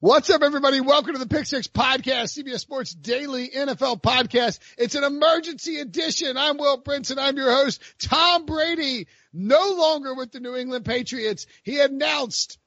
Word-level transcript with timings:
What's 0.00 0.30
up, 0.30 0.42
everybody? 0.42 0.80
Welcome 0.80 1.14
to 1.14 1.18
the 1.18 1.26
Pick 1.26 1.46
Six 1.46 1.66
Podcast, 1.66 2.38
CBS 2.38 2.60
Sports 2.60 2.94
Daily 2.94 3.48
NFL 3.48 4.00
Podcast. 4.00 4.60
It's 4.78 4.94
an 4.94 5.02
emergency 5.02 5.80
edition. 5.80 6.36
I'm 6.36 6.56
Will 6.56 6.80
Brinson. 6.80 7.18
I'm 7.18 7.36
your 7.36 7.50
host. 7.50 7.82
Tom 7.98 8.46
Brady, 8.46 9.08
no 9.32 9.74
longer 9.76 10.14
with 10.14 10.30
the 10.30 10.38
New 10.38 10.54
England 10.54 10.84
Patriots. 10.84 11.46
He 11.64 11.80
announced 11.80 12.58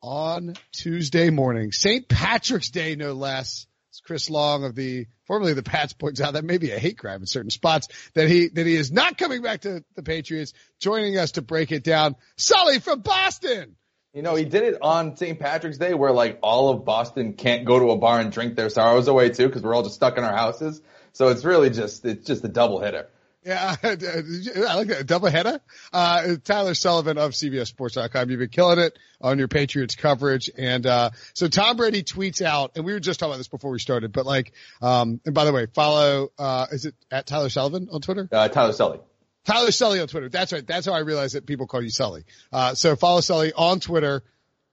on 0.00 0.54
Tuesday 0.70 1.30
morning, 1.30 1.72
St. 1.72 2.08
Patrick's 2.08 2.70
Day, 2.70 2.94
no 2.94 3.12
less. 3.12 3.66
As 3.92 3.98
Chris 3.98 4.30
Long 4.30 4.62
of 4.62 4.76
the 4.76 5.06
formerly 5.24 5.54
the 5.54 5.64
Pats 5.64 5.92
points 5.92 6.20
out 6.20 6.34
that 6.34 6.44
may 6.44 6.58
be 6.58 6.70
a 6.70 6.78
hate 6.78 6.98
crime 6.98 7.22
in 7.22 7.26
certain 7.26 7.50
spots 7.50 7.88
that 8.14 8.28
he 8.28 8.46
that 8.50 8.64
he 8.64 8.76
is 8.76 8.92
not 8.92 9.18
coming 9.18 9.42
back 9.42 9.62
to 9.62 9.82
the 9.96 10.04
Patriots. 10.04 10.52
Joining 10.78 11.18
us 11.18 11.32
to 11.32 11.42
break 11.42 11.72
it 11.72 11.82
down, 11.82 12.14
Sully 12.36 12.78
from 12.78 13.00
Boston. 13.00 13.74
You 14.16 14.22
know, 14.22 14.34
he 14.34 14.46
did 14.46 14.62
it 14.62 14.78
on 14.80 15.14
St. 15.14 15.38
Patrick's 15.38 15.76
Day 15.76 15.92
where 15.92 16.10
like 16.10 16.38
all 16.42 16.70
of 16.70 16.86
Boston 16.86 17.34
can't 17.34 17.66
go 17.66 17.78
to 17.78 17.90
a 17.90 17.98
bar 17.98 18.18
and 18.18 18.32
drink 18.32 18.56
their 18.56 18.70
sorrows 18.70 19.08
away 19.08 19.28
too 19.28 19.46
because 19.46 19.62
we're 19.62 19.74
all 19.74 19.82
just 19.82 19.96
stuck 19.96 20.16
in 20.16 20.24
our 20.24 20.34
houses. 20.34 20.80
So 21.12 21.28
it's 21.28 21.44
really 21.44 21.68
just, 21.68 22.02
it's 22.06 22.26
just 22.26 22.42
a 22.42 22.48
double 22.48 22.80
hitter. 22.80 23.08
Yeah, 23.44 23.76
I 23.82 24.74
like 24.74 24.86
that. 24.88 25.04
Double 25.06 25.28
header. 25.28 25.60
Uh, 25.92 26.36
Tyler 26.42 26.72
Sullivan 26.72 27.18
of 27.18 27.32
CBSSports.com. 27.32 28.30
You've 28.30 28.38
been 28.38 28.48
killing 28.48 28.78
it 28.78 28.98
on 29.20 29.38
your 29.38 29.48
Patriots 29.48 29.96
coverage. 29.96 30.50
And, 30.56 30.86
uh, 30.86 31.10
so 31.34 31.46
Tom 31.46 31.76
Brady 31.76 32.02
tweets 32.02 32.40
out, 32.40 32.72
and 32.74 32.86
we 32.86 32.94
were 32.94 33.00
just 33.00 33.20
talking 33.20 33.32
about 33.32 33.38
this 33.38 33.48
before 33.48 33.70
we 33.70 33.78
started, 33.78 34.12
but 34.12 34.24
like, 34.24 34.54
um, 34.80 35.20
and 35.26 35.34
by 35.34 35.44
the 35.44 35.52
way, 35.52 35.66
follow, 35.66 36.32
uh, 36.38 36.68
is 36.72 36.86
it 36.86 36.94
at 37.10 37.26
Tyler 37.26 37.50
Sullivan 37.50 37.88
on 37.92 38.00
Twitter? 38.00 38.26
Uh, 38.32 38.48
Tyler 38.48 38.72
Sully. 38.72 38.98
Tyler 39.46 39.70
Sully 39.70 40.00
on 40.00 40.08
Twitter. 40.08 40.28
That's 40.28 40.52
right. 40.52 40.66
That's 40.66 40.86
how 40.86 40.92
I 40.92 41.00
realized 41.00 41.34
that 41.34 41.46
people 41.46 41.66
call 41.66 41.82
you 41.82 41.90
Sully. 41.90 42.24
Uh, 42.52 42.74
so 42.74 42.96
follow 42.96 43.20
Sully 43.20 43.52
on 43.52 43.80
Twitter 43.80 44.22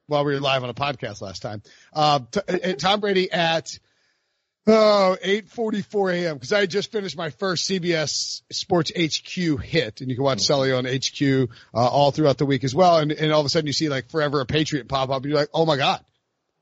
while 0.07 0.25
we 0.25 0.33
were 0.33 0.39
live 0.39 0.63
on 0.63 0.69
a 0.69 0.73
podcast 0.73 1.21
last 1.21 1.41
time. 1.41 1.61
Uh, 1.93 2.19
t- 2.31 2.73
Tom 2.73 2.99
Brady 2.99 3.31
at, 3.31 3.77
Oh, 4.65 5.17
8:44 5.21 6.13
a.m. 6.13 6.35
because 6.35 6.53
I 6.53 6.65
just 6.67 6.89
finished 6.89 7.17
my 7.17 7.31
first 7.31 7.69
CBS 7.69 8.43
Sports 8.49 8.93
HQ 8.97 9.61
hit, 9.61 9.99
and 9.99 10.09
you 10.09 10.15
can 10.15 10.23
watch 10.23 10.39
Sully 10.39 10.71
on 10.71 10.85
HQ 10.85 11.49
uh, 11.73 11.77
all 11.77 12.11
throughout 12.11 12.37
the 12.37 12.45
week 12.45 12.63
as 12.63 12.73
well. 12.73 12.99
And, 12.99 13.11
and 13.11 13.33
all 13.33 13.41
of 13.41 13.45
a 13.45 13.49
sudden 13.49 13.67
you 13.67 13.73
see 13.73 13.89
like 13.89 14.09
"Forever 14.09 14.39
a 14.39 14.45
Patriot" 14.45 14.87
pop 14.87 15.09
up, 15.09 15.17
and 15.17 15.25
you're 15.25 15.37
like, 15.37 15.49
"Oh 15.53 15.65
my 15.65 15.75
God, 15.75 15.99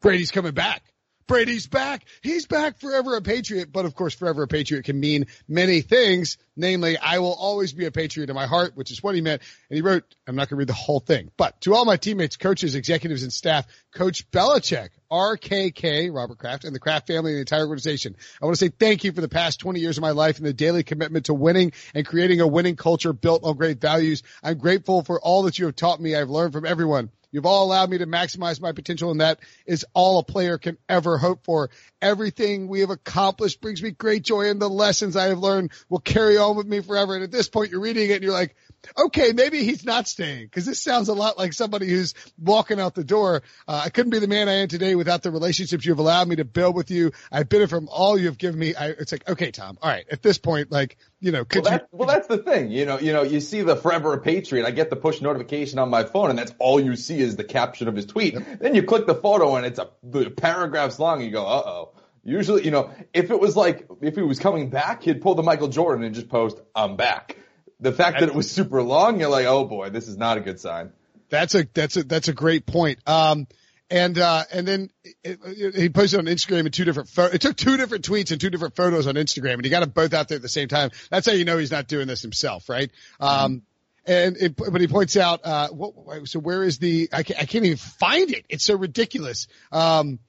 Brady's 0.01 0.31
coming 0.31 0.53
back! 0.53 0.81
Brady's 1.31 1.65
back! 1.65 2.03
He's 2.21 2.45
back! 2.45 2.77
Forever 2.79 3.15
a 3.15 3.21
Patriot!" 3.21 3.71
But 3.71 3.85
of 3.85 3.95
course, 3.95 4.13
"Forever 4.13 4.43
a 4.43 4.47
Patriot" 4.49 4.83
can 4.83 4.99
mean 4.99 5.27
many 5.47 5.79
things. 5.79 6.37
Namely, 6.57 6.97
I 6.97 7.19
will 7.19 7.33
always 7.33 7.71
be 7.71 7.85
a 7.85 7.91
Patriot 7.91 8.29
in 8.29 8.35
my 8.35 8.47
heart, 8.47 8.75
which 8.75 8.91
is 8.91 9.01
what 9.01 9.15
he 9.15 9.21
meant. 9.21 9.41
And 9.69 9.77
he 9.77 9.81
wrote, 9.81 10.03
I'm 10.27 10.35
not 10.35 10.49
going 10.49 10.57
to 10.57 10.59
read 10.59 10.67
the 10.67 10.73
whole 10.73 10.99
thing, 10.99 11.31
but 11.37 11.61
to 11.61 11.73
all 11.73 11.85
my 11.85 11.95
teammates, 11.95 12.35
coaches, 12.35 12.75
executives, 12.75 13.23
and 13.23 13.31
staff, 13.31 13.65
Coach 13.95 14.29
Belichick, 14.31 14.89
RKK, 15.09 16.13
Robert 16.13 16.37
Kraft, 16.37 16.65
and 16.65 16.75
the 16.75 16.79
Kraft 16.79 17.07
family 17.07 17.31
and 17.31 17.37
the 17.37 17.41
entire 17.41 17.65
organization. 17.65 18.17
I 18.41 18.45
want 18.45 18.57
to 18.57 18.65
say 18.65 18.69
thank 18.77 19.05
you 19.05 19.13
for 19.13 19.21
the 19.21 19.29
past 19.29 19.61
20 19.61 19.79
years 19.79 19.97
of 19.97 20.01
my 20.01 20.11
life 20.11 20.37
and 20.37 20.45
the 20.45 20.53
daily 20.53 20.83
commitment 20.83 21.27
to 21.27 21.33
winning 21.33 21.71
and 21.95 22.05
creating 22.05 22.41
a 22.41 22.47
winning 22.47 22.75
culture 22.75 23.13
built 23.13 23.45
on 23.45 23.55
great 23.55 23.79
values. 23.79 24.21
I'm 24.43 24.57
grateful 24.57 25.01
for 25.01 25.21
all 25.21 25.43
that 25.43 25.57
you 25.57 25.67
have 25.67 25.77
taught 25.77 26.01
me. 26.01 26.13
I've 26.13 26.29
learned 26.29 26.51
from 26.51 26.65
everyone. 26.65 27.09
You've 27.31 27.45
all 27.45 27.65
allowed 27.65 27.89
me 27.89 27.97
to 27.99 28.07
maximize 28.07 28.61
my 28.61 28.71
potential, 28.71 29.11
and 29.11 29.21
that 29.21 29.39
is 29.65 29.85
all 29.93 30.19
a 30.19 30.23
player 30.23 30.57
can 30.57 30.77
ever 30.89 31.17
hope 31.17 31.45
for. 31.45 31.69
Everything 32.01 32.67
we 32.67 32.81
have 32.81 32.89
accomplished 32.89 33.61
brings 33.61 33.81
me 33.81 33.91
great 33.91 34.23
joy, 34.23 34.49
and 34.49 34.61
the 34.61 34.69
lessons 34.69 35.15
I 35.15 35.27
have 35.27 35.39
learned 35.39 35.71
will 35.89 35.99
carry 35.99 36.37
on 36.37 36.57
with 36.57 36.67
me 36.67 36.81
forever. 36.81 37.15
And 37.15 37.23
at 37.23 37.31
this 37.31 37.47
point, 37.47 37.71
you're 37.71 37.81
reading 37.81 38.09
it 38.09 38.15
and 38.15 38.23
you're 38.23 38.33
like, 38.33 38.55
okay, 38.97 39.31
maybe 39.31 39.63
he's 39.63 39.85
not 39.85 40.07
staying 40.07 40.45
because 40.45 40.65
this 40.65 40.81
sounds 40.81 41.07
a 41.09 41.13
lot 41.13 41.37
like 41.37 41.53
somebody 41.53 41.87
who's 41.87 42.13
walking 42.39 42.79
out 42.79 42.95
the 42.95 43.03
door. 43.03 43.43
Uh, 43.67 43.81
I 43.85 43.89
couldn't 43.89 44.11
be 44.11 44.19
the 44.19 44.27
man 44.27 44.49
I 44.49 44.53
am 44.55 44.67
today 44.67 44.95
without 44.95 45.21
the 45.21 45.31
relationships 45.31 45.85
you've 45.85 45.99
allowed 45.99 46.27
me 46.27 46.37
to 46.37 46.45
build 46.45 46.75
with 46.75 46.91
you. 46.91 47.11
I've 47.31 47.49
been 47.49 47.67
from 47.67 47.87
all 47.89 48.17
you've 48.17 48.37
given 48.37 48.59
me. 48.59 48.75
I, 48.75 48.89
it's 48.89 49.11
like, 49.11 49.29
okay, 49.29 49.51
Tom. 49.51 49.77
All 49.81 49.89
right. 49.89 50.05
At 50.11 50.21
this 50.21 50.37
point, 50.37 50.71
like, 50.71 50.97
you 51.21 51.31
know, 51.31 51.45
could 51.45 51.63
well, 51.63 51.73
you? 51.73 51.79
well, 51.91 52.07
that's 52.07 52.27
the 52.27 52.39
thing. 52.39 52.71
You 52.71 52.85
know, 52.85 52.99
you 52.99 53.13
know, 53.13 53.21
you 53.21 53.39
see 53.39 53.61
the 53.61 53.75
forever 53.75 54.13
a 54.13 54.19
patriot. 54.19 54.65
I 54.65 54.71
get 54.71 54.89
the 54.89 54.95
push 54.95 55.21
notification 55.21 55.77
on 55.79 55.89
my 55.89 56.03
phone, 56.03 56.31
and 56.31 56.37
that's 56.37 56.53
all 56.59 56.79
you 56.79 56.95
see 56.95 57.19
is 57.19 57.35
the 57.35 57.43
caption 57.43 57.87
of 57.87 57.95
his 57.95 58.07
tweet. 58.07 58.33
Yep. 58.33 58.59
Then 58.59 58.75
you 58.75 58.83
click 58.83 59.05
the 59.05 59.15
photo, 59.15 59.55
and 59.55 59.65
it's 59.65 59.79
a 59.79 59.89
the 60.03 60.31
paragraphs 60.31 60.99
long. 60.99 61.19
And 61.19 61.25
you 61.25 61.31
go, 61.31 61.45
uh 61.45 61.63
oh. 61.65 61.89
Usually, 62.23 62.63
you 62.63 62.71
know, 62.71 62.91
if 63.13 63.31
it 63.31 63.39
was 63.39 63.55
like, 63.55 63.87
if 64.01 64.15
he 64.15 64.21
was 64.21 64.37
coming 64.37 64.69
back, 64.69 65.03
he'd 65.03 65.21
pull 65.21 65.33
the 65.35 65.41
Michael 65.41 65.69
Jordan 65.69 66.03
and 66.03 66.13
just 66.13 66.29
post, 66.29 66.59
I'm 66.75 66.95
back. 66.95 67.37
The 67.79 67.91
fact 67.91 68.19
that 68.19 68.29
it 68.29 68.35
was 68.35 68.49
super 68.51 68.83
long, 68.83 69.19
you're 69.19 69.29
like, 69.29 69.47
oh 69.47 69.65
boy, 69.65 69.89
this 69.89 70.07
is 70.07 70.17
not 70.17 70.37
a 70.37 70.41
good 70.41 70.59
sign. 70.59 70.91
That's 71.29 71.55
a, 71.55 71.67
that's 71.73 71.97
a, 71.97 72.03
that's 72.03 72.27
a 72.27 72.33
great 72.33 72.67
point. 72.67 72.99
Um, 73.07 73.47
and, 73.91 74.17
uh, 74.17 74.43
and 74.51 74.67
then 74.67 74.89
it, 75.23 75.39
it, 75.45 75.75
he 75.75 75.89
posted 75.89 76.19
on 76.19 76.25
Instagram 76.25 76.65
in 76.65 76.71
two 76.71 76.85
different, 76.85 77.09
it 77.33 77.41
took 77.41 77.55
two 77.55 77.77
different 77.77 78.05
tweets 78.05 78.31
and 78.31 78.39
two 78.39 78.49
different 78.49 78.75
photos 78.75 79.05
on 79.05 79.15
Instagram 79.15 79.55
and 79.55 79.65
he 79.65 79.69
got 79.69 79.81
them 79.81 79.89
both 79.89 80.13
out 80.13 80.29
there 80.29 80.37
at 80.37 80.41
the 80.41 80.49
same 80.49 80.69
time. 80.69 80.91
That's 81.09 81.27
how 81.27 81.33
you 81.33 81.45
know 81.45 81.57
he's 81.57 81.71
not 81.71 81.87
doing 81.87 82.07
this 82.07 82.21
himself, 82.21 82.69
right? 82.69 82.89
Mm-hmm. 83.21 83.45
Um, 83.45 83.61
and 84.05 84.37
it, 84.37 84.55
but 84.55 84.81
he 84.81 84.87
points 84.87 85.15
out, 85.17 85.41
uh, 85.43 85.67
what, 85.69 86.27
so 86.27 86.39
where 86.39 86.63
is 86.63 86.79
the, 86.79 87.09
I 87.13 87.23
can't, 87.23 87.39
I 87.39 87.45
can't 87.45 87.65
even 87.65 87.77
find 87.77 88.31
it. 88.31 88.45
It's 88.49 88.63
so 88.63 88.75
ridiculous. 88.75 89.47
Um, 89.71 90.19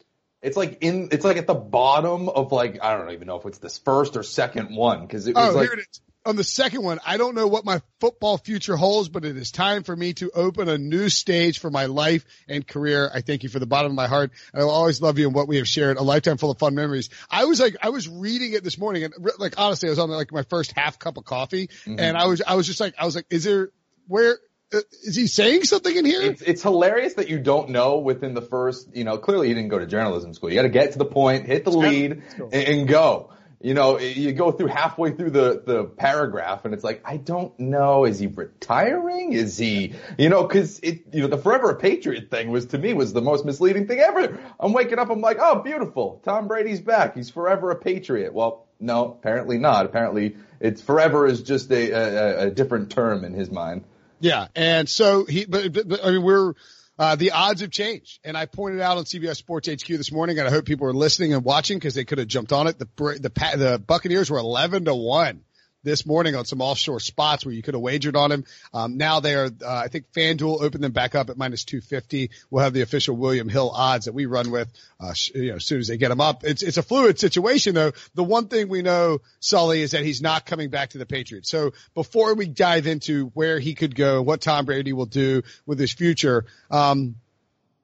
it's 0.43 0.57
like 0.57 0.79
in, 0.81 1.09
it's 1.13 1.25
like 1.25 1.37
at 1.37 1.47
the 1.47 1.55
bottom 1.55 2.29
of 2.29 2.53
like, 2.53 2.83
I 2.83 2.97
don't 2.97 3.13
even 3.13 3.29
know 3.29 3.37
if 3.37 3.47
it's 3.47 3.59
this 3.59 3.79
first 3.79 4.17
or 4.17 4.23
second 4.23 4.75
one, 4.77 5.07
cause 5.09 5.27
it 5.27 5.37
was 5.37 5.55
oh, 5.55 5.59
like, 5.59 5.69
here 5.69 5.79
it 5.79 5.87
is. 5.89 6.01
On 6.25 6.37
the 6.37 6.45
second 6.45 6.85
one, 6.85 7.01
I 7.05 7.17
don't 7.17 7.35
know 7.35 7.49
what 7.49 7.65
my 7.65 7.83
football 7.99 8.39
future 8.39 8.77
holds, 8.77 9.09
but 9.09 9.25
it 9.25 9.37
is 9.37 9.51
time 9.51 9.83
for 9.83 9.97
me 9.97 10.13
to 10.15 10.31
open 10.33 10.69
a 10.69 10.79
new 10.79 11.09
stage 11.09 11.59
for 11.59 11.69
my 11.69 11.87
life 11.87 12.25
and 12.49 12.65
career. 12.65 13.11
I 13.13 13.23
thank 13.23 13.43
you 13.43 13.49
for 13.49 13.59
the 13.59 13.67
bottom 13.67 13.91
of 13.91 13.97
my 13.97 14.07
heart. 14.07 14.31
I 14.55 14.59
will 14.59 14.71
always 14.71 15.03
love 15.03 15.19
you 15.19 15.27
and 15.27 15.35
what 15.35 15.49
we 15.49 15.57
have 15.57 15.67
shared. 15.67 15.97
A 15.97 16.03
lifetime 16.03 16.39
full 16.39 16.53
of 16.53 16.59
fun 16.59 16.77
memories. 16.77 17.11
I 17.29 17.47
was 17.47 17.59
like, 17.59 17.77
I 17.83 17.89
was 17.89 18.09
reading 18.09 18.53
it 18.53 18.63
this 18.63 18.79
morning 18.79 19.03
and 19.03 19.15
like, 19.39 19.59
honestly, 19.59 19.89
I 19.89 19.91
was 19.91 19.99
on 19.99 20.11
like 20.11 20.31
my 20.31 20.45
first 20.45 20.73
half 20.77 20.99
cup 21.01 21.17
of 21.17 21.25
coffee 21.25 21.67
mm-hmm. 21.67 21.99
and 21.99 22.17
I 22.17 22.27
was, 22.27 22.41
I 22.41 22.55
was 22.55 22.69
just 22.69 22.79
like, 22.79 22.95
I 22.99 23.05
was 23.05 23.17
like, 23.17 23.27
is 23.29 23.43
there, 23.43 23.71
where, 24.07 24.39
uh, 24.73 24.81
he 25.03 25.27
saying 25.27 25.65
something 25.65 25.95
in 25.95 26.05
here? 26.05 26.23
It's, 26.23 26.41
it's 26.41 26.63
hilarious 26.63 27.15
that 27.15 27.29
you 27.29 27.41
don't 27.41 27.71
know 27.71 27.99
within 27.99 28.33
the 28.35 28.43
first, 28.43 28.95
you 28.95 29.05
know, 29.05 29.19
clearly 29.19 29.49
he 29.49 29.55
didn't 29.55 29.71
go 29.71 29.79
to 29.79 29.87
journalism 29.87 30.33
school. 30.35 30.51
You 30.51 30.57
got 30.57 30.63
to 30.63 30.69
get 30.69 30.93
to 30.93 30.99
the 30.99 31.05
point, 31.05 31.47
hit 31.47 31.65
the 31.65 31.73
lead, 31.73 32.23
and, 32.39 32.55
and 32.55 32.89
go. 32.89 33.31
You 33.63 33.75
know, 33.75 33.99
you 33.99 34.33
go 34.33 34.51
through 34.51 34.67
halfway 34.67 35.13
through 35.13 35.31
the, 35.31 35.63
the 35.65 35.85
paragraph 35.85 36.65
and 36.65 36.75
it's 36.75 36.83
like, 36.83 37.01
I 37.05 37.17
don't 37.17 37.57
know, 37.61 38.05
is 38.05 38.19
he 38.19 38.27
retiring? 38.27 39.33
Is 39.33 39.57
he, 39.57 39.95
you 40.19 40.29
know, 40.29 40.45
cause 40.49 40.81
it, 40.83 41.03
you 41.13 41.23
know, 41.23 41.29
the 41.29 41.39
forever 41.39 41.71
a 41.71 41.77
patriot 41.77 42.29
thing 42.29 42.51
was 42.51 42.67
to 42.67 42.79
me 42.79 42.93
was 42.93 43.13
the 43.13 43.23
most 43.23 43.45
misleading 43.45 43.87
thing 43.87 44.01
ever. 44.01 44.39
I'm 44.59 44.73
waking 44.73 44.99
up, 44.99 45.11
I'm 45.11 45.21
like, 45.21 45.39
oh, 45.41 45.61
beautiful. 45.61 46.21
Tom 46.25 46.49
Brady's 46.49 46.81
back. 46.81 47.15
He's 47.15 47.31
forever 47.31 47.71
a 47.71 47.77
patriot. 47.77 48.35
Well, 48.35 48.67
no, 48.81 49.13
apparently 49.13 49.59
not. 49.59 49.87
Apparently 49.87 50.37
it's 50.59 50.81
forever 50.81 51.27
is 51.27 51.43
just 51.43 51.71
a, 51.71 51.93
a, 51.93 52.47
a 52.47 52.51
different 52.51 52.91
term 52.91 53.25
in 53.25 53.33
his 53.33 53.51
mind. 53.51 53.85
Yeah. 54.19 54.49
And 54.57 54.89
so 54.89 55.25
he, 55.25 55.45
but, 55.45 55.73
but, 55.73 55.89
but 55.89 56.05
I 56.05 56.11
mean, 56.11 56.23
we're, 56.23 56.55
uh, 57.03 57.17
the 57.17 57.33
odds 57.33 57.61
have 57.63 57.71
changed. 57.71 58.21
And 58.23 58.37
I 58.37 58.47
pointed 58.47 58.81
out 58.81 58.97
on 58.97 59.05
CBS 59.05 59.37
Sports 59.37 59.69
HQ 59.69 59.89
this 59.89 60.13
morning, 60.13 60.39
and 60.39 60.47
I 60.47 60.53
hope 60.53 60.65
people 60.65 60.87
are 60.87 60.93
listening 60.93 61.35
and 61.35 61.45
watching 61.45 61.77
because 61.77 61.95
they 61.95 62.05
could 62.05 62.19
have 62.19 62.29
jumped 62.29 62.53
on 62.53 62.69
it. 62.69 62.79
The, 62.79 62.87
the, 62.97 63.57
the 63.57 63.83
Buccaneers 63.85 64.31
were 64.31 64.39
11 64.39 64.85
to 64.85 64.95
1 64.95 65.41
this 65.83 66.07
morning 66.07 66.37
on 66.37 66.45
some 66.45 66.61
offshore 66.61 67.01
spots 67.01 67.45
where 67.45 67.55
you 67.55 67.63
could 67.63 67.75
have 67.75 67.83
wagered 67.83 68.17
on 68.17 68.31
him. 68.31 68.45
Um, 68.73 68.97
now 68.97 69.21
they 69.21 69.35
are, 69.35 69.47
uh, 69.47 69.75
I 69.75 69.89
think 69.89 70.13
FanDuel 70.13 70.63
opened 70.63 70.85
them 70.85 70.93
back 70.93 71.15
up 71.15 71.31
at 71.31 71.37
minus 71.37 71.65
250. 71.65 72.31
We'll 72.51 72.63
have 72.63 72.73
the 72.73 72.83
official 72.83 73.17
William 73.17 73.49
Hill 73.49 73.71
odds 73.71 74.07
that 74.07 74.13
we 74.13 74.27
run 74.27 74.51
with, 74.51 74.69
uh, 75.01 75.13
you 75.35 75.51
know, 75.51 75.57
as 75.57 75.65
soon 75.65 75.81
as 75.81 75.89
they 75.89 75.97
get 75.97 76.09
them 76.11 76.21
up. 76.21 76.45
It's, 76.45 76.63
it's 76.63 76.77
a 76.77 76.83
fluid 76.83 77.19
situation 77.19 77.75
though. 77.75 77.93
The 78.15 78.25
one 78.25 78.49
thing 78.49 78.69
we 78.69 78.83
know, 78.83 79.19
Sully, 79.41 79.83
is 79.83 79.93
that 79.93 80.05
he's 80.05 80.23
not 80.23 80.47
coming 80.47 80.71
back 80.71 80.91
to 80.91 80.99
the 80.99 81.07
Patriots. 81.07 81.51
So 81.51 81.73
before 81.95 82.35
we 82.35 82.47
dive 82.47 82.87
into 82.87 83.27
where 83.35 83.59
he 83.59 83.75
could 83.75 83.95
go, 83.95 84.23
what 84.23 84.41
Tom 84.41 84.67
Brady 84.67 84.93
will 84.93 85.07
do 85.07 85.43
with 85.67 85.79
his 85.79 85.93
future, 85.93 86.47
um, 86.71 87.17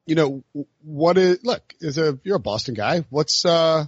you 0.07 0.15
know, 0.15 0.43
what 0.83 1.19
is, 1.19 1.41
look, 1.45 1.75
is 1.81 1.99
a, 1.99 2.19
you're 2.25 2.37
a 2.37 2.41
Boston 2.41 2.75
guy. 2.75 3.05
What's, 3.11 3.45
uh, 3.45 3.87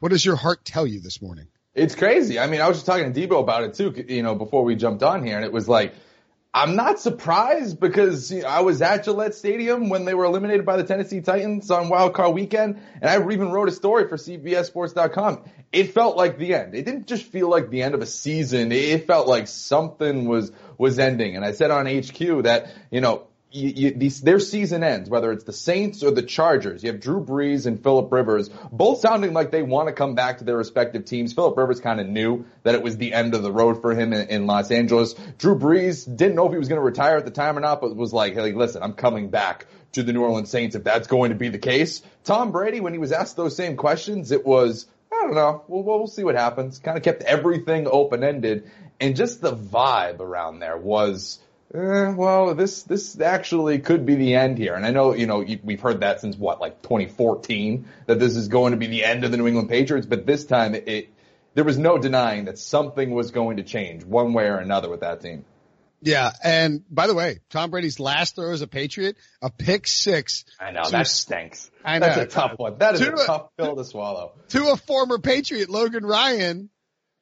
what 0.00 0.08
does 0.08 0.24
your 0.24 0.34
heart 0.34 0.64
tell 0.64 0.86
you 0.86 1.00
this 1.00 1.22
morning? 1.22 1.46
It's 1.74 1.94
crazy. 1.94 2.38
I 2.38 2.46
mean, 2.46 2.60
I 2.60 2.68
was 2.68 2.78
just 2.78 2.86
talking 2.86 3.12
to 3.12 3.28
Debo 3.28 3.40
about 3.40 3.62
it 3.62 3.74
too, 3.74 3.94
you 4.08 4.22
know, 4.22 4.34
before 4.34 4.64
we 4.64 4.74
jumped 4.74 5.02
on 5.02 5.24
here, 5.24 5.36
and 5.36 5.44
it 5.44 5.52
was 5.52 5.68
like, 5.68 5.94
I'm 6.52 6.74
not 6.74 6.98
surprised 6.98 7.78
because 7.78 8.32
you 8.32 8.42
know, 8.42 8.48
I 8.48 8.60
was 8.60 8.82
at 8.82 9.04
Gillette 9.04 9.36
Stadium 9.36 9.88
when 9.88 10.04
they 10.04 10.14
were 10.14 10.24
eliminated 10.24 10.66
by 10.66 10.76
the 10.76 10.82
Tennessee 10.82 11.20
Titans 11.20 11.70
on 11.70 11.88
Wild 11.88 12.12
Card 12.12 12.34
Weekend, 12.34 12.80
and 13.00 13.08
I 13.08 13.16
even 13.32 13.52
wrote 13.52 13.68
a 13.68 13.72
story 13.72 14.08
for 14.08 14.16
CBSSports.com. 14.16 15.44
It 15.70 15.92
felt 15.92 16.16
like 16.16 16.38
the 16.38 16.54
end. 16.54 16.74
It 16.74 16.84
didn't 16.84 17.06
just 17.06 17.26
feel 17.26 17.48
like 17.48 17.70
the 17.70 17.82
end 17.82 17.94
of 17.94 18.02
a 18.02 18.06
season. 18.06 18.72
It 18.72 19.06
felt 19.06 19.28
like 19.28 19.46
something 19.46 20.26
was 20.26 20.50
was 20.76 20.98
ending. 20.98 21.36
And 21.36 21.44
I 21.44 21.52
said 21.52 21.70
on 21.70 21.86
HQ 21.86 22.42
that 22.42 22.74
you 22.90 23.00
know 23.00 23.28
you, 23.52 23.68
you, 23.68 23.90
these, 23.92 24.20
their 24.20 24.38
season 24.38 24.84
ends, 24.84 25.10
whether 25.10 25.32
it's 25.32 25.44
the 25.44 25.52
Saints 25.52 26.02
or 26.02 26.10
the 26.10 26.22
Chargers. 26.22 26.82
You 26.82 26.92
have 26.92 27.00
Drew 27.00 27.24
Brees 27.24 27.66
and 27.66 27.82
Philip 27.82 28.10
Rivers, 28.12 28.48
both 28.70 29.00
sounding 29.00 29.32
like 29.32 29.50
they 29.50 29.62
want 29.62 29.88
to 29.88 29.92
come 29.92 30.14
back 30.14 30.38
to 30.38 30.44
their 30.44 30.56
respective 30.56 31.04
teams. 31.04 31.32
Philip 31.32 31.56
Rivers 31.56 31.80
kind 31.80 32.00
of 32.00 32.06
knew 32.06 32.44
that 32.62 32.74
it 32.74 32.82
was 32.82 32.96
the 32.96 33.12
end 33.12 33.34
of 33.34 33.42
the 33.42 33.52
road 33.52 33.80
for 33.80 33.94
him 33.94 34.12
in, 34.12 34.28
in 34.28 34.46
Los 34.46 34.70
Angeles. 34.70 35.14
Drew 35.38 35.58
Brees 35.58 36.04
didn't 36.04 36.36
know 36.36 36.46
if 36.46 36.52
he 36.52 36.58
was 36.58 36.68
going 36.68 36.80
to 36.80 36.84
retire 36.84 37.16
at 37.16 37.24
the 37.24 37.30
time 37.30 37.58
or 37.58 37.60
not, 37.60 37.80
but 37.80 37.94
was 37.96 38.12
like, 38.12 38.34
hey, 38.34 38.52
listen, 38.52 38.82
I'm 38.82 38.94
coming 38.94 39.30
back 39.30 39.66
to 39.92 40.02
the 40.04 40.12
New 40.12 40.22
Orleans 40.22 40.50
Saints 40.50 40.76
if 40.76 40.84
that's 40.84 41.08
going 41.08 41.30
to 41.30 41.36
be 41.36 41.48
the 41.48 41.58
case. 41.58 42.02
Tom 42.22 42.52
Brady, 42.52 42.80
when 42.80 42.92
he 42.92 42.98
was 42.98 43.10
asked 43.10 43.36
those 43.36 43.56
same 43.56 43.76
questions, 43.76 44.30
it 44.30 44.46
was, 44.46 44.86
I 45.12 45.22
don't 45.22 45.34
know. 45.34 45.64
We'll, 45.66 45.82
we'll 45.82 46.06
see 46.06 46.22
what 46.22 46.36
happens. 46.36 46.78
Kind 46.78 46.96
of 46.96 47.02
kept 47.02 47.22
everything 47.22 47.88
open 47.90 48.22
ended. 48.22 48.70
And 49.00 49.16
just 49.16 49.40
the 49.40 49.56
vibe 49.56 50.20
around 50.20 50.60
there 50.60 50.76
was, 50.76 51.40
eh, 51.74 52.10
well, 52.10 52.54
this 52.54 52.82
this 52.84 53.20
actually 53.20 53.78
could 53.78 54.06
be 54.06 54.14
the 54.16 54.34
end 54.34 54.58
here. 54.58 54.74
And 54.74 54.84
I 54.84 54.90
know, 54.90 55.14
you 55.14 55.26
know, 55.26 55.44
we've 55.62 55.80
heard 55.80 56.00
that 56.00 56.20
since 56.20 56.36
what, 56.36 56.60
like 56.60 56.82
2014, 56.82 57.86
that 58.06 58.18
this 58.18 58.36
is 58.36 58.48
going 58.48 58.72
to 58.72 58.76
be 58.76 58.86
the 58.86 59.04
end 59.04 59.24
of 59.24 59.30
the 59.30 59.36
New 59.36 59.46
England 59.46 59.68
Patriots. 59.68 60.06
But 60.06 60.26
this 60.26 60.44
time, 60.44 60.74
it, 60.74 61.12
there 61.54 61.64
was 61.64 61.78
no 61.78 61.98
denying 61.98 62.46
that 62.46 62.58
something 62.58 63.10
was 63.10 63.30
going 63.30 63.56
to 63.58 63.62
change 63.62 64.04
one 64.04 64.32
way 64.32 64.44
or 64.44 64.56
another 64.58 64.88
with 64.88 65.00
that 65.00 65.20
team. 65.20 65.44
Yeah, 66.02 66.32
and 66.42 66.82
by 66.90 67.06
the 67.06 67.14
way, 67.14 67.40
Tom 67.50 67.70
Brady's 67.70 68.00
last 68.00 68.34
throw 68.34 68.52
as 68.52 68.62
a 68.62 68.66
Patriot, 68.66 69.16
a 69.42 69.50
pick 69.50 69.86
six. 69.86 70.46
I 70.58 70.70
know 70.70 70.88
that 70.90 71.06
stinks. 71.06 71.70
I 71.84 71.98
know 71.98 72.06
that's 72.06 72.20
a 72.20 72.26
tough 72.26 72.58
one. 72.58 72.78
That 72.78 72.94
is 72.94 73.00
to 73.00 73.14
a 73.14 73.26
tough 73.26 73.48
pill 73.56 73.76
to 73.76 73.84
swallow. 73.84 74.32
To 74.50 74.72
a 74.72 74.76
former 74.76 75.18
Patriot, 75.18 75.68
Logan 75.68 76.04
Ryan, 76.04 76.70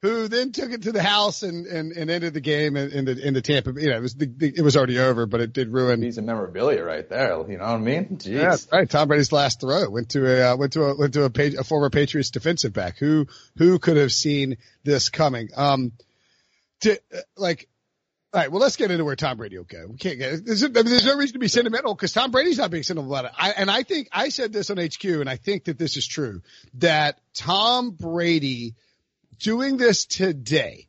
who 0.01 0.29
then 0.29 0.51
took 0.51 0.71
it 0.71 0.83
to 0.83 0.91
the 0.91 1.03
house 1.03 1.43
and, 1.43 1.65
and, 1.65 1.91
and 1.91 2.09
ended 2.09 2.33
the 2.33 2.39
game 2.39 2.77
in, 2.77 2.91
in 2.91 3.05
the 3.05 3.27
in 3.27 3.33
the 3.33 3.41
Tampa. 3.41 3.73
You 3.75 3.89
know, 3.89 3.97
it 3.97 4.01
was 4.01 4.15
the, 4.15 4.27
the, 4.27 4.53
it 4.55 4.61
was 4.61 4.77
already 4.77 4.97
over, 4.97 5.25
but 5.25 5.41
it 5.41 5.51
did 5.51 5.73
ruin. 5.73 6.01
Piece 6.01 6.17
of 6.17 6.23
memorabilia 6.23 6.83
right 6.83 7.07
there. 7.07 7.29
You 7.49 7.57
know 7.57 7.65
what 7.65 7.73
I 7.73 7.77
mean? 7.77 8.17
Jeez. 8.17 8.27
Yeah, 8.27 8.55
right. 8.71 8.89
Tom 8.89 9.09
Brady's 9.09 9.31
last 9.31 9.59
throw 9.59 9.89
went 9.89 10.09
to 10.09 10.25
a 10.25 10.53
uh, 10.53 10.55
went 10.55 10.73
to 10.73 10.83
a 10.83 10.97
went 10.97 11.13
to 11.15 11.23
a, 11.23 11.29
page, 11.29 11.53
a 11.55 11.63
former 11.63 11.89
Patriots 11.89 12.29
defensive 12.29 12.73
back. 12.73 12.97
Who 12.97 13.27
who 13.57 13.77
could 13.79 13.97
have 13.97 14.11
seen 14.11 14.57
this 14.83 15.09
coming? 15.09 15.49
Um, 15.55 15.91
to 16.81 16.99
like. 17.35 17.67
All 18.31 18.39
right, 18.39 18.51
well, 18.51 18.61
let's 18.61 18.75
get 18.75 18.91
into 18.91 19.03
where 19.03 19.15
Tom 19.15 19.37
Brady 19.37 19.57
will 19.57 19.63
go. 19.63 19.87
We 19.89 19.97
can't 19.97 20.19
get, 20.19 20.45
there's, 20.45 20.63
I 20.63 20.67
mean, 20.67 20.85
there's 20.85 21.03
no 21.03 21.17
reason 21.17 21.33
to 21.33 21.39
be 21.39 21.47
sentimental 21.47 21.95
because 21.95 22.13
Tom 22.13 22.29
Brady's 22.29 22.59
not 22.59 22.69
being 22.69 22.83
sentimental 22.83 23.11
about 23.11 23.25
it. 23.25 23.31
I, 23.35 23.53
and 23.57 23.71
I 23.71 23.81
think 23.81 24.07
I 24.11 24.29
said 24.29 24.53
this 24.53 24.69
on 24.69 24.77
HQ 24.77 25.03
and 25.03 25.27
I 25.27 25.37
think 25.37 25.63
that 25.63 25.79
this 25.79 25.97
is 25.97 26.05
true 26.05 26.43
that 26.75 27.19
Tom 27.33 27.89
Brady 27.89 28.75
doing 29.39 29.77
this 29.77 30.05
today 30.05 30.87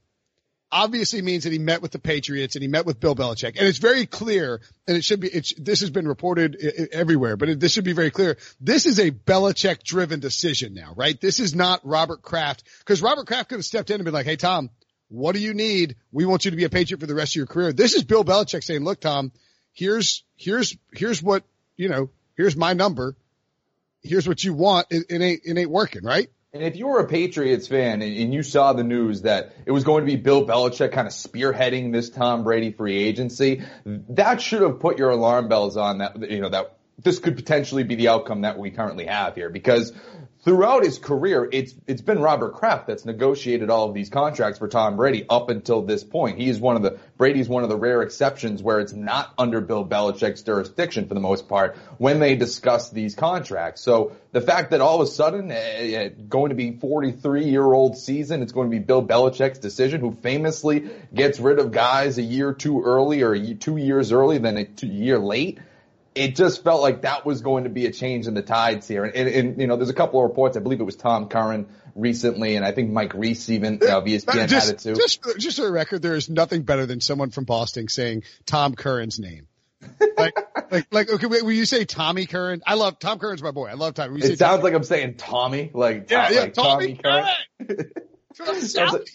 obviously 0.72 1.20
means 1.22 1.44
that 1.44 1.52
he 1.52 1.58
met 1.58 1.82
with 1.82 1.90
the 1.90 1.98
Patriots 1.98 2.54
and 2.54 2.62
he 2.62 2.68
met 2.68 2.86
with 2.86 3.00
Bill 3.00 3.16
Belichick. 3.16 3.58
And 3.58 3.66
it's 3.66 3.78
very 3.78 4.06
clear, 4.06 4.60
and 4.86 4.96
it 4.96 5.04
should 5.04 5.20
be, 5.20 5.28
it's, 5.28 5.52
this 5.58 5.80
has 5.80 5.90
been 5.90 6.06
reported 6.06 6.56
everywhere, 6.92 7.36
but 7.36 7.48
it, 7.48 7.60
this 7.60 7.72
should 7.72 7.84
be 7.84 7.92
very 7.92 8.10
clear. 8.10 8.36
This 8.60 8.86
is 8.86 8.98
a 8.98 9.10
Belichick 9.10 9.82
driven 9.82 10.20
decision 10.20 10.74
now, 10.74 10.92
right? 10.96 11.20
This 11.20 11.40
is 11.40 11.54
not 11.54 11.80
Robert 11.84 12.22
Kraft, 12.22 12.62
because 12.78 13.02
Robert 13.02 13.26
Kraft 13.26 13.48
could 13.48 13.58
have 13.58 13.64
stepped 13.64 13.90
in 13.90 13.96
and 13.96 14.04
been 14.04 14.14
like, 14.14 14.26
hey, 14.26 14.36
Tom, 14.36 14.70
what 15.08 15.34
do 15.34 15.40
you 15.40 15.54
need? 15.54 15.96
We 16.12 16.24
want 16.24 16.44
you 16.44 16.52
to 16.52 16.56
be 16.56 16.64
a 16.64 16.70
Patriot 16.70 17.00
for 17.00 17.06
the 17.06 17.16
rest 17.16 17.32
of 17.32 17.36
your 17.36 17.46
career. 17.46 17.72
This 17.72 17.94
is 17.94 18.04
Bill 18.04 18.24
Belichick 18.24 18.62
saying, 18.62 18.84
look, 18.84 19.00
Tom, 19.00 19.32
here's, 19.72 20.22
here's, 20.36 20.76
here's 20.92 21.20
what, 21.20 21.42
you 21.76 21.88
know, 21.88 22.10
here's 22.36 22.56
my 22.56 22.74
number. 22.74 23.16
Here's 24.02 24.28
what 24.28 24.44
you 24.44 24.54
want. 24.54 24.86
It, 24.90 25.06
it 25.10 25.20
ain't, 25.20 25.40
it 25.44 25.58
ain't 25.58 25.70
working, 25.70 26.04
right? 26.04 26.30
And 26.52 26.64
if 26.64 26.74
you 26.74 26.88
were 26.88 26.98
a 26.98 27.06
Patriots 27.06 27.68
fan 27.68 28.02
and, 28.02 28.16
and 28.16 28.34
you 28.34 28.42
saw 28.42 28.72
the 28.72 28.82
news 28.82 29.22
that 29.22 29.54
it 29.66 29.70
was 29.70 29.84
going 29.84 30.04
to 30.04 30.10
be 30.10 30.16
Bill 30.16 30.44
Belichick 30.44 30.90
kind 30.90 31.06
of 31.06 31.12
spearheading 31.12 31.92
this 31.92 32.10
Tom 32.10 32.42
Brady 32.42 32.72
free 32.72 32.96
agency, 32.96 33.62
that 33.84 34.42
should 34.42 34.62
have 34.62 34.80
put 34.80 34.98
your 34.98 35.10
alarm 35.10 35.48
bells 35.48 35.76
on 35.76 35.98
that, 35.98 36.28
you 36.28 36.40
know, 36.40 36.48
that 36.48 36.76
this 36.98 37.20
could 37.20 37.36
potentially 37.36 37.84
be 37.84 37.94
the 37.94 38.08
outcome 38.08 38.40
that 38.40 38.58
we 38.58 38.72
currently 38.72 39.06
have 39.06 39.36
here. 39.36 39.48
Because 39.48 39.92
throughout 40.42 40.84
his 40.84 40.98
career, 40.98 41.48
it's 41.50 41.74
it's 41.86 42.00
been 42.00 42.18
Robert 42.18 42.54
Kraft 42.54 42.86
that's 42.86 43.04
negotiated 43.04 43.70
all 43.70 43.88
of 43.88 43.94
these 43.94 44.08
contracts 44.08 44.58
for 44.58 44.68
Tom 44.68 44.96
Brady 44.96 45.26
up 45.28 45.50
until 45.50 45.82
this 45.82 46.02
point. 46.02 46.38
He 46.38 46.48
is 46.48 46.58
one 46.58 46.76
of 46.76 46.82
the 46.82 46.98
Brady's 47.16 47.48
one 47.48 47.62
of 47.62 47.68
the 47.68 47.76
rare 47.76 48.02
exceptions 48.02 48.62
where 48.62 48.80
it's 48.80 48.92
not 48.92 49.32
under 49.36 49.60
Bill 49.60 49.84
Belichick's 49.84 50.42
jurisdiction 50.42 51.06
for 51.06 51.14
the 51.14 51.20
most 51.20 51.48
part 51.48 51.76
when 51.98 52.20
they 52.20 52.36
discuss 52.36 52.90
these 52.90 53.14
contracts. 53.14 53.82
So 53.82 54.16
the 54.32 54.40
fact 54.40 54.70
that 54.70 54.80
all 54.80 55.00
of 55.00 55.08
a 55.08 55.10
sudden, 55.10 55.50
uh, 55.50 56.10
going 56.28 56.50
to 56.50 56.54
be 56.54 56.72
43 56.72 57.44
year 57.44 57.64
old 57.64 57.98
season, 57.98 58.42
it's 58.42 58.52
going 58.52 58.70
to 58.70 58.76
be 58.76 58.82
Bill 58.82 59.02
Belichick's 59.02 59.58
decision, 59.58 60.00
who 60.00 60.12
famously 60.12 60.90
gets 61.12 61.38
rid 61.38 61.58
of 61.58 61.72
guys 61.72 62.18
a 62.18 62.22
year 62.22 62.54
too 62.54 62.82
early 62.82 63.22
or 63.22 63.54
two 63.54 63.76
years 63.76 64.12
early 64.12 64.38
than 64.38 64.56
a 64.56 64.86
year 64.86 65.18
late 65.18 65.58
it 66.20 66.36
just 66.36 66.62
felt 66.62 66.82
like 66.82 67.02
that 67.02 67.24
was 67.24 67.40
going 67.40 67.64
to 67.64 67.70
be 67.70 67.86
a 67.86 67.90
change 67.90 68.26
in 68.26 68.34
the 68.34 68.42
tides 68.42 68.86
here. 68.86 69.04
And, 69.04 69.14
and, 69.14 69.28
and, 69.28 69.60
you 69.60 69.66
know, 69.66 69.76
there's 69.76 69.88
a 69.88 69.94
couple 69.94 70.22
of 70.22 70.28
reports. 70.28 70.54
I 70.54 70.60
believe 70.60 70.78
it 70.78 70.84
was 70.84 70.96
Tom 70.96 71.28
Curran 71.28 71.66
recently, 71.94 72.56
and 72.56 72.64
I 72.64 72.72
think 72.72 72.90
Mike 72.90 73.14
Reiss 73.14 73.48
even 73.48 73.78
know, 73.78 73.98
of 73.98 74.04
ESPN 74.04 74.46
just, 74.46 74.66
had 74.66 74.74
it 74.74 74.78
too. 74.80 74.94
Just, 74.94 75.24
just 75.38 75.56
for 75.56 75.64
the 75.64 75.72
record, 75.72 76.02
there 76.02 76.14
is 76.14 76.28
nothing 76.28 76.62
better 76.64 76.84
than 76.84 77.00
someone 77.00 77.30
from 77.30 77.44
Boston 77.44 77.88
saying 77.88 78.24
Tom 78.44 78.74
Curran's 78.74 79.18
name. 79.18 79.46
like, 80.18 80.34
like, 80.70 80.86
like, 80.90 81.08
okay, 81.08 81.26
will 81.26 81.52
you 81.52 81.64
say 81.64 81.86
Tommy 81.86 82.26
Curran? 82.26 82.60
I 82.66 82.74
love 82.74 82.98
Tom 82.98 83.18
Curran's 83.18 83.42
my 83.42 83.50
boy. 83.50 83.68
I 83.68 83.74
love 83.74 83.94
Tommy. 83.94 84.20
It 84.20 84.38
sounds 84.38 84.38
Tommy. 84.38 84.62
like 84.62 84.74
I'm 84.74 84.84
saying 84.84 85.14
Tommy, 85.14 85.70
like 85.72 86.10
yeah, 86.10 86.28
yeah, 86.28 86.40
like 86.40 86.52
Tommy, 86.52 86.96
Tommy 86.96 87.26
Curran. 87.66 87.66
Curran. 87.66 87.90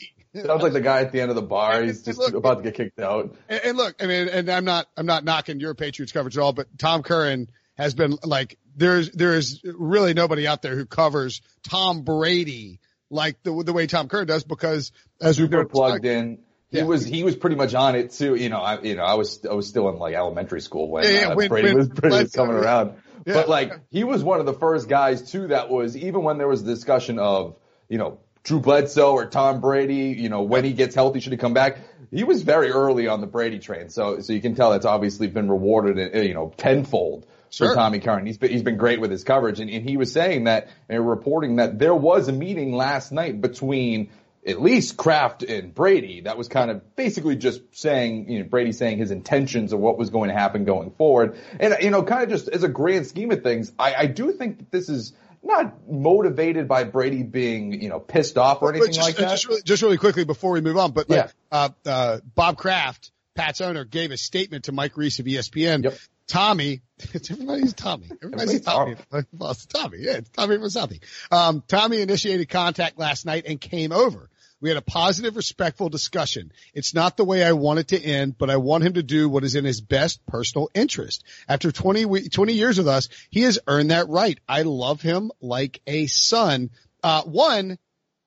Sounds 0.36 0.64
like 0.64 0.74
the 0.74 0.82
guy 0.82 1.02
at 1.02 1.12
the 1.12 1.22
end 1.22 1.30
of 1.30 1.36
the 1.36 1.42
bar. 1.42 1.84
He's 1.84 2.04
just 2.04 2.20
look, 2.20 2.34
about 2.34 2.58
to 2.58 2.64
get 2.64 2.76
kicked 2.76 3.00
out. 3.00 3.36
And, 3.48 3.62
and, 3.64 3.78
look, 3.78 4.02
I 4.02 4.08
mean, 4.08 4.28
and 4.28 4.50
I'm 4.50 4.66
not, 4.66 4.88
I'm 4.98 5.06
not 5.06 5.24
knocking 5.24 5.60
your 5.60 5.74
Patriots 5.76 6.12
coverage 6.12 6.38
at 6.38 6.42
all, 6.42 6.54
but 6.54 6.68
Tom 6.78 7.04
Curran 7.04 7.50
has 7.78 7.94
been 7.94 8.18
like, 8.24 8.58
there's, 8.76 9.12
there 9.12 9.36
is 9.36 9.62
really 9.64 10.14
nobody 10.14 10.48
out 10.48 10.62
there 10.62 10.76
who 10.76 10.86
covers 10.86 11.42
Tom 11.64 12.04
Brady 12.04 12.80
like 13.10 13.42
the 13.44 13.64
the 13.64 13.74
way 13.74 13.88
Tom 13.88 14.08
Curran 14.08 14.28
does 14.28 14.44
because 14.44 14.92
as 15.22 15.40
we've 15.40 15.50
been 15.50 15.68
plugged 15.68 16.06
in. 16.06 16.40
He 16.70 16.80
yeah. 16.80 16.86
was 16.86 17.06
he 17.06 17.24
was 17.24 17.36
pretty 17.36 17.56
much 17.56 17.74
on 17.74 17.96
it 17.96 18.12
too. 18.12 18.36
You 18.36 18.50
know, 18.50 18.60
I 18.60 18.82
you 18.82 18.96
know 18.96 19.04
I 19.04 19.14
was 19.14 19.46
I 19.50 19.54
was 19.54 19.68
still 19.68 19.88
in 19.90 19.98
like 19.98 20.16
elementary 20.16 20.62
school 20.62 20.90
when, 20.90 21.04
yeah, 21.04 21.10
yeah, 21.10 21.28
uh, 21.28 21.36
when 21.36 21.48
Brady 21.48 21.68
when, 21.70 21.78
was 21.78 21.90
Brady 21.90 22.16
was 22.24 22.32
coming 22.32 22.56
around. 22.56 22.96
But 23.26 23.48
like 23.48 23.72
he 23.92 24.04
was 24.04 24.24
one 24.24 24.40
of 24.40 24.46
the 24.46 24.54
first 24.54 24.90
guys 24.90 25.32
too 25.32 25.48
that 25.48 25.70
was 25.70 25.96
even 25.96 26.24
when 26.24 26.38
there 26.38 26.48
was 26.48 26.64
discussion 26.64 27.20
of 27.20 27.56
you 27.88 27.98
know 27.98 28.20
Drew 28.46 28.60
Bledsoe 28.60 29.14
or 29.14 29.26
Tom 29.26 29.60
Brady, 29.60 30.16
you 30.18 30.30
know, 30.30 30.44
when 30.44 30.64
he 30.64 30.74
gets 30.74 30.94
healthy, 30.94 31.20
should 31.20 31.34
he 31.34 31.38
come 31.38 31.54
back? 31.54 31.80
He 32.12 32.24
was 32.24 32.44
very 32.44 32.70
early 32.72 33.08
on 33.08 33.20
the 33.20 33.28
Brady 33.28 33.58
train. 33.58 33.90
So, 33.90 34.20
so 34.20 34.34
you 34.34 34.42
can 34.42 34.54
tell 34.54 34.72
that's 34.72 34.86
obviously 34.86 35.28
been 35.28 35.50
rewarded, 35.50 36.16
uh, 36.16 36.20
you 36.20 36.36
know, 36.36 36.54
tenfold 36.56 37.26
sure. 37.50 37.70
for 37.70 37.76
Tommy 37.76 38.00
Curran. 38.00 38.28
He's 38.28 38.38
been, 38.38 38.52
he's 38.52 38.62
been 38.62 38.78
great 38.78 39.02
with 39.02 39.10
his 39.10 39.24
coverage. 39.24 39.60
And, 39.60 39.70
and 39.72 39.84
he 39.84 39.98
was 39.98 40.12
saying 40.14 40.44
that 40.44 40.70
and 40.88 41.10
reporting 41.10 41.56
that 41.56 41.80
there 41.80 41.96
was 41.96 42.28
a 42.28 42.32
meeting 42.32 42.74
last 42.74 43.12
night 43.12 43.42
between 43.42 44.12
at 44.46 44.62
least 44.62 44.96
Kraft 44.96 45.42
and 45.42 45.74
Brady 45.74 46.22
that 46.22 46.38
was 46.38 46.48
kind 46.48 46.70
of 46.70 46.96
basically 46.96 47.36
just 47.36 47.62
saying, 47.76 48.30
you 48.30 48.40
know, 48.40 48.46
Brady 48.46 48.74
saying 48.74 49.00
his 49.00 49.10
intentions 49.10 49.74
of 49.74 49.80
what 49.80 49.98
was 49.98 50.12
going 50.12 50.30
to 50.30 50.36
happen 50.36 50.66
going 50.66 50.92
forward. 50.92 51.36
And, 51.60 51.76
you 51.82 51.90
know, 51.90 52.04
kind 52.04 52.22
of 52.22 52.30
just 52.30 52.48
as 52.48 52.62
a 52.62 52.70
grand 52.70 53.08
scheme 53.08 53.32
of 53.32 53.42
things, 53.42 53.72
I, 53.80 53.96
I 53.96 54.06
do 54.06 54.32
think 54.34 54.60
that 54.60 54.72
this 54.72 54.88
is, 54.88 55.14
not 55.46 55.90
motivated 55.90 56.68
by 56.68 56.84
Brady 56.84 57.24
being, 57.24 57.82
you 57.82 57.90
know, 57.90 58.00
pissed 58.00 58.38
off 58.38 58.62
or 58.62 58.72
anything 58.72 58.94
just, 58.94 59.08
like 59.08 59.16
that. 59.18 59.30
Just 59.30 59.48
really, 59.48 59.62
just 59.62 59.84
really 59.84 59.98
quickly 59.98 60.26
before 60.26 60.52
we 60.52 60.62
move 60.62 60.78
on, 60.78 60.92
but 60.92 61.10
like, 61.10 61.28
yeah. 61.28 61.32
uh, 61.52 61.70
uh, 61.86 62.20
Bob 62.34 62.58
Kraft, 62.58 63.12
Pat's 63.36 63.62
owner, 63.62 63.86
gave 63.86 64.12
a 64.12 64.18
statement 64.18 64.66
to 64.66 64.72
Mike 64.72 64.98
Reiss 64.98 65.20
of 65.20 65.26
ESPN. 65.26 65.84
Yep. 65.84 65.98
Tommy, 66.28 66.82
everybody's 67.30 67.74
Tommy. 67.74 68.10
Everybody's 68.24 68.62
Tommy. 68.62 68.96
Tommy. 69.12 69.26
Tommy. 69.70 69.98
Yeah, 70.00 70.14
it's 70.14 70.30
Tommy 70.30 70.58
from 70.58 70.66
Southie. 70.66 71.02
Um, 71.32 71.64
Tommy 71.68 72.02
initiated 72.02 72.50
contact 72.50 72.98
last 72.98 73.26
night 73.26 73.46
and 73.48 73.62
came 73.62 73.92
over. 73.92 74.30
We 74.66 74.72
had 74.72 74.78
a 74.78 74.82
positive, 74.82 75.36
respectful 75.36 75.90
discussion. 75.90 76.52
It's 76.74 76.96
not 76.96 77.18
the 77.18 77.24
way 77.24 77.44
I 77.44 77.52
want 77.52 77.78
it 77.78 77.90
to 77.90 78.02
end, 78.02 78.36
but 78.36 78.50
I 78.50 78.58
want 78.58 78.84
him 78.84 78.94
to 78.94 79.04
do 79.04 79.30
what 79.30 79.44
is 79.44 79.54
in 79.54 79.64
his 79.64 79.80
best 79.80 80.26
personal 80.26 80.72
interest. 80.74 81.24
After 81.48 81.72
20, 81.72 82.30
20 82.30 82.54
years 82.54 82.80
with 82.80 82.88
us, 82.88 83.10
he 83.30 83.42
has 83.42 83.60
earned 83.68 83.92
that 83.92 84.10
right. 84.10 84.40
I 84.50 84.64
love 84.64 85.02
him 85.02 85.32
like 85.40 85.82
a 85.86 86.08
son. 86.08 86.72
Uh, 87.04 87.22
one, 87.26 87.78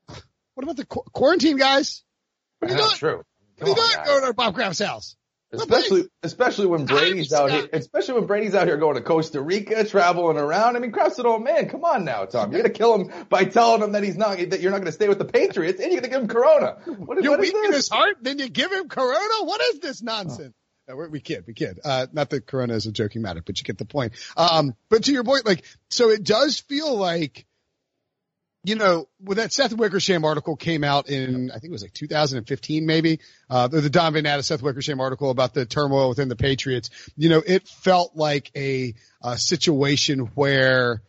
what 0.06 0.62
about 0.62 0.76
the 0.76 0.86
qu- 0.86 1.10
quarantine 1.12 1.56
guys? 1.56 2.04
What 2.60 2.70
are 2.70 2.74
you 2.74 2.80
doing? 2.82 2.96
True. 2.98 3.24
Come 3.58 3.70
what 3.70 3.78
are 3.80 3.82
you 3.82 4.04
doing 4.04 4.20
going 4.20 4.30
to 4.30 4.34
Bob 4.34 4.54
Kraft's 4.54 4.78
house? 4.78 5.16
Especially, 5.50 6.04
especially 6.22 6.66
when 6.66 6.84
Brady's 6.84 7.32
out 7.32 7.50
here, 7.50 7.66
especially 7.72 8.14
when 8.14 8.26
Brady's 8.26 8.54
out 8.54 8.66
here 8.66 8.76
going 8.76 8.96
to 8.96 9.00
Costa 9.00 9.40
Rica, 9.40 9.82
traveling 9.84 10.36
around. 10.36 10.76
I 10.76 10.78
mean, 10.78 10.92
Kraft's 10.92 11.18
an 11.18 11.26
old 11.26 11.42
man. 11.42 11.70
Come 11.70 11.84
on 11.84 12.04
now, 12.04 12.26
Tom. 12.26 12.52
You're 12.52 12.60
gonna 12.60 12.74
kill 12.74 12.96
him 12.96 13.26
by 13.30 13.44
telling 13.44 13.82
him 13.82 13.92
that 13.92 14.02
he's 14.02 14.16
not, 14.16 14.36
that 14.36 14.60
you're 14.60 14.70
not 14.70 14.78
gonna 14.78 14.92
stay 14.92 15.08
with 15.08 15.18
the 15.18 15.24
Patriots, 15.24 15.80
and 15.80 15.90
you're 15.90 16.02
gonna 16.02 16.12
give 16.12 16.22
him 16.22 16.28
Corona. 16.28 16.76
What, 16.84 17.22
you 17.22 17.30
what 17.30 17.40
weaken 17.40 17.72
his 17.72 17.88
heart, 17.88 18.16
then 18.20 18.38
you 18.38 18.50
give 18.50 18.70
him 18.70 18.88
Corona. 18.88 19.44
What 19.44 19.62
is 19.62 19.80
this 19.80 20.02
nonsense? 20.02 20.54
we 20.94 21.20
kid, 21.20 21.44
we 21.46 21.54
kid. 21.54 21.80
Uh, 21.84 22.06
not 22.12 22.30
that 22.30 22.46
Corona 22.46 22.74
is 22.74 22.86
a 22.86 22.92
joking 22.92 23.22
matter, 23.22 23.42
but 23.44 23.58
you 23.58 23.64
get 23.64 23.78
the 23.78 23.84
point. 23.84 24.14
Um, 24.36 24.74
but 24.88 25.04
to 25.04 25.12
your 25.12 25.24
point, 25.24 25.46
like, 25.46 25.64
so 25.90 26.10
it 26.10 26.24
does 26.24 26.60
feel 26.60 26.96
like, 26.96 27.46
you 28.68 28.74
know, 28.74 29.08
when 29.24 29.38
that 29.38 29.50
Seth 29.50 29.72
Wickersham 29.72 30.26
article 30.26 30.54
came 30.54 30.84
out 30.84 31.08
in, 31.08 31.50
I 31.50 31.54
think 31.54 31.70
it 31.70 31.72
was 31.72 31.80
like 31.80 31.94
2015, 31.94 32.84
maybe, 32.84 33.20
uh, 33.48 33.66
the, 33.68 33.88
Don 33.88 34.12
Van 34.12 34.24
Natta 34.24 34.42
Seth 34.42 34.60
Wickersham 34.60 35.00
article 35.00 35.30
about 35.30 35.54
the 35.54 35.64
turmoil 35.64 36.10
within 36.10 36.28
the 36.28 36.36
Patriots, 36.36 36.90
you 37.16 37.30
know, 37.30 37.42
it 37.44 37.66
felt 37.66 38.14
like 38.14 38.50
a, 38.54 38.94
a 39.22 39.38
situation 39.38 40.30
where, 40.34 41.00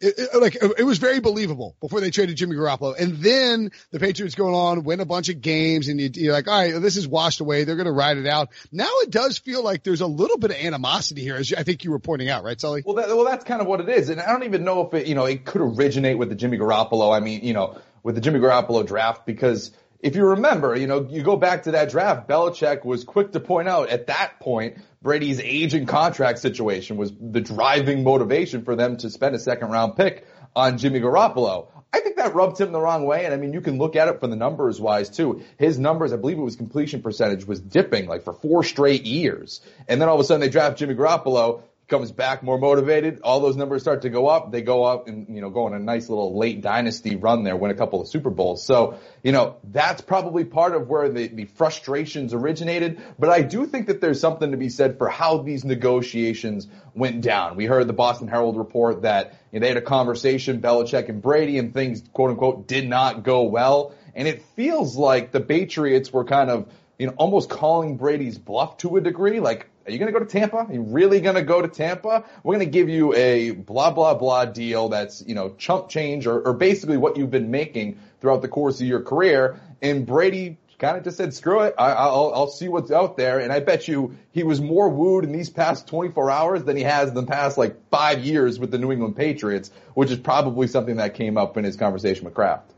it, 0.00 0.14
it, 0.18 0.40
like 0.40 0.56
it 0.78 0.84
was 0.84 0.98
very 0.98 1.20
believable 1.20 1.76
before 1.80 2.00
they 2.00 2.10
traded 2.10 2.36
Jimmy 2.36 2.56
Garoppolo, 2.56 2.98
and 2.98 3.18
then 3.18 3.70
the 3.90 4.00
Patriots 4.00 4.34
going 4.34 4.54
on 4.54 4.84
win 4.84 5.00
a 5.00 5.04
bunch 5.04 5.28
of 5.28 5.40
games, 5.40 5.88
and 5.88 6.00
you, 6.00 6.30
are 6.30 6.32
like, 6.32 6.48
all 6.48 6.60
right, 6.60 6.80
this 6.80 6.96
is 6.96 7.06
washed 7.06 7.40
away. 7.40 7.64
They're 7.64 7.76
going 7.76 7.86
to 7.86 7.92
ride 7.92 8.18
it 8.18 8.26
out. 8.26 8.50
Now 8.72 8.90
it 9.00 9.10
does 9.10 9.38
feel 9.38 9.62
like 9.62 9.82
there's 9.82 10.00
a 10.00 10.06
little 10.06 10.38
bit 10.38 10.50
of 10.50 10.56
animosity 10.56 11.22
here, 11.22 11.36
as 11.36 11.52
I 11.52 11.62
think 11.62 11.84
you 11.84 11.90
were 11.90 11.98
pointing 11.98 12.28
out, 12.28 12.44
right, 12.44 12.60
Sully? 12.60 12.82
Well, 12.84 12.96
that, 12.96 13.08
well, 13.08 13.24
that's 13.24 13.44
kind 13.44 13.60
of 13.60 13.66
what 13.66 13.80
it 13.80 13.88
is, 13.88 14.10
and 14.10 14.20
I 14.20 14.26
don't 14.32 14.44
even 14.44 14.64
know 14.64 14.86
if 14.86 14.94
it, 14.94 15.06
you 15.06 15.14
know, 15.14 15.26
it 15.26 15.44
could 15.44 15.62
originate 15.62 16.18
with 16.18 16.28
the 16.28 16.34
Jimmy 16.34 16.58
Garoppolo. 16.58 17.16
I 17.16 17.20
mean, 17.20 17.44
you 17.44 17.54
know, 17.54 17.78
with 18.02 18.14
the 18.14 18.20
Jimmy 18.20 18.40
Garoppolo 18.40 18.86
draft 18.86 19.26
because 19.26 19.70
if 20.04 20.16
you 20.16 20.26
remember, 20.26 20.76
you 20.76 20.86
know, 20.86 21.08
you 21.08 21.22
go 21.22 21.34
back 21.34 21.62
to 21.62 21.70
that 21.70 21.90
draft, 21.90 22.28
Belichick 22.28 22.84
was 22.84 23.04
quick 23.04 23.32
to 23.32 23.40
point 23.40 23.68
out 23.68 23.88
at 23.88 24.08
that 24.08 24.38
point, 24.38 24.76
Brady's 25.00 25.40
age 25.40 25.72
and 25.72 25.88
contract 25.88 26.40
situation 26.40 26.98
was 26.98 27.10
the 27.18 27.40
driving 27.40 28.04
motivation 28.04 28.64
for 28.64 28.76
them 28.76 28.98
to 28.98 29.08
spend 29.08 29.34
a 29.34 29.38
second 29.38 29.70
round 29.70 29.96
pick 29.96 30.26
on 30.54 30.76
Jimmy 30.76 31.00
Garoppolo. 31.00 31.68
I 31.90 32.00
think 32.00 32.16
that 32.16 32.34
rubbed 32.34 32.60
him 32.60 32.70
the 32.70 32.80
wrong 32.80 33.06
way. 33.06 33.24
And 33.24 33.32
I 33.32 33.38
mean, 33.38 33.54
you 33.54 33.62
can 33.62 33.78
look 33.78 33.96
at 33.96 34.08
it 34.08 34.20
from 34.20 34.28
the 34.28 34.36
numbers 34.36 34.78
wise 34.78 35.08
too. 35.08 35.42
His 35.56 35.78
numbers, 35.78 36.12
I 36.12 36.16
believe 36.16 36.36
it 36.36 36.42
was 36.42 36.56
completion 36.56 37.00
percentage 37.00 37.46
was 37.46 37.60
dipping 37.60 38.06
like 38.06 38.24
for 38.24 38.34
four 38.34 38.62
straight 38.62 39.06
years. 39.06 39.62
And 39.88 40.02
then 40.02 40.10
all 40.10 40.16
of 40.16 40.20
a 40.20 40.24
sudden 40.24 40.42
they 40.42 40.50
draft 40.50 40.76
Jimmy 40.76 40.94
Garoppolo 40.94 41.62
comes 41.86 42.10
back 42.12 42.42
more 42.42 42.58
motivated. 42.58 43.20
All 43.22 43.40
those 43.40 43.56
numbers 43.56 43.82
start 43.82 44.02
to 44.02 44.10
go 44.10 44.26
up. 44.26 44.50
They 44.50 44.62
go 44.62 44.84
up 44.84 45.06
and, 45.06 45.34
you 45.34 45.42
know, 45.42 45.50
go 45.50 45.66
on 45.66 45.74
a 45.74 45.78
nice 45.78 46.08
little 46.08 46.36
late 46.38 46.62
dynasty 46.62 47.16
run 47.16 47.44
there, 47.44 47.56
win 47.56 47.70
a 47.70 47.74
couple 47.74 48.00
of 48.00 48.08
Super 48.08 48.30
Bowls. 48.30 48.64
So, 48.64 48.98
you 49.22 49.32
know, 49.32 49.56
that's 49.64 50.00
probably 50.00 50.44
part 50.44 50.74
of 50.74 50.88
where 50.88 51.10
the, 51.10 51.28
the 51.28 51.44
frustrations 51.44 52.32
originated. 52.32 53.02
But 53.18 53.28
I 53.28 53.42
do 53.42 53.66
think 53.66 53.88
that 53.88 54.00
there's 54.00 54.18
something 54.18 54.52
to 54.52 54.56
be 54.56 54.70
said 54.70 54.96
for 54.96 55.08
how 55.08 55.38
these 55.38 55.64
negotiations 55.64 56.68
went 56.94 57.20
down. 57.20 57.56
We 57.56 57.66
heard 57.66 57.86
the 57.86 57.92
Boston 57.92 58.28
Herald 58.28 58.56
report 58.56 59.02
that 59.02 59.38
you 59.52 59.60
know, 59.60 59.64
they 59.64 59.68
had 59.68 59.76
a 59.76 59.82
conversation, 59.82 60.62
Belichick 60.62 61.10
and 61.10 61.20
Brady, 61.20 61.58
and 61.58 61.74
things, 61.74 62.02
quote 62.12 62.30
unquote, 62.30 62.66
did 62.66 62.88
not 62.88 63.24
go 63.24 63.42
well. 63.42 63.94
And 64.14 64.26
it 64.26 64.42
feels 64.56 64.96
like 64.96 65.32
the 65.32 65.40
Patriots 65.40 66.12
were 66.12 66.24
kind 66.24 66.48
of, 66.48 66.72
you 66.98 67.08
know, 67.08 67.14
almost 67.16 67.50
calling 67.50 67.98
Brady's 67.98 68.38
bluff 68.38 68.78
to 68.78 68.96
a 68.96 69.00
degree. 69.00 69.40
Like, 69.40 69.68
are 69.86 69.92
you 69.92 69.98
going 69.98 70.12
to 70.12 70.18
go 70.18 70.24
to 70.24 70.30
Tampa? 70.30 70.56
Are 70.56 70.72
you 70.72 70.82
really 70.82 71.20
going 71.20 71.34
to 71.34 71.42
go 71.42 71.60
to 71.60 71.68
Tampa? 71.68 72.24
We're 72.42 72.54
going 72.54 72.66
to 72.66 72.72
give 72.72 72.88
you 72.88 73.14
a 73.14 73.50
blah, 73.50 73.90
blah, 73.90 74.14
blah 74.14 74.46
deal 74.46 74.88
that's, 74.88 75.22
you 75.26 75.34
know, 75.34 75.50
chump 75.58 75.88
change 75.88 76.26
or, 76.26 76.40
or 76.40 76.54
basically 76.54 76.96
what 76.96 77.16
you've 77.16 77.30
been 77.30 77.50
making 77.50 77.98
throughout 78.20 78.42
the 78.42 78.48
course 78.48 78.80
of 78.80 78.86
your 78.86 79.02
career. 79.02 79.60
And 79.82 80.06
Brady 80.06 80.58
kind 80.78 80.96
of 80.96 81.04
just 81.04 81.16
said, 81.16 81.34
screw 81.34 81.62
it. 81.62 81.74
I, 81.78 82.06
will 82.06 82.34
I'll 82.34 82.48
see 82.48 82.68
what's 82.68 82.90
out 82.90 83.16
there. 83.16 83.40
And 83.40 83.52
I 83.52 83.60
bet 83.60 83.86
you 83.86 84.16
he 84.32 84.42
was 84.42 84.60
more 84.60 84.88
wooed 84.88 85.24
in 85.24 85.32
these 85.32 85.50
past 85.50 85.86
24 85.88 86.30
hours 86.30 86.64
than 86.64 86.76
he 86.76 86.82
has 86.82 87.10
in 87.10 87.14
the 87.14 87.24
past 87.24 87.58
like 87.58 87.88
five 87.90 88.24
years 88.24 88.58
with 88.58 88.70
the 88.70 88.78
New 88.78 88.90
England 88.90 89.16
Patriots, 89.16 89.70
which 89.94 90.10
is 90.10 90.18
probably 90.18 90.66
something 90.66 90.96
that 90.96 91.14
came 91.14 91.36
up 91.36 91.56
in 91.56 91.64
his 91.64 91.76
conversation 91.76 92.24
with 92.24 92.34
Kraft. 92.34 92.70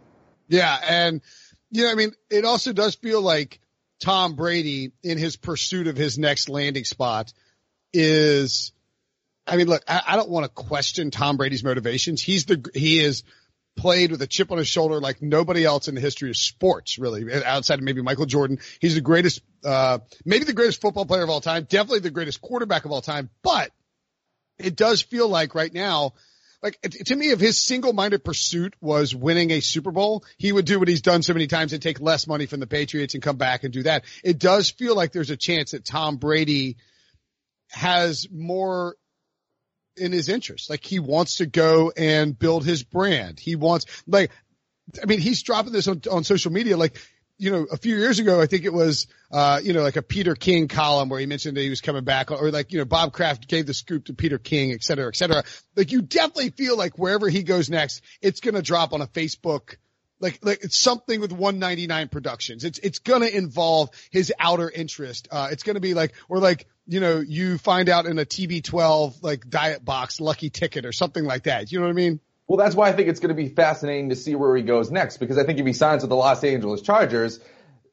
Yeah. 0.49 0.77
And, 0.89 1.21
you 1.71 1.85
know, 1.85 1.93
I 1.93 1.95
mean, 1.95 2.13
it 2.31 2.45
also 2.45 2.73
does 2.73 2.95
feel 2.97 3.23
like, 3.23 3.61
Tom 4.01 4.35
Brady 4.35 4.93
in 5.03 5.19
his 5.19 5.37
pursuit 5.37 5.87
of 5.87 5.97
his 5.97 6.19
next 6.19 6.49
landing 6.49 6.85
spot 6.85 7.33
is, 7.93 8.73
I 9.47 9.57
mean, 9.57 9.69
look, 9.69 9.83
I, 9.89 10.03
I 10.07 10.17
don't 10.17 10.29
want 10.29 10.45
to 10.45 10.51
question 10.51 11.11
Tom 11.11 11.37
Brady's 11.37 11.65
motivations. 11.65 12.23
He's 12.23 12.45
the, 12.45 12.69
he 12.75 13.01
is 13.01 13.23
played 13.77 14.11
with 14.11 14.23
a 14.23 14.27
chip 14.27 14.51
on 14.51 14.59
his 14.59 14.69
shoulder 14.69 15.01
like 15.01 15.23
nobody 15.23 15.65
else 15.65 15.89
in 15.89 15.95
the 15.95 16.01
history 16.01 16.31
of 16.31 16.37
sports, 16.37 16.99
really, 16.99 17.33
outside 17.45 17.79
of 17.79 17.85
maybe 17.85 18.03
Michael 18.03 18.27
Jordan. 18.27 18.59
He's 18.81 18.95
the 18.95 19.01
greatest, 19.01 19.43
uh, 19.65 19.99
maybe 20.25 20.45
the 20.45 20.53
greatest 20.53 20.81
football 20.81 21.07
player 21.07 21.23
of 21.23 21.31
all 21.31 21.41
time, 21.41 21.65
definitely 21.65 22.01
the 22.01 22.11
greatest 22.11 22.41
quarterback 22.41 22.85
of 22.85 22.93
all 22.93 23.03
time, 23.03 23.31
but 23.43 23.71
it 24.59 24.77
does 24.77 25.03
feel 25.03 25.29
like 25.29 25.55
right 25.55 25.73
now 25.73 26.15
like 26.63 26.81
to 26.81 27.17
me, 27.17 27.31
if 27.31 27.41
his 27.41 27.63
single-minded 27.63 28.25
pursuit 28.25 28.75
was 28.81 29.15
winning 29.15 29.51
a 29.51 29.61
Super 29.61 29.91
Bowl, 29.91 30.25
he 30.39 30.53
would 30.53 30.65
do 30.65 30.79
what 30.79 30.89
he's 30.89 31.03
done 31.03 31.23
so 31.23 31.33
many 31.33 31.47
times 31.47 31.73
and 31.73 31.83
take 31.83 32.01
less 32.01 32.27
money 32.27 32.47
from 32.47 32.61
the 32.61 32.67
Patriots 32.67 33.15
and 33.15 33.23
come 33.23 33.37
back 33.37 33.65
and 33.65 33.73
do 33.73 33.83
that. 33.85 34.05
It 34.25 34.39
does 34.39 34.71
feel 34.71 34.97
like 34.97 35.13
there's 35.13 35.31
a 35.31 35.37
chance 35.37 35.73
that 35.73 35.85
Tom 35.85 36.17
Brady 36.17 36.77
has 37.71 38.27
more 38.31 38.97
in 39.97 40.13
his 40.13 40.29
interest. 40.29 40.71
Like 40.71 40.85
he 40.85 40.99
wants 40.99 41.37
to 41.37 41.47
go 41.47 41.93
and 41.97 42.39
build 42.39 42.65
his 42.65 42.83
brand. 42.83 43.41
He 43.41 43.57
wants 43.57 43.87
like, 44.07 44.31
I 45.03 45.07
mean, 45.07 45.21
he's 45.21 45.43
dropping 45.43 45.73
this 45.73 45.89
on, 45.89 46.03
on 46.11 46.25
social 46.25 46.53
media. 46.53 46.77
Like 46.77 46.99
you 47.39 47.51
know, 47.51 47.67
a 47.71 47.77
few 47.77 47.97
years 47.97 48.19
ago, 48.19 48.41
I 48.41 48.47
think 48.47 48.65
it 48.65 48.73
was, 48.73 49.07
uh, 49.31 49.61
you 49.63 49.73
know, 49.73 49.83
like 49.83 49.97
a 49.97 50.03
Peter 50.03 50.35
King 50.35 50.69
column 50.69 51.09
where 51.09 51.21
he 51.21 51.27
mentioned 51.27 51.57
that 51.57 51.63
he 51.63 51.71
was 51.71 51.81
coming 51.81 52.05
back 52.05 52.31
or 52.31 52.51
like, 52.51 52.73
you 52.73 52.79
know, 52.79 52.85
Bob 52.85 53.13
Kraft 53.13 53.47
gave 53.49 53.67
the 53.67 53.75
scoop 53.75 54.07
to 54.07 54.15
Peter 54.15 54.39
King, 54.39 54.73
et 54.73 54.83
cetera, 54.83 55.09
et 55.09 55.17
cetera. 55.17 55.45
Like 55.77 55.93
you 55.93 56.03
definitely 56.03 56.51
feel 56.51 56.77
like 56.77 56.99
wherever 56.99 57.29
he 57.29 57.43
goes 57.43 57.69
next, 57.69 58.03
it's 58.23 58.41
going 58.41 58.55
to 58.55 58.63
drop 58.63 58.95
on 58.95 59.03
a 59.03 59.07
Facebook, 59.07 59.77
like, 60.19 60.39
like 60.43 60.65
it's 60.65 60.79
something 60.79 61.21
with 61.21 61.31
199 61.31 62.09
productions. 62.09 62.65
It's, 62.65 62.79
it's 62.79 63.01
going 63.01 63.21
to 63.21 63.37
involve 63.37 63.91
his 64.11 64.33
outer 64.39 64.71
interest. 64.71 65.29
Uh, 65.31 65.49
it's 65.51 65.63
going 65.63 65.75
to 65.75 65.81
be 65.81 65.93
like, 65.93 66.15
or 66.31 66.39
like, 66.39 66.67
you 66.87 67.01
know, 67.01 67.21
you 67.21 67.59
find 67.59 67.91
out 67.91 68.07
in 68.07 68.19
a 68.19 68.25
TB12, 68.25 69.23
like 69.23 69.49
diet 69.51 69.85
box, 69.85 70.21
lucky 70.21 70.49
ticket 70.49 70.87
or 70.87 70.93
something 70.93 71.25
like 71.25 71.43
that. 71.43 71.71
You 71.71 71.81
know 71.81 71.85
what 71.85 71.91
I 71.91 71.95
mean? 71.95 72.21
Well, 72.49 72.59
that's 72.59 72.75
why 72.77 72.89
I 72.89 72.93
think 72.93 73.09
it's 73.09 73.21
going 73.21 73.35
to 73.35 73.35
be 73.35 73.49
fascinating 73.49 74.11
to 74.11 74.17
see 74.17 74.35
where 74.35 74.55
he 74.57 74.63
goes 74.63 74.91
next, 74.91 75.17
because 75.17 75.37
I 75.37 75.45
think 75.45 75.59
if 75.59 75.67
he 75.67 75.73
signs 75.73 76.03
with 76.03 76.11
the 76.11 76.17
Los 76.17 76.45
Angeles 76.45 76.81
Chargers, 76.81 77.41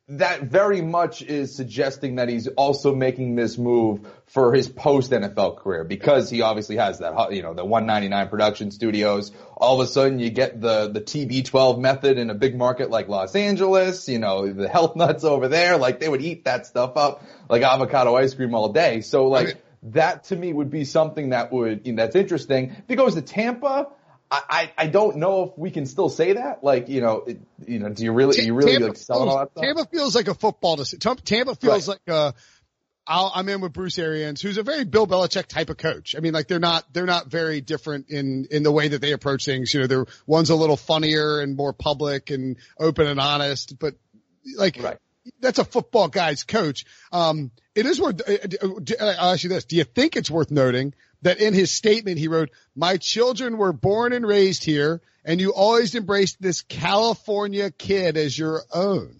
that 0.10 0.44
very 0.44 0.82
much 0.82 1.22
is 1.22 1.56
suggesting 1.56 2.16
that 2.16 2.28
he's 2.28 2.48
also 2.48 2.94
making 2.94 3.36
this 3.36 3.58
move 3.58 4.02
for 4.28 4.54
his 4.54 4.68
post 4.68 5.12
NFL 5.12 5.58
career 5.60 5.86
because 5.86 6.30
he 6.30 6.42
obviously 6.42 6.76
has 6.76 7.00
that, 7.00 7.32
you 7.32 7.42
know, 7.42 7.54
the 7.54 7.64
199 7.64 8.28
production 8.28 8.70
studios. 8.70 9.32
All 9.56 9.80
of 9.80 9.88
a 9.88 9.90
sudden 9.90 10.20
you 10.20 10.30
get 10.30 10.60
the, 10.60 10.90
the 10.90 11.00
TB12 11.00 11.80
method 11.80 12.18
in 12.18 12.30
a 12.30 12.34
big 12.34 12.56
market 12.58 12.90
like 12.90 13.08
Los 13.08 13.34
Angeles, 13.34 14.10
you 14.10 14.20
know, 14.20 14.52
the 14.52 14.68
health 14.68 14.98
nuts 14.98 15.24
over 15.24 15.48
there, 15.48 15.78
like 15.78 16.02
they 16.02 16.10
would 16.10 16.22
eat 16.22 16.44
that 16.46 16.68
stuff 16.68 16.98
up 16.98 17.24
like 17.50 17.64
avocado 17.64 18.16
ice 18.16 18.34
cream 18.34 18.54
all 18.54 18.74
day. 18.74 19.00
So 19.00 19.30
like 19.30 19.64
that 19.84 20.26
to 20.26 20.36
me 20.36 20.52
would 20.52 20.70
be 20.70 20.84
something 20.84 21.30
that 21.30 21.52
would, 21.54 21.88
you 21.88 21.94
know, 21.94 22.04
that's 22.04 22.18
interesting. 22.18 22.72
If 22.72 22.90
he 22.90 22.96
goes 22.96 23.16
to 23.16 23.22
Tampa, 23.22 23.88
I, 24.50 24.72
I 24.78 24.88
don't 24.88 25.18
know 25.18 25.44
if 25.44 25.58
we 25.58 25.70
can 25.70 25.86
still 25.86 26.10
say 26.10 26.34
that. 26.34 26.64
Like, 26.64 26.90
you 26.90 27.02
know, 27.02 27.24
it, 27.28 27.42
you 27.68 27.80
know, 27.80 27.90
do 27.90 28.04
you 28.04 28.12
really, 28.12 28.44
you 28.44 28.54
really 28.54 28.72
Tampa 28.72 28.88
like 28.88 28.98
selling 28.98 29.28
feels, 29.28 29.36
all 29.36 29.40
that 29.40 29.52
stuff? 29.52 29.64
Tampa 29.64 29.86
feels 29.86 30.16
like 30.16 30.28
a 30.28 30.34
football. 30.34 30.78
Tampa 30.78 31.56
feels 31.56 31.88
right. 31.88 32.00
like 32.08 32.16
a, 32.16 32.34
i 33.06 33.40
am 33.40 33.50
in 33.50 33.62
with 33.62 33.74
Bruce 33.74 34.00
Arians, 34.00 34.42
who's 34.42 34.58
a 34.58 34.64
very 34.64 34.86
Bill 34.86 35.06
Belichick 35.06 35.48
type 35.48 35.70
of 35.70 35.78
coach. 35.78 36.16
I 36.16 36.20
mean, 36.22 36.34
like 36.34 36.48
they're 36.48 36.60
not, 36.60 36.92
they're 36.94 37.06
not 37.06 37.28
very 37.28 37.62
different 37.62 38.10
in, 38.10 38.48
in 38.50 38.64
the 38.64 38.72
way 38.72 38.88
that 38.88 39.02
they 39.02 39.12
approach 39.12 39.46
things. 39.46 39.74
You 39.74 39.82
know, 39.82 39.88
they're, 39.88 40.06
one's 40.26 40.50
a 40.50 40.56
little 40.56 40.78
funnier 40.78 41.40
and 41.40 41.56
more 41.56 41.74
public 41.74 42.30
and 42.32 42.58
open 42.80 43.08
and 43.08 43.20
honest, 43.20 43.78
but 43.78 43.96
like, 44.58 44.82
right. 44.82 44.98
that's 45.42 45.60
a 45.60 45.66
football 45.66 46.08
guy's 46.08 46.44
coach. 46.44 46.86
Um, 47.12 47.52
it 47.76 47.86
is 47.86 48.00
worth, 48.00 48.22
uh, 48.28 48.34
uh, 49.00 49.16
I'll 49.20 49.34
ask 49.34 49.44
you 49.44 49.50
this. 49.50 49.66
Do 49.66 49.76
you 49.76 49.84
think 49.84 50.16
it's 50.16 50.32
worth 50.32 50.50
noting 50.50 50.94
that 51.24 51.40
in 51.40 51.54
his 51.54 51.72
statement 51.72 52.20
he 52.20 52.28
wrote, 52.28 52.52
my 52.76 52.98
children 52.98 53.58
were 53.58 53.74
born 53.74 54.14
and 54.14 54.26
raised 54.26 54.64
here 54.64 55.02
and 55.26 55.40
you 55.40 55.54
always 55.54 55.96
embraced 55.96 56.42
this 56.42 56.62
California 56.62 57.72
kid 57.72 58.18
as 58.18 58.38
your 58.38 58.62
own. 58.74 59.20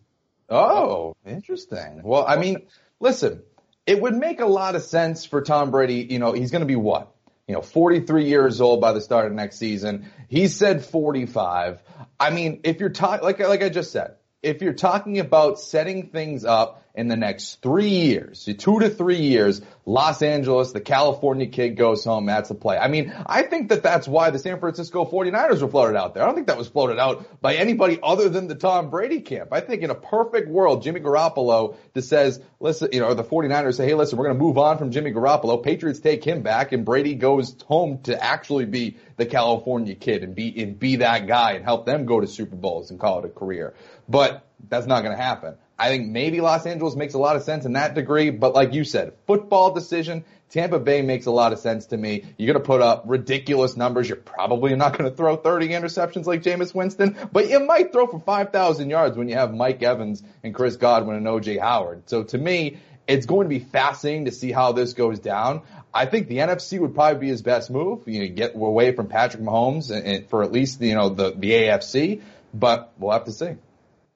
Oh, 0.50 1.16
interesting. 1.26 2.02
Well, 2.04 2.26
I 2.28 2.38
mean, 2.38 2.68
listen, 3.00 3.42
it 3.86 4.02
would 4.02 4.16
make 4.16 4.40
a 4.40 4.46
lot 4.46 4.76
of 4.76 4.84
sense 4.84 5.26
for 5.26 5.42
Tom 5.42 5.72
Brady. 5.72 6.08
You 6.10 6.20
know, 6.20 6.34
he's 6.34 6.52
going 6.52 6.62
to 6.62 6.68
be 6.68 6.76
what? 6.76 7.14
You 7.48 7.56
know, 7.56 7.62
43 7.62 8.26
years 8.26 8.62
old 8.62 8.80
by 8.80 8.94
the 8.94 9.02
start 9.02 9.26
of 9.26 9.34
next 9.34 9.58
season. 9.58 10.12
He 10.30 10.48
said 10.48 10.86
45. 10.86 11.82
I 12.20 12.30
mean, 12.30 12.62
if 12.64 12.80
you're 12.80 12.90
talking, 12.90 13.24
like, 13.24 13.40
like 13.40 13.64
I 13.64 13.70
just 13.70 13.92
said, 13.92 14.16
if 14.44 14.62
you're 14.62 14.74
talking 14.74 15.20
about 15.20 15.60
setting 15.60 16.10
things 16.10 16.44
up 16.46 16.84
in 16.96 17.08
the 17.08 17.16
next 17.16 17.60
three 17.62 17.90
years, 17.90 18.48
two 18.60 18.80
to 18.80 18.90
three 18.90 19.18
years, 19.18 19.62
Los 19.86 20.22
Angeles, 20.22 20.74
the 20.74 20.80
California 20.80 21.48
kid 21.48 21.72
goes 21.72 22.06
home. 22.06 22.28
That's 22.28 22.50
the 22.50 22.56
play. 22.56 22.78
I 22.78 22.88
mean, 22.88 23.12
I 23.26 23.44
think 23.44 23.70
that 23.70 23.82
that's 23.82 24.08
why 24.08 24.30
the 24.30 24.38
San 24.38 24.60
Francisco 24.60 25.04
49ers 25.04 25.62
were 25.62 25.68
floated 25.68 25.98
out 25.98 26.14
there. 26.14 26.22
I 26.22 26.28
don't 26.28 26.36
think 26.36 26.48
that 26.48 26.58
was 26.58 26.68
floated 26.68 27.00
out 27.00 27.42
by 27.42 27.56
anybody 27.56 28.00
other 28.02 28.30
than 28.30 28.48
the 28.48 28.56
Tom 28.56 28.92
Brady 28.92 29.22
camp. 29.22 29.50
I 29.52 29.62
think 29.62 29.82
in 29.82 29.90
a 29.90 29.96
perfect 29.96 30.48
world, 30.50 30.84
Jimmy 30.84 31.00
Garoppolo 31.00 31.78
that 31.94 32.04
says, 32.04 32.40
listen, 32.60 32.90
you 32.94 33.00
know, 33.00 33.14
the 33.16 33.24
49ers 33.24 33.76
say, 33.76 33.88
hey, 33.88 33.96
listen, 33.96 34.20
we're 34.20 34.26
going 34.26 34.38
to 34.38 34.44
move 34.44 34.60
on 34.60 34.78
from 34.78 34.92
Jimmy 34.92 35.12
Garoppolo. 35.12 35.64
Patriots 35.64 36.00
take 36.00 36.24
him 36.24 36.44
back 36.44 36.74
and 36.74 36.86
Brady 36.86 37.16
goes 37.16 37.56
home 37.66 38.04
to 38.04 38.24
actually 38.24 38.66
be 38.66 38.98
the 39.18 39.26
California 39.26 39.96
kid 39.96 40.24
and 40.24 40.36
be, 40.36 40.62
and 40.62 40.78
be 40.78 40.98
that 40.98 41.28
guy 41.28 41.54
and 41.54 41.66
help 41.66 41.86
them 41.86 42.06
go 42.06 42.20
to 42.20 42.28
Super 42.28 42.56
Bowls 42.56 42.92
and 42.92 43.00
call 43.00 43.20
it 43.20 43.26
a 43.26 43.30
career. 43.30 43.74
But 44.08 44.46
that's 44.70 44.88
not 44.88 45.04
going 45.04 45.16
to 45.16 45.22
happen. 45.22 45.56
I 45.78 45.90
think 45.90 46.08
maybe 46.08 46.40
Los 46.40 46.66
Angeles 46.66 46.96
makes 46.96 47.14
a 47.14 47.18
lot 47.18 47.36
of 47.36 47.44
sense 47.44 47.66
in 47.66 47.74
that 47.74 47.96
degree, 47.96 48.30
but 48.30 48.54
like 48.54 48.74
you 48.74 48.84
said, 48.84 49.14
football 49.26 49.74
decision, 49.74 50.24
Tampa 50.50 50.80
Bay 50.80 51.02
makes 51.02 51.26
a 51.26 51.32
lot 51.32 51.52
of 51.52 51.60
sense 51.60 51.88
to 51.88 51.98
me. 51.98 52.26
You're 52.38 52.54
going 52.54 52.64
to 52.64 52.66
put 52.66 52.82
up 52.82 53.04
ridiculous 53.08 53.76
numbers. 53.76 54.08
You're 54.08 54.18
probably 54.18 54.76
not 54.76 54.96
going 54.98 55.10
to 55.10 55.16
throw 55.16 55.36
30 55.36 55.70
interceptions 55.70 56.26
like 56.26 56.44
Jameis 56.44 56.76
Winston, 56.76 57.18
but 57.32 57.50
you 57.50 57.60
might 57.60 57.92
throw 57.92 58.06
for 58.06 58.20
5,000 58.20 58.90
yards 58.90 59.18
when 59.18 59.30
you 59.30 59.36
have 59.36 59.54
Mike 59.54 59.82
Evans 59.82 60.22
and 60.44 60.54
Chris 60.54 60.76
Godwin 60.76 61.18
and 61.18 61.26
OJ 61.26 61.60
Howard. 61.60 62.08
So 62.08 62.24
to 62.24 62.38
me, 62.38 62.78
it's 63.08 63.26
going 63.26 63.46
to 63.46 63.50
be 63.50 63.60
fascinating 63.60 64.26
to 64.26 64.32
see 64.32 64.52
how 64.52 64.74
this 64.74 64.94
goes 64.94 65.20
down. 65.20 65.64
I 65.94 66.06
think 66.06 66.28
the 66.28 66.38
NFC 66.38 66.80
would 66.80 66.94
probably 66.94 67.20
be 67.20 67.28
his 67.28 67.42
best 67.42 67.70
move. 67.70 68.08
You 68.08 68.22
know, 68.22 68.34
get 68.34 68.56
away 68.56 68.94
from 68.96 69.08
Patrick 69.08 69.44
Mahomes 69.44 69.90
and, 69.90 70.06
and 70.06 70.30
for 70.30 70.44
at 70.44 70.52
least 70.52 70.82
you 70.82 70.96
know 70.96 71.10
the 71.10 71.32
the 71.32 71.52
AFC, 71.52 72.22
but 72.54 72.94
we'll 72.98 73.12
have 73.12 73.26
to 73.26 73.32
see. 73.32 73.56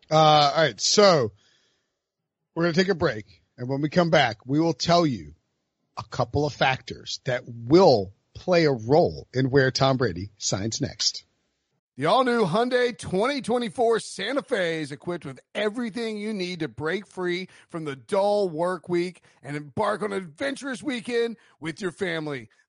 Uh, 0.10 0.16
all 0.56 0.62
right, 0.64 0.80
so 0.80 1.32
we're 2.56 2.64
going 2.64 2.74
to 2.74 2.80
take 2.80 2.90
a 2.90 2.96
break, 2.96 3.42
and 3.58 3.68
when 3.68 3.82
we 3.82 3.90
come 3.90 4.10
back, 4.10 4.38
we 4.46 4.60
will 4.60 4.74
tell 4.74 5.06
you 5.06 5.34
a 5.98 6.04
couple 6.04 6.46
of 6.46 6.54
factors 6.54 7.20
that 7.26 7.44
will 7.46 8.14
play 8.34 8.66
a 8.66 8.72
role 8.72 9.28
in 9.34 9.50
where 9.50 9.72
Tom 9.72 9.98
Brady 9.98 10.30
signs 10.38 10.80
next. 10.80 11.24
The 11.98 12.06
all 12.06 12.24
new 12.24 12.46
Hyundai 12.46 12.96
2024 12.96 14.00
Santa 14.00 14.44
Fe 14.44 14.82
is 14.82 14.92
equipped 14.92 15.26
with 15.26 15.40
everything 15.56 16.18
you 16.18 16.32
need 16.32 16.60
to 16.60 16.68
break 16.68 17.08
free 17.08 17.50
from 17.70 17.86
the 17.86 17.96
dull 17.96 18.50
work 18.50 18.88
week 18.88 19.24
and 19.42 19.58
embark 19.58 20.04
on 20.04 20.14
an 20.14 20.20
adventurous 20.20 20.84
weekend 20.84 21.38
with 21.60 21.82
your 21.82 21.92
family. 21.92 22.50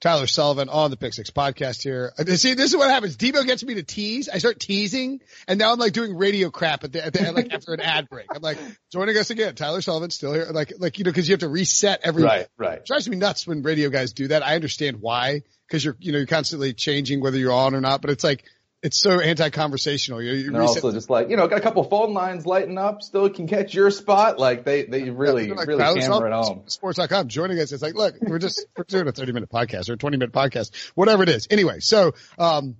Tyler 0.00 0.28
Sullivan 0.28 0.68
on 0.68 0.90
the 0.90 0.96
Pick 0.96 1.12
Six 1.12 1.30
podcast 1.30 1.82
here. 1.82 2.12
Uh, 2.16 2.24
See, 2.24 2.54
this 2.54 2.70
is 2.70 2.76
what 2.76 2.88
happens. 2.88 3.16
Debo 3.16 3.44
gets 3.44 3.64
me 3.64 3.74
to 3.74 3.82
tease. 3.82 4.28
I 4.28 4.38
start 4.38 4.60
teasing, 4.60 5.20
and 5.48 5.58
now 5.58 5.72
I'm 5.72 5.78
like 5.78 5.92
doing 5.92 6.16
radio 6.16 6.50
crap 6.50 6.84
at 6.84 6.92
the, 6.92 7.04
at 7.04 7.12
the 7.12 7.32
like 7.32 7.52
after 7.52 7.74
an 7.74 7.80
ad 7.80 8.08
break. 8.08 8.26
I'm 8.34 8.42
like 8.42 8.58
joining 8.92 9.16
us 9.16 9.30
again. 9.30 9.54
Tyler 9.56 9.80
Sullivan 9.80 10.10
still 10.10 10.32
here. 10.32 10.46
Like 10.52 10.74
like 10.78 10.98
you 10.98 11.04
know 11.04 11.10
because 11.10 11.28
you 11.28 11.32
have 11.32 11.40
to 11.40 11.48
reset 11.48 12.00
every. 12.04 12.22
Right, 12.22 12.46
right. 12.56 12.78
It 12.78 12.86
drives 12.86 13.08
me 13.08 13.16
nuts 13.16 13.46
when 13.46 13.62
radio 13.62 13.90
guys 13.90 14.12
do 14.12 14.28
that. 14.28 14.46
I 14.46 14.54
understand 14.54 14.98
why 15.00 15.42
because 15.66 15.84
you're 15.84 15.96
you 15.98 16.12
know 16.12 16.18
you're 16.18 16.26
constantly 16.26 16.74
changing 16.74 17.20
whether 17.20 17.38
you're 17.38 17.52
on 17.52 17.74
or 17.74 17.80
not, 17.80 18.00
but 18.00 18.10
it's 18.10 18.24
like 18.24 18.44
it's 18.82 19.00
so 19.00 19.20
anti-conversational. 19.20 20.22
You, 20.22 20.32
you 20.32 20.50
They're 20.52 20.60
reset- 20.60 20.84
also 20.84 20.92
just 20.92 21.10
like, 21.10 21.30
you 21.30 21.36
know, 21.36 21.48
got 21.48 21.58
a 21.58 21.62
couple 21.62 21.82
phone 21.84 22.14
lines 22.14 22.46
lighting 22.46 22.78
up, 22.78 23.02
still 23.02 23.28
can 23.28 23.48
catch 23.48 23.74
your 23.74 23.90
spot. 23.90 24.38
Like 24.38 24.64
they, 24.64 24.84
they 24.84 25.10
really, 25.10 25.46
They're 25.46 25.56
like, 25.56 25.66
really 25.68 26.00
hammer 26.00 26.28
it 26.28 26.32
home. 26.32 26.62
Sports.com 26.66 27.28
joining 27.28 27.58
us. 27.58 27.72
It's 27.72 27.82
like, 27.82 27.94
look, 27.94 28.14
we're 28.20 28.38
just, 28.38 28.66
we're 28.76 28.84
doing 28.84 29.08
a 29.08 29.12
30 29.12 29.32
minute 29.32 29.50
podcast 29.50 29.90
or 29.90 29.94
a 29.94 29.98
20 29.98 30.16
minute 30.16 30.32
podcast, 30.32 30.70
whatever 30.94 31.22
it 31.22 31.28
is. 31.28 31.48
Anyway, 31.50 31.80
so, 31.80 32.12
um, 32.38 32.76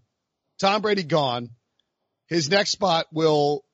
Tom 0.61 0.83
Brady 0.83 1.03
gone. 1.03 1.51
His 2.27 2.51
next 2.51 2.71
spot 2.71 3.07
will, 3.13 3.65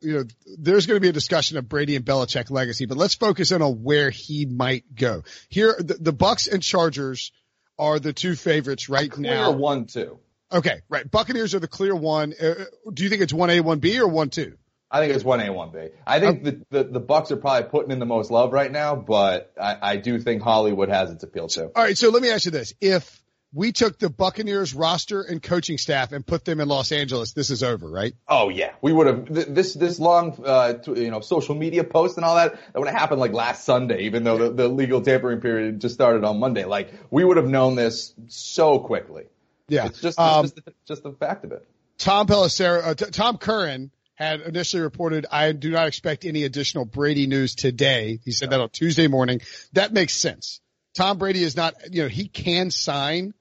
you 0.00 0.14
know, 0.14 0.24
there's 0.58 0.86
going 0.86 0.96
to 0.96 1.00
be 1.00 1.08
a 1.08 1.12
discussion 1.12 1.58
of 1.58 1.68
Brady 1.68 1.94
and 1.96 2.04
Belichick 2.04 2.50
legacy, 2.50 2.86
but 2.86 2.96
let's 2.96 3.14
focus 3.14 3.52
in 3.52 3.62
on 3.62 3.82
where 3.82 4.10
he 4.10 4.46
might 4.46 4.84
go. 4.94 5.22
Here, 5.48 5.76
the, 5.78 5.94
the 5.94 6.12
Bucks 6.12 6.46
and 6.46 6.62
Chargers 6.62 7.32
are 7.78 7.98
the 7.98 8.12
two 8.12 8.34
favorites 8.34 8.88
right 8.88 9.16
now. 9.16 9.52
one, 9.52 9.86
two. 9.86 10.18
Okay, 10.52 10.80
right. 10.88 11.08
Buccaneers 11.08 11.54
are 11.54 11.60
the 11.60 11.68
clear 11.68 11.94
one. 11.94 12.34
Uh, 12.40 12.64
do 12.92 13.04
you 13.04 13.08
think 13.08 13.22
it's 13.22 13.32
one 13.32 13.50
A, 13.50 13.60
one 13.60 13.78
B, 13.78 14.00
or 14.00 14.08
one 14.08 14.30
two? 14.30 14.56
I 14.90 14.98
think 14.98 15.14
it's 15.14 15.22
one 15.22 15.40
A, 15.40 15.52
one 15.52 15.70
B. 15.70 15.88
I 16.04 16.18
think 16.18 16.42
the, 16.42 16.60
the 16.70 16.84
the 16.84 17.00
Bucks 17.00 17.30
are 17.30 17.36
probably 17.36 17.68
putting 17.68 17.92
in 17.92 18.00
the 18.00 18.06
most 18.06 18.30
love 18.30 18.52
right 18.52 18.70
now, 18.70 18.96
but 18.96 19.52
I, 19.60 19.76
I 19.80 19.96
do 19.96 20.18
think 20.18 20.42
Hollywood 20.42 20.88
has 20.88 21.12
its 21.12 21.22
appeal 21.22 21.46
too. 21.46 21.70
All 21.74 21.82
right, 21.82 21.96
so 21.96 22.10
let 22.10 22.20
me 22.22 22.30
ask 22.30 22.44
you 22.44 22.50
this: 22.50 22.74
If 22.80 23.22
we 23.52 23.70
took 23.70 24.00
the 24.00 24.10
Buccaneers 24.10 24.74
roster 24.74 25.22
and 25.22 25.40
coaching 25.40 25.78
staff 25.78 26.10
and 26.10 26.26
put 26.26 26.44
them 26.44 26.60
in 26.60 26.68
Los 26.68 26.90
Angeles, 26.90 27.32
this 27.32 27.50
is 27.50 27.62
over, 27.62 27.88
right? 27.88 28.14
Oh 28.26 28.48
yeah, 28.48 28.72
we 28.82 28.92
would 28.92 29.06
have 29.06 29.26
th- 29.32 29.46
this 29.48 29.74
this 29.74 30.00
long 30.00 30.42
uh, 30.44 30.74
t- 30.74 31.04
you 31.04 31.10
know 31.12 31.20
social 31.20 31.54
media 31.54 31.84
post 31.84 32.16
and 32.16 32.24
all 32.24 32.34
that 32.34 32.54
that 32.54 32.78
would 32.78 32.88
have 32.88 32.98
happened 32.98 33.20
like 33.20 33.32
last 33.32 33.64
Sunday, 33.64 34.02
even 34.02 34.24
though 34.24 34.38
the, 34.38 34.50
the 34.50 34.68
legal 34.68 35.00
tampering 35.02 35.40
period 35.40 35.80
just 35.80 35.94
started 35.94 36.24
on 36.24 36.40
Monday. 36.40 36.64
Like 36.64 36.92
we 37.10 37.24
would 37.24 37.36
have 37.36 37.48
known 37.48 37.76
this 37.76 38.12
so 38.26 38.80
quickly. 38.80 39.26
Yeah. 39.70 39.86
It's 39.86 40.00
just 40.00 40.18
Um, 40.18 40.44
it's 40.44 40.54
just, 40.54 40.64
the, 40.66 40.74
just 40.86 41.02
the 41.02 41.12
fact 41.12 41.44
of 41.44 41.52
it. 41.52 41.66
Tom 41.98 42.26
Pelissero, 42.26 42.84
uh, 42.84 42.94
t- 42.94 43.06
Tom 43.06 43.38
Curran 43.38 43.90
had 44.14 44.40
initially 44.42 44.82
reported, 44.82 45.26
I 45.30 45.52
do 45.52 45.70
not 45.70 45.86
expect 45.86 46.24
any 46.24 46.44
additional 46.44 46.84
Brady 46.84 47.26
news 47.26 47.54
today. 47.54 48.20
He 48.24 48.32
said 48.32 48.50
that 48.50 48.60
on 48.60 48.68
Tuesday 48.68 49.06
morning. 49.06 49.40
That 49.72 49.92
makes 49.92 50.12
sense. 50.14 50.60
Tom 50.94 51.18
Brady 51.18 51.42
is 51.42 51.56
not, 51.56 51.74
you 51.90 52.02
know, 52.02 52.08
he 52.08 52.28
can 52.28 52.70
sign. 52.70 53.32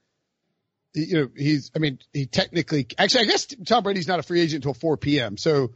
You 0.94 1.14
know, 1.16 1.28
he's, 1.36 1.72
I 1.76 1.80
mean, 1.80 2.00
he 2.14 2.26
technically, 2.28 2.88
actually, 2.98 3.26
I 3.26 3.28
guess 3.28 3.46
Tom 3.46 3.84
Brady's 3.84 4.08
not 4.08 4.20
a 4.20 4.24
free 4.24 4.42
agent 4.42 4.66
until 4.66 4.74
4 4.74 4.98
p.m. 4.98 5.38
So 5.38 5.72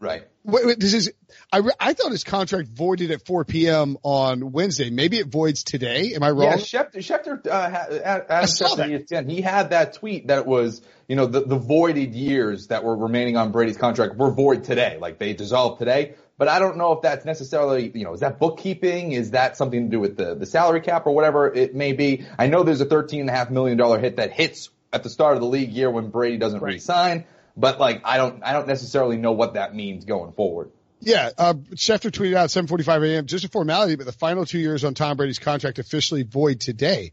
Right. 0.00 0.22
Wait, 0.44 0.66
wait, 0.66 0.80
this 0.80 0.94
is, 0.94 1.12
I, 1.52 1.60
I 1.78 1.92
thought 1.92 2.10
his 2.10 2.24
contract 2.24 2.68
voided 2.70 3.10
at 3.10 3.26
4 3.26 3.44
p.m. 3.44 3.98
on 4.02 4.50
Wednesday. 4.52 4.88
Maybe 4.88 5.18
it 5.18 5.26
voids 5.26 5.62
today. 5.62 6.14
Am 6.14 6.22
I 6.22 6.30
wrong? 6.30 6.44
Yeah, 6.52 6.56
Schefter, 6.56 6.96
Schefter, 6.96 7.46
uh, 7.46 7.50
Adam 7.50 8.46
Schefter, 8.46 9.06
ESPN, 9.06 9.30
he 9.30 9.42
had 9.42 9.70
that 9.70 9.92
tweet 9.92 10.28
that 10.28 10.46
was, 10.46 10.80
you 11.06 11.16
know, 11.16 11.26
the, 11.26 11.42
the 11.42 11.58
voided 11.58 12.14
years 12.14 12.68
that 12.68 12.82
were 12.82 12.96
remaining 12.96 13.36
on 13.36 13.52
Brady's 13.52 13.76
contract 13.76 14.16
were 14.16 14.30
void 14.30 14.64
today. 14.64 14.96
Like 14.98 15.18
they 15.18 15.34
dissolved 15.34 15.78
today. 15.78 16.14
But 16.38 16.48
I 16.48 16.58
don't 16.58 16.78
know 16.78 16.92
if 16.92 17.02
that's 17.02 17.26
necessarily, 17.26 17.90
you 17.94 18.04
know, 18.04 18.14
is 18.14 18.20
that 18.20 18.38
bookkeeping? 18.38 19.12
Is 19.12 19.32
that 19.32 19.58
something 19.58 19.84
to 19.84 19.90
do 19.90 20.00
with 20.00 20.16
the, 20.16 20.34
the 20.34 20.46
salary 20.46 20.80
cap 20.80 21.06
or 21.06 21.14
whatever 21.14 21.52
it 21.52 21.74
may 21.74 21.92
be? 21.92 22.24
I 22.38 22.46
know 22.46 22.62
there's 22.62 22.80
a 22.80 22.86
thirteen 22.86 23.20
and 23.20 23.28
a 23.28 23.32
half 23.34 23.50
million 23.50 23.76
dollar 23.76 23.98
hit 23.98 24.16
that 24.16 24.32
hits 24.32 24.70
at 24.90 25.02
the 25.02 25.10
start 25.10 25.34
of 25.34 25.42
the 25.42 25.46
league 25.46 25.68
year 25.68 25.90
when 25.90 26.08
Brady 26.08 26.38
doesn't 26.38 26.60
Right. 26.60 26.72
re-sign. 26.74 27.26
But 27.60 27.78
like, 27.78 28.02
I 28.04 28.16
don't, 28.16 28.42
I 28.42 28.52
don't 28.54 28.66
necessarily 28.66 29.18
know 29.18 29.32
what 29.32 29.54
that 29.54 29.74
means 29.74 30.04
going 30.06 30.32
forward. 30.32 30.70
Yeah, 31.00 31.30
uh, 31.38 31.54
Schefter 31.74 32.10
tweeted 32.10 32.34
out 32.34 32.50
7:45 32.50 33.08
a.m. 33.08 33.26
Just 33.26 33.44
a 33.44 33.48
formality, 33.48 33.96
but 33.96 34.04
the 34.04 34.12
final 34.12 34.44
two 34.44 34.58
years 34.58 34.84
on 34.84 34.94
Tom 34.94 35.16
Brady's 35.16 35.38
contract 35.38 35.78
officially 35.78 36.24
void 36.24 36.60
today. 36.60 37.12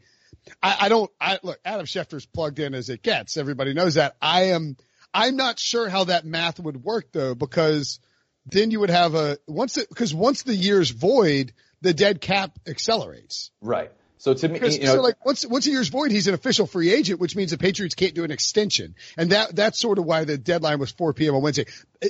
I, 0.62 0.78
I 0.82 0.90
don't. 0.90 1.10
I 1.22 1.40
look. 1.42 1.60
Adam 1.64 1.86
Schefter's 1.86 2.26
plugged 2.26 2.60
in 2.60 2.74
as 2.74 2.90
it 2.90 3.02
gets. 3.02 3.38
Everybody 3.38 3.74
knows 3.74 3.96
that. 3.96 4.18
I 4.22 4.50
am. 4.50 4.76
I'm 5.14 5.38
not 5.38 5.58
sure 5.58 5.88
how 5.88 6.06
that 6.06 6.26
math 6.26 6.60
would 6.60 6.84
work 6.84 7.12
though, 7.14 7.34
because 7.34 8.00
then 8.46 8.72
you 8.72 8.82
would 8.82 8.90
have 8.90 9.16
a 9.16 9.38
once 9.48 9.78
because 9.78 10.14
once 10.14 10.44
the 10.44 10.56
year's 10.56 10.90
void, 10.90 11.54
the 11.82 11.94
dead 11.94 12.20
cap 12.20 12.60
accelerates. 12.68 13.52
Right. 13.62 13.92
So 14.20 14.34
to 14.34 14.50
me, 14.50 14.60
you 14.60 14.80
know, 14.80 14.96
so 14.96 15.02
like 15.02 15.24
once 15.24 15.46
once 15.46 15.68
a 15.68 15.72
year's 15.72 15.90
void, 15.90 16.12
he's 16.12 16.28
an 16.28 16.34
official 16.34 16.66
free 16.66 16.92
agent, 16.92 17.20
which 17.20 17.36
means 17.36 17.52
the 17.52 17.58
Patriots 17.58 17.94
can't 17.94 18.16
do 18.16 18.24
an 18.24 18.32
extension, 18.32 18.96
and 19.16 19.32
that 19.32 19.56
that's 19.56 19.80
sort 19.80 20.00
of 20.00 20.06
why 20.06 20.24
the 20.24 20.38
deadline 20.38 20.80
was 20.80 20.92
4 20.92 21.14
p.m. 21.14 21.36
on 21.36 21.42
Wednesday. 21.42 21.66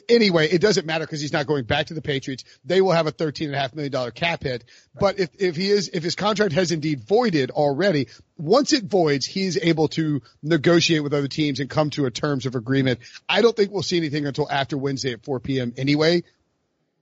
Anyway, 0.08 0.48
it 0.48 0.62
doesn't 0.62 0.86
matter 0.86 1.06
because 1.06 1.20
he's 1.20 1.34
not 1.34 1.48
going 1.48 1.66
back 1.66 1.88
to 1.88 1.94
the 1.94 2.02
Patriots. 2.02 2.46
They 2.64 2.82
will 2.82 2.94
have 2.94 3.08
a 3.08 3.12
13 3.12 3.48
and 3.50 3.56
a 3.56 3.60
half 3.60 3.74
million 3.74 3.92
dollar 3.92 4.12
cap 4.12 4.44
hit. 4.44 4.64
But 4.98 5.20
if 5.20 5.30
if 5.38 5.56
he 5.58 5.70
is 5.70 5.90
if 5.94 6.04
his 6.04 6.16
contract 6.16 6.54
has 6.54 6.72
indeed 6.72 7.02
voided 7.02 7.52
already, 7.52 8.08
once 8.38 8.72
it 8.72 8.86
voids, 8.86 9.26
he's 9.26 9.58
able 9.58 9.90
to 9.90 10.22
negotiate 10.42 11.04
with 11.04 11.14
other 11.14 11.28
teams 11.28 11.60
and 11.60 11.70
come 11.70 11.90
to 11.92 12.06
a 12.06 12.12
terms 12.12 12.46
of 12.46 12.56
agreement. 12.56 13.00
I 13.28 13.42
don't 13.42 13.56
think 13.56 13.72
we'll 13.72 13.84
see 13.84 13.98
anything 13.98 14.26
until 14.26 14.50
after 14.50 14.78
Wednesday 14.78 15.12
at 15.12 15.24
4 15.24 15.40
p.m. 15.42 15.74
anyway. 15.78 16.24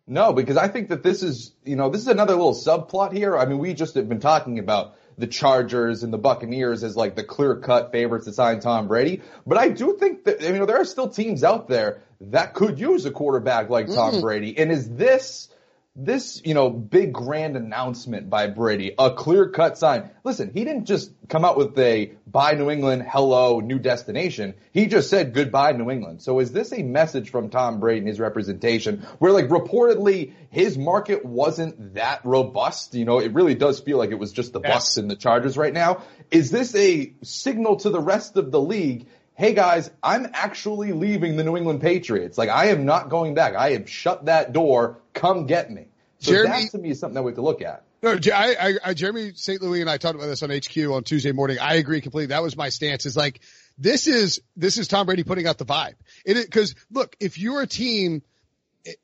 No, 0.07 0.33
because 0.33 0.57
I 0.57 0.67
think 0.67 0.89
that 0.89 1.01
this 1.01 1.23
is, 1.23 1.51
you 1.63 1.75
know, 1.75 1.89
this 1.89 2.01
is 2.01 2.07
another 2.07 2.35
little 2.35 2.53
subplot 2.53 3.11
here. 3.11 3.35
I 3.35 3.45
mean, 3.45 3.57
we 3.57 3.73
just 3.73 3.95
have 3.95 4.07
been 4.07 4.19
talking 4.19 4.59
about 4.59 4.95
the 5.17 5.25
Chargers 5.25 6.03
and 6.03 6.13
the 6.13 6.17
Buccaneers 6.17 6.83
as 6.83 6.95
like 6.95 7.15
the 7.15 7.23
clear 7.23 7.55
cut 7.55 7.91
favorites 7.91 8.25
to 8.25 8.33
sign 8.33 8.59
Tom 8.59 8.87
Brady. 8.87 9.21
But 9.47 9.57
I 9.57 9.69
do 9.69 9.97
think 9.97 10.25
that, 10.25 10.41
you 10.41 10.53
know, 10.53 10.65
there 10.65 10.79
are 10.79 10.85
still 10.85 11.09
teams 11.09 11.43
out 11.43 11.67
there 11.67 12.03
that 12.21 12.53
could 12.53 12.79
use 12.79 13.05
a 13.05 13.11
quarterback 13.11 13.69
like 13.69 13.87
Tom 13.87 14.13
mm-hmm. 14.13 14.21
Brady. 14.21 14.57
And 14.57 14.71
is 14.71 14.89
this, 14.89 15.49
this, 15.95 16.41
you 16.43 16.53
know, 16.53 16.69
big 16.69 17.13
grand 17.13 17.55
announcement 17.55 18.29
by 18.29 18.47
Brady, 18.47 18.93
a 18.99 19.11
clear 19.11 19.49
cut 19.49 19.77
sign. 19.77 20.09
Listen, 20.25 20.51
he 20.53 20.65
didn't 20.65 20.85
just 20.85 21.09
come 21.29 21.45
out 21.45 21.55
with 21.57 21.77
a 21.79 22.11
bye 22.27 22.53
New 22.53 22.69
England, 22.69 23.05
hello, 23.09 23.61
new 23.61 23.79
destination. 23.79 24.55
He 24.73 24.87
just 24.87 25.09
said 25.09 25.33
goodbye 25.33 25.71
New 25.71 25.89
England. 25.89 26.21
So 26.21 26.39
is 26.39 26.51
this 26.51 26.73
a 26.73 26.83
message 26.83 27.29
from 27.29 27.49
Tom 27.49 27.79
Brady 27.79 27.99
and 27.99 28.07
his 28.09 28.19
representation 28.19 29.03
where 29.19 29.31
like 29.31 29.47
reportedly 29.47 30.33
his 30.49 30.77
market 30.77 31.23
wasn't 31.23 31.93
that 31.93 32.25
robust? 32.25 32.93
You 32.93 33.05
know, 33.05 33.19
it 33.19 33.33
really 33.33 33.55
does 33.55 33.79
feel 33.79 33.97
like 33.97 34.11
it 34.11 34.19
was 34.19 34.33
just 34.33 34.51
the. 34.51 34.59
Bucks 34.65 34.97
and 34.97 35.09
the 35.09 35.15
Chargers 35.15 35.57
right 35.57 35.73
now. 35.73 36.01
Is 36.31 36.51
this 36.51 36.75
a 36.75 37.13
signal 37.23 37.77
to 37.77 37.89
the 37.89 38.01
rest 38.01 38.35
of 38.35 38.51
the 38.51 38.59
league? 38.59 39.07
Hey 39.35 39.53
guys, 39.53 39.91
I'm 40.01 40.27
actually 40.33 40.93
leaving 40.93 41.35
the 41.35 41.43
New 41.43 41.55
England 41.55 41.81
Patriots. 41.81 42.37
Like 42.37 42.49
I 42.49 42.67
am 42.67 42.85
not 42.85 43.09
going 43.09 43.35
back. 43.35 43.55
I 43.55 43.71
have 43.71 43.89
shut 43.89 44.25
that 44.25 44.53
door. 44.53 44.99
Come 45.13 45.45
get 45.45 45.69
me. 45.69 45.87
So 46.19 46.31
Jeremy, 46.31 46.63
that 46.63 46.71
to 46.71 46.77
me 46.79 46.89
is 46.89 46.99
something 46.99 47.15
that 47.15 47.23
we 47.23 47.31
have 47.31 47.35
to 47.35 47.41
look 47.41 47.61
at. 47.61 47.83
No, 48.01 48.17
I, 48.33 48.55
I, 48.59 48.73
I, 48.83 48.93
Jeremy 48.93 49.33
St. 49.35 49.61
Louis 49.61 49.81
and 49.81 49.89
I 49.89 49.97
talked 49.97 50.15
about 50.15 50.27
this 50.27 50.43
on 50.43 50.49
HQ 50.51 50.77
on 50.91 51.03
Tuesday 51.03 51.31
morning. 51.31 51.57
I 51.59 51.75
agree 51.75 52.01
completely. 52.01 52.27
That 52.27 52.43
was 52.43 52.55
my 52.55 52.69
stance. 52.69 53.05
Is 53.05 53.17
like 53.17 53.41
this 53.77 54.07
is 54.07 54.41
this 54.55 54.77
is 54.77 54.87
Tom 54.87 55.05
Brady 55.05 55.23
putting 55.23 55.47
out 55.47 55.57
the 55.57 55.65
vibe. 55.65 55.95
It 56.25 56.35
because 56.35 56.75
look, 56.91 57.15
if 57.19 57.37
you're 57.39 57.61
a 57.61 57.67
team, 57.67 58.21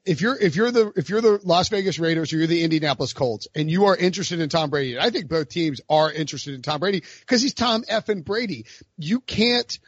if 0.05 0.21
you're 0.21 0.37
if 0.37 0.55
you're 0.55 0.71
the 0.71 0.93
if 0.95 1.09
you're 1.09 1.21
the 1.21 1.39
Las 1.43 1.69
Vegas 1.69 1.99
Raiders 1.99 2.31
or 2.31 2.37
you're 2.37 2.47
the 2.47 2.63
Indianapolis 2.63 3.13
Colts 3.13 3.47
and 3.55 3.71
you 3.71 3.85
are 3.85 3.95
interested 3.95 4.39
in 4.39 4.49
Tom 4.49 4.69
Brady, 4.69 4.93
and 4.93 5.03
I 5.03 5.09
think 5.09 5.27
both 5.27 5.49
teams 5.49 5.81
are 5.89 6.11
interested 6.11 6.53
in 6.53 6.61
Tom 6.61 6.79
Brady 6.79 7.01
because 7.21 7.41
he's 7.41 7.55
Tom 7.55 7.83
F 7.87 8.09
and 8.09 8.23
Brady. 8.23 8.65
You 8.97 9.19
can't 9.19 9.79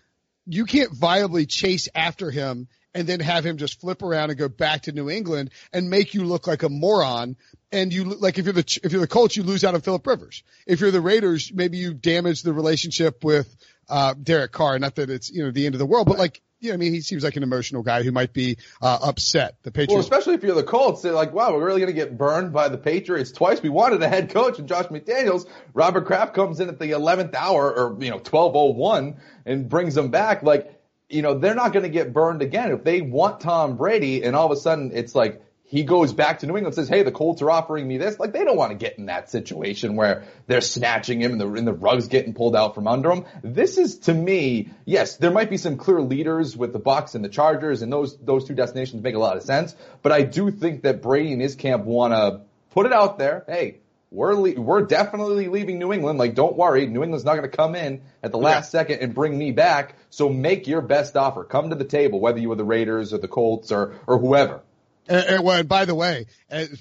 you 0.45 0.65
can't 0.65 0.91
viably 0.91 1.47
chase 1.47 1.87
after 1.93 2.31
him 2.31 2.67
and 2.93 3.07
then 3.07 3.19
have 3.19 3.45
him 3.45 3.57
just 3.57 3.81
flip 3.81 4.01
around 4.01 4.29
and 4.29 4.37
go 4.37 4.47
back 4.47 4.83
to 4.83 4.91
New 4.91 5.09
England 5.09 5.51
and 5.71 5.89
make 5.89 6.13
you 6.13 6.25
look 6.25 6.47
like 6.47 6.63
a 6.63 6.69
moron. 6.69 7.35
And 7.71 7.91
you 7.91 8.03
like 8.03 8.37
if 8.37 8.45
you're 8.45 8.53
the 8.53 8.79
if 8.83 8.91
you're 8.91 9.01
the 9.01 9.07
Colts, 9.07 9.35
you 9.35 9.43
lose 9.43 9.63
out 9.63 9.73
on 9.73 9.81
Philip 9.81 10.05
Rivers. 10.05 10.43
If 10.67 10.79
you're 10.79 10.91
the 10.91 11.01
Raiders, 11.01 11.51
maybe 11.51 11.77
you 11.77 11.93
damage 11.93 12.43
the 12.43 12.53
relationship 12.53 13.23
with 13.23 13.55
uh 13.89 14.13
Derek 14.21 14.51
Carr. 14.51 14.77
Not 14.77 14.95
that 14.95 15.09
it's 15.09 15.31
you 15.31 15.43
know 15.43 15.51
the 15.51 15.65
end 15.65 15.73
of 15.73 15.79
the 15.79 15.85
world, 15.85 16.07
but 16.07 16.19
like 16.19 16.41
yeah, 16.63 16.73
I 16.73 16.77
mean, 16.77 16.93
he 16.93 17.01
seems 17.01 17.25
like 17.25 17.35
an 17.35 17.43
emotional 17.43 17.83
guy 17.83 18.03
who 18.03 18.13
might 18.13 18.31
be 18.31 18.57
uh, 18.81 18.97
upset. 19.03 19.57
The 19.63 19.71
Patriots, 19.71 19.91
well, 19.91 19.99
especially 19.99 20.35
if 20.35 20.43
you're 20.43 20.55
the 20.55 20.63
Colts, 20.63 21.01
they're 21.01 21.11
like, 21.11 21.33
wow, 21.33 21.53
we're 21.53 21.65
really 21.65 21.81
going 21.81 21.93
to 21.93 21.93
get 21.93 22.17
burned 22.17 22.53
by 22.53 22.69
the 22.69 22.77
Patriots 22.77 23.33
twice. 23.33 23.61
We 23.61 23.67
wanted 23.67 24.01
a 24.01 24.07
head 24.07 24.29
coach 24.29 24.59
and 24.59 24.67
Josh 24.67 24.85
McDaniels. 24.85 25.45
Robert 25.73 26.05
Kraft 26.05 26.33
comes 26.33 26.61
in 26.61 26.69
at 26.69 26.79
the 26.79 26.91
11th 26.91 27.35
hour 27.35 27.69
or 27.69 28.01
you 28.01 28.09
know 28.09 28.19
12:01 28.19 29.17
and 29.45 29.67
brings 29.67 29.93
them 29.93 30.09
back. 30.09 30.41
Like, 30.41 30.79
you 31.09 31.21
know, 31.21 31.37
they're 31.37 31.53
not 31.53 31.73
going 31.73 31.83
to 31.83 31.89
get 31.89 32.13
burned 32.13 32.41
again 32.41 32.71
if 32.71 32.85
they 32.85 33.01
want 33.01 33.41
Tom 33.41 33.75
Brady, 33.75 34.23
and 34.23 34.33
all 34.33 34.45
of 34.45 34.57
a 34.57 34.59
sudden 34.59 34.91
it's 34.93 35.13
like 35.13 35.41
he 35.73 35.83
goes 35.83 36.13
back 36.13 36.37
to 36.37 36.45
New 36.45 36.55
England 36.55 36.77
and 36.77 36.85
says, 36.85 36.87
"Hey, 36.87 37.01
the 37.01 37.11
Colts 37.11 37.41
are 37.41 37.49
offering 37.49 37.87
me 37.87 37.97
this." 37.97 38.19
Like 38.19 38.31
they 38.31 38.43
don't 38.43 38.55
want 38.55 38.73
to 38.73 38.77
get 38.77 38.99
in 38.99 39.07
that 39.07 39.31
situation 39.31 39.95
where 39.95 40.25
they're 40.45 40.61
snatching 40.61 41.19
him 41.19 41.31
and 41.31 41.41
the 41.41 41.51
and 41.51 41.67
the 41.67 41.73
rug's 41.73 42.09
getting 42.09 42.35
pulled 42.35 42.55
out 42.55 42.75
from 42.75 42.87
under 42.87 43.11
him. 43.11 43.25
This 43.41 43.79
is 43.79 43.97
to 44.01 44.13
me, 44.13 44.69
yes, 44.85 45.17
there 45.17 45.31
might 45.31 45.49
be 45.49 45.57
some 45.57 45.77
clear 45.77 45.99
leaders 45.99 46.55
with 46.55 46.73
the 46.73 46.79
Bucks 46.79 47.15
and 47.15 47.25
the 47.25 47.29
Chargers, 47.29 47.81
and 47.81 47.91
those 47.91 48.15
those 48.17 48.45
two 48.45 48.53
destinations 48.53 49.01
make 49.01 49.15
a 49.15 49.19
lot 49.19 49.35
of 49.35 49.41
sense. 49.41 49.75
But 50.03 50.11
I 50.11 50.21
do 50.21 50.51
think 50.51 50.83
that 50.83 51.01
Brady 51.01 51.33
and 51.33 51.41
his 51.41 51.55
camp 51.55 51.85
want 51.85 52.13
to 52.13 52.41
put 52.69 52.85
it 52.85 52.93
out 52.93 53.17
there. 53.17 53.43
Hey, 53.47 53.79
we're 54.11 54.35
le- 54.35 54.61
we're 54.61 54.83
definitely 54.83 55.47
leaving 55.47 55.79
New 55.79 55.91
England. 55.91 56.19
Like, 56.19 56.35
don't 56.35 56.55
worry, 56.55 56.85
New 56.85 57.01
England's 57.01 57.25
not 57.25 57.33
going 57.33 57.49
to 57.49 57.57
come 57.57 57.73
in 57.73 58.03
at 58.21 58.31
the 58.31 58.37
last 58.37 58.71
yeah. 58.71 58.79
second 58.79 58.99
and 58.99 59.15
bring 59.15 59.35
me 59.35 59.51
back. 59.51 59.95
So 60.11 60.29
make 60.29 60.67
your 60.67 60.81
best 60.81 61.17
offer. 61.17 61.43
Come 61.43 61.71
to 61.71 61.75
the 61.75 61.83
table, 61.83 62.19
whether 62.19 62.37
you 62.37 62.51
are 62.51 62.55
the 62.55 62.63
Raiders 62.63 63.11
or 63.11 63.17
the 63.17 63.27
Colts 63.27 63.71
or 63.71 63.95
or 64.05 64.19
whoever. 64.19 64.61
And, 65.07 65.25
and, 65.25 65.43
well, 65.43 65.59
and 65.59 65.67
by 65.67 65.85
the 65.85 65.95
way, 65.95 66.27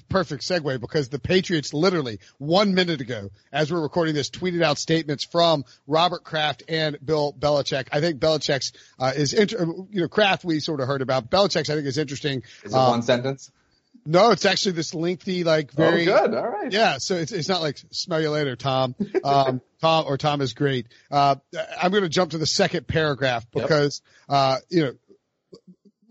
perfect 0.09 0.43
segue 0.43 0.79
because 0.79 1.09
the 1.09 1.19
Patriots 1.19 1.73
literally 1.73 2.19
one 2.37 2.73
minute 2.73 3.01
ago, 3.01 3.29
as 3.51 3.71
we're 3.71 3.81
recording 3.81 4.13
this, 4.15 4.29
tweeted 4.29 4.63
out 4.63 4.77
statements 4.77 5.23
from 5.23 5.65
Robert 5.87 6.23
Kraft 6.23 6.63
and 6.67 6.97
Bill 7.03 7.33
Belichick. 7.37 7.89
I 7.91 7.99
think 7.99 8.19
Belichick's 8.19 8.71
uh, 8.99 9.11
is 9.15 9.33
inter- 9.33 9.65
you 9.89 10.01
know 10.01 10.07
Kraft 10.07 10.45
we 10.45 10.59
sort 10.59 10.79
of 10.79 10.87
heard 10.87 11.01
about. 11.01 11.29
Belichick's 11.29 11.69
I 11.69 11.75
think 11.75 11.87
is 11.87 11.97
interesting. 11.97 12.43
Is 12.63 12.73
it 12.73 12.77
um, 12.77 12.91
one 12.91 13.01
sentence? 13.01 13.51
No, 14.05 14.31
it's 14.31 14.45
actually 14.45 14.73
this 14.73 14.93
lengthy, 14.93 15.43
like 15.43 15.71
oh, 15.73 15.75
very 15.77 16.09
oh, 16.09 16.27
good. 16.27 16.35
All 16.35 16.49
right. 16.49 16.71
Yeah, 16.71 16.97
so 16.97 17.15
it's 17.15 17.31
it's 17.31 17.47
not 17.47 17.61
like 17.61 17.77
smell 17.91 18.21
you 18.21 18.29
later, 18.29 18.55
Tom. 18.55 18.95
Um, 19.23 19.61
Tom 19.79 20.05
or 20.07 20.17
Tom 20.17 20.41
is 20.41 20.53
great. 20.53 20.87
Uh, 21.09 21.35
I'm 21.81 21.91
going 21.91 22.03
to 22.03 22.09
jump 22.09 22.31
to 22.31 22.37
the 22.37 22.45
second 22.45 22.87
paragraph 22.87 23.45
because 23.51 24.01
yep. 24.29 24.37
uh, 24.37 24.57
you 24.69 24.83
know 24.83 24.93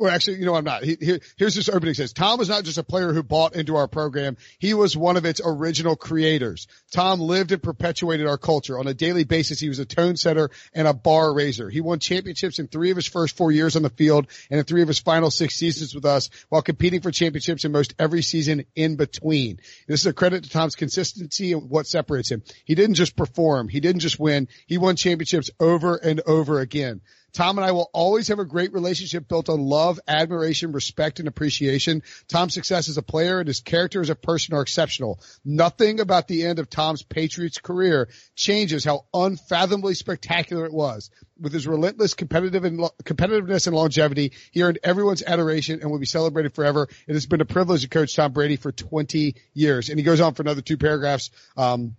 well, 0.02 0.10
actually, 0.10 0.38
you 0.38 0.46
know, 0.46 0.56
I'm 0.56 0.64
not. 0.64 0.82
He, 0.82 0.96
here, 1.00 1.20
here's 1.36 1.54
this 1.54 1.68
opening 1.68 1.94
says, 1.94 2.12
Tom 2.12 2.36
was 2.36 2.48
not 2.48 2.64
just 2.64 2.76
a 2.76 2.82
player 2.82 3.12
who 3.12 3.22
bought 3.22 3.54
into 3.54 3.76
our 3.76 3.86
program. 3.86 4.36
He 4.58 4.74
was 4.74 4.96
one 4.96 5.16
of 5.16 5.24
its 5.24 5.40
original 5.44 5.94
creators. 5.94 6.66
Tom 6.90 7.20
lived 7.20 7.52
and 7.52 7.62
perpetuated 7.62 8.26
our 8.26 8.36
culture. 8.36 8.80
On 8.80 8.88
a 8.88 8.94
daily 8.94 9.22
basis, 9.22 9.60
he 9.60 9.68
was 9.68 9.78
a 9.78 9.84
tone 9.84 10.16
setter 10.16 10.50
and 10.74 10.88
a 10.88 10.92
bar 10.92 11.32
raiser. 11.32 11.70
He 11.70 11.80
won 11.80 12.00
championships 12.00 12.58
in 12.58 12.66
three 12.66 12.90
of 12.90 12.96
his 12.96 13.06
first 13.06 13.36
four 13.36 13.52
years 13.52 13.76
on 13.76 13.82
the 13.82 13.90
field 13.90 14.26
and 14.50 14.58
in 14.58 14.64
three 14.64 14.82
of 14.82 14.88
his 14.88 14.98
final 14.98 15.30
six 15.30 15.54
seasons 15.54 15.94
with 15.94 16.04
us 16.04 16.30
while 16.48 16.62
competing 16.62 17.00
for 17.00 17.12
championships 17.12 17.64
in 17.64 17.70
most 17.70 17.94
every 18.00 18.22
season 18.22 18.64
in 18.74 18.96
between. 18.96 19.60
This 19.86 20.00
is 20.00 20.06
a 20.06 20.12
credit 20.12 20.42
to 20.42 20.50
Tom's 20.50 20.74
consistency 20.74 21.52
and 21.52 21.70
what 21.70 21.86
separates 21.86 22.28
him. 22.28 22.42
He 22.64 22.74
didn't 22.74 22.96
just 22.96 23.14
perform. 23.14 23.68
He 23.68 23.78
didn't 23.78 24.00
just 24.00 24.18
win. 24.18 24.48
He 24.66 24.78
won 24.78 24.96
championships 24.96 25.52
over 25.60 25.94
and 25.94 26.20
over 26.26 26.58
again. 26.58 27.02
Tom 27.32 27.58
and 27.58 27.64
I 27.64 27.72
will 27.72 27.90
always 27.92 28.28
have 28.28 28.38
a 28.38 28.44
great 28.44 28.72
relationship 28.72 29.26
built 29.26 29.48
on 29.48 29.60
love, 29.60 29.98
admiration, 30.06 30.72
respect, 30.72 31.18
and 31.18 31.28
appreciation. 31.28 32.02
Tom's 32.28 32.54
success 32.54 32.88
as 32.88 32.98
a 32.98 33.02
player 33.02 33.38
and 33.38 33.48
his 33.48 33.60
character 33.60 34.00
as 34.00 34.10
a 34.10 34.14
person 34.14 34.54
are 34.54 34.62
exceptional. 34.62 35.20
Nothing 35.44 36.00
about 36.00 36.28
the 36.28 36.44
end 36.44 36.58
of 36.58 36.68
Tom's 36.68 37.02
Patriots 37.02 37.58
career 37.58 38.08
changes 38.34 38.84
how 38.84 39.06
unfathomably 39.14 39.94
spectacular 39.94 40.66
it 40.66 40.72
was. 40.72 41.10
With 41.40 41.52
his 41.52 41.66
relentless 41.66 42.14
competitive 42.14 42.64
and 42.64 42.80
competitiveness 43.02 43.66
and 43.66 43.74
longevity, 43.74 44.32
he 44.52 44.62
earned 44.62 44.78
everyone's 44.84 45.22
adoration 45.22 45.80
and 45.80 45.90
will 45.90 45.98
be 45.98 46.06
celebrated 46.06 46.54
forever. 46.54 46.86
It 47.08 47.14
has 47.14 47.26
been 47.26 47.40
a 47.40 47.46
privilege 47.46 47.82
to 47.82 47.88
coach 47.88 48.14
Tom 48.14 48.32
Brady 48.32 48.56
for 48.56 48.70
20 48.70 49.34
years. 49.54 49.88
And 49.88 49.98
he 49.98 50.04
goes 50.04 50.20
on 50.20 50.34
for 50.34 50.42
another 50.42 50.60
two 50.60 50.76
paragraphs. 50.76 51.30
Um, 51.56 51.96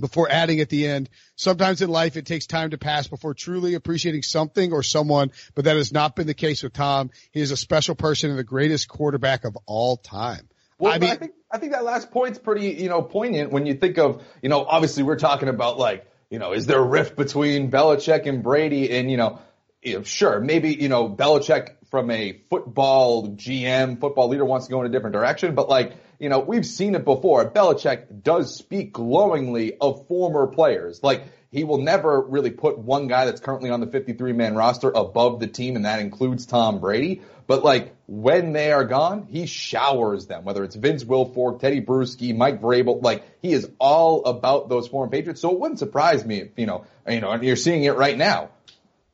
before 0.00 0.30
adding 0.30 0.60
at 0.60 0.68
the 0.68 0.86
end. 0.86 1.08
Sometimes 1.36 1.82
in 1.82 1.90
life 1.90 2.16
it 2.16 2.26
takes 2.26 2.46
time 2.46 2.70
to 2.70 2.78
pass 2.78 3.06
before 3.06 3.34
truly 3.34 3.74
appreciating 3.74 4.22
something 4.22 4.72
or 4.72 4.82
someone, 4.82 5.30
but 5.54 5.64
that 5.64 5.76
has 5.76 5.92
not 5.92 6.16
been 6.16 6.26
the 6.26 6.34
case 6.34 6.62
with 6.62 6.72
Tom. 6.72 7.10
He 7.32 7.40
is 7.40 7.50
a 7.50 7.56
special 7.56 7.94
person 7.94 8.30
and 8.30 8.38
the 8.38 8.44
greatest 8.44 8.88
quarterback 8.88 9.44
of 9.44 9.56
all 9.66 9.96
time. 9.96 10.48
Well, 10.78 10.92
I 10.92 10.98
mean, 10.98 11.10
I 11.10 11.16
think 11.16 11.32
I 11.50 11.58
think 11.58 11.72
that 11.72 11.84
last 11.84 12.10
point's 12.10 12.38
pretty, 12.38 12.70
you 12.70 12.88
know, 12.88 13.02
poignant 13.02 13.52
when 13.52 13.66
you 13.66 13.74
think 13.74 13.98
of, 13.98 14.22
you 14.42 14.48
know, 14.48 14.64
obviously 14.64 15.02
we're 15.02 15.18
talking 15.18 15.48
about 15.48 15.78
like, 15.78 16.06
you 16.30 16.38
know, 16.38 16.52
is 16.52 16.66
there 16.66 16.78
a 16.78 16.84
rift 16.84 17.16
between 17.16 17.70
Belichick 17.70 18.26
and 18.26 18.42
Brady? 18.42 18.90
And 18.90 19.10
you 19.10 19.18
know, 19.18 19.40
you 19.82 19.98
know, 19.98 20.02
sure, 20.04 20.40
maybe 20.40 20.74
you 20.74 20.88
know 20.88 21.08
Belichick 21.08 21.76
from 21.90 22.10
a 22.10 22.40
football 22.48 23.28
GM, 23.28 24.00
football 24.00 24.28
leader 24.28 24.44
wants 24.44 24.66
to 24.66 24.70
go 24.70 24.80
in 24.80 24.86
a 24.86 24.90
different 24.90 25.12
direction, 25.12 25.54
but 25.54 25.68
like 25.68 25.92
you 26.20 26.28
know, 26.28 26.38
we've 26.38 26.66
seen 26.66 26.94
it 26.94 27.04
before. 27.04 27.50
Belichick 27.50 28.22
does 28.22 28.54
speak 28.54 28.92
glowingly 28.92 29.76
of 29.80 30.06
former 30.06 30.46
players. 30.46 31.02
Like, 31.02 31.24
he 31.50 31.64
will 31.64 31.78
never 31.78 32.20
really 32.20 32.50
put 32.50 32.78
one 32.78 33.08
guy 33.08 33.24
that's 33.24 33.40
currently 33.40 33.70
on 33.70 33.80
the 33.80 33.86
53 33.86 34.32
man 34.34 34.54
roster 34.54 34.90
above 34.90 35.40
the 35.40 35.48
team, 35.48 35.76
and 35.76 35.84
that 35.86 36.00
includes 36.00 36.46
Tom 36.46 36.78
Brady. 36.78 37.22
But 37.46 37.64
like, 37.64 37.96
when 38.06 38.52
they 38.52 38.70
are 38.70 38.84
gone, 38.84 39.26
he 39.28 39.46
showers 39.46 40.26
them, 40.26 40.44
whether 40.44 40.62
it's 40.62 40.76
Vince 40.76 41.02
Wilfork, 41.02 41.58
Teddy 41.58 41.80
Bruschi, 41.80 42.36
Mike 42.36 42.60
Vrabel, 42.60 43.02
like, 43.02 43.24
he 43.40 43.52
is 43.52 43.68
all 43.80 44.24
about 44.26 44.68
those 44.68 44.86
former 44.86 45.10
Patriots. 45.10 45.40
So 45.40 45.50
it 45.50 45.58
wouldn't 45.58 45.80
surprise 45.80 46.24
me 46.24 46.42
if, 46.42 46.50
you 46.56 46.66
know, 46.66 46.84
you 47.08 47.20
know, 47.20 47.30
and 47.30 47.42
you're 47.42 47.56
seeing 47.56 47.82
it 47.82 47.96
right 47.96 48.16
now. 48.16 48.50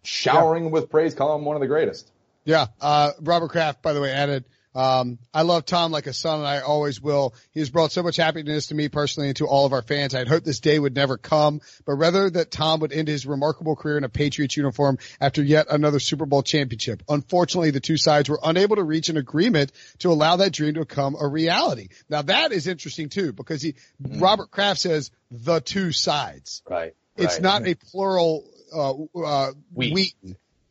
Showering 0.03 0.65
yeah. 0.65 0.71
with 0.71 0.91
praise, 0.91 1.15
calling 1.15 1.39
him 1.41 1.45
one 1.47 1.57
of 1.57 1.61
the 1.61 1.69
greatest. 1.69 2.11
Yeah. 2.45 2.67
Uh, 2.81 3.13
Robert 3.21 3.49
Kraft, 3.49 3.81
by 3.81 3.93
the 3.93 4.01
way, 4.01 4.13
added, 4.13 4.45
Um, 4.77 5.19
I 5.33 5.41
love 5.41 5.65
Tom 5.65 5.91
like 5.91 6.07
a 6.07 6.13
son 6.13 6.41
and 6.41 6.47
I 6.47 6.61
always 6.61 7.01
will. 7.01 7.35
He 7.53 7.61
has 7.61 7.71
brought 7.71 7.93
so 7.93 8.03
much 8.03 8.17
happiness 8.17 8.67
to 8.67 8.75
me 8.75 8.91
personally 8.91 9.29
and 9.29 9.37
to 9.39 9.47
all 9.47 9.65
of 9.65 9.73
our 9.73 9.81
fans. 9.81 10.15
I'd 10.15 10.29
hoped 10.29 10.45
this 10.45 10.61
day 10.61 10.79
would 10.79 10.95
never 10.95 11.17
come, 11.17 11.63
but 11.87 11.95
rather 11.95 12.29
that 12.29 12.51
Tom 12.51 12.81
would 12.81 12.93
end 12.93 13.09
his 13.09 13.25
remarkable 13.25 13.75
career 13.75 13.97
in 13.97 14.05
a 14.05 14.11
Patriots 14.11 14.55
uniform 14.55 14.99
after 15.19 15.43
yet 15.43 15.69
another 15.71 15.99
Super 15.99 16.27
Bowl 16.27 16.43
championship. 16.43 17.03
Unfortunately, 17.09 17.71
the 17.71 17.81
two 17.81 17.97
sides 17.97 18.29
were 18.29 18.39
unable 18.43 18.77
to 18.77 18.85
reach 18.85 19.09
an 19.09 19.17
agreement 19.17 19.73
to 20.01 20.11
allow 20.11 20.37
that 20.37 20.53
dream 20.53 20.75
to 20.75 20.81
become 20.81 21.17
a 21.19 21.27
reality. 21.27 21.89
Now 22.11 22.21
that 22.21 22.53
is 22.53 22.67
interesting 22.67 23.09
too, 23.09 23.33
because 23.33 23.63
he, 23.63 23.77
mm-hmm. 24.03 24.21
Robert 24.21 24.51
Kraft 24.51 24.81
says 24.81 25.11
the 25.31 25.61
two 25.61 25.91
sides. 25.91 26.63
Right. 26.69 26.95
It's 27.17 27.37
right. 27.37 27.43
not 27.43 27.67
a 27.67 27.77
plural, 27.77 28.45
uh, 28.75 28.93
uh, 29.19 29.53
we. 29.75 30.13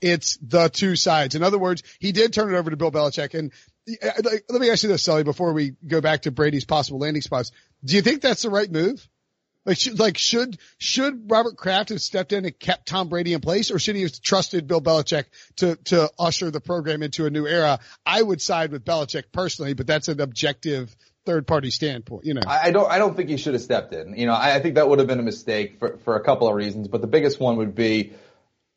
It's 0.01 0.37
the 0.37 0.69
two 0.69 0.95
sides. 0.95 1.33
In 1.33 1.41
other 1.41 1.57
words, 1.57 1.81
he 1.99 2.11
did 2.11 2.31
turn 2.31 2.53
it 2.53 2.57
over 2.57 2.69
to 2.69 2.77
Bill 2.77 2.91
Belichick 2.91 3.33
and 3.33 3.51
let 3.87 4.61
me 4.61 4.69
ask 4.69 4.83
you 4.83 4.89
this, 4.89 5.03
Sully, 5.03 5.23
before 5.23 5.53
we 5.53 5.75
go 5.85 6.01
back 6.01 6.23
to 6.23 6.31
Brady's 6.31 6.65
possible 6.65 6.99
landing 6.99 7.21
spots. 7.21 7.51
Do 7.83 7.95
you 7.95 8.01
think 8.01 8.21
that's 8.21 8.41
the 8.41 8.49
right 8.49 8.71
move? 8.71 9.07
Like, 9.65 9.77
should, 9.77 9.99
like, 9.99 10.17
should, 10.17 10.59
should 10.77 11.29
Robert 11.29 11.57
Kraft 11.57 11.89
have 11.89 12.01
stepped 12.01 12.33
in 12.33 12.45
and 12.45 12.57
kept 12.59 12.87
Tom 12.87 13.09
Brady 13.09 13.33
in 13.33 13.41
place 13.41 13.71
or 13.71 13.79
should 13.79 13.95
he 13.95 14.03
have 14.03 14.21
trusted 14.21 14.67
Bill 14.67 14.81
Belichick 14.81 15.25
to, 15.57 15.75
to 15.85 16.09
usher 16.19 16.51
the 16.51 16.61
program 16.61 17.01
into 17.01 17.25
a 17.25 17.31
new 17.31 17.47
era? 17.47 17.79
I 18.05 18.21
would 18.21 18.41
side 18.41 18.71
with 18.71 18.85
Belichick 18.85 19.25
personally, 19.31 19.73
but 19.73 19.87
that's 19.87 20.07
an 20.07 20.21
objective 20.21 20.95
third 21.25 21.47
party 21.47 21.71
standpoint, 21.71 22.25
you 22.25 22.35
know. 22.35 22.43
I 22.47 22.69
don't, 22.69 22.89
I 22.89 22.99
don't 22.99 23.17
think 23.17 23.29
he 23.29 23.37
should 23.37 23.53
have 23.53 23.63
stepped 23.63 23.91
in. 23.93 24.15
You 24.15 24.27
know, 24.27 24.33
I, 24.33 24.55
I 24.55 24.59
think 24.59 24.75
that 24.75 24.87
would 24.87 24.99
have 24.99 25.07
been 25.07 25.19
a 25.19 25.23
mistake 25.23 25.79
for, 25.79 25.97
for 26.05 26.15
a 26.15 26.23
couple 26.23 26.47
of 26.47 26.53
reasons, 26.53 26.87
but 26.87 27.01
the 27.01 27.07
biggest 27.07 27.39
one 27.39 27.57
would 27.57 27.73
be, 27.73 28.13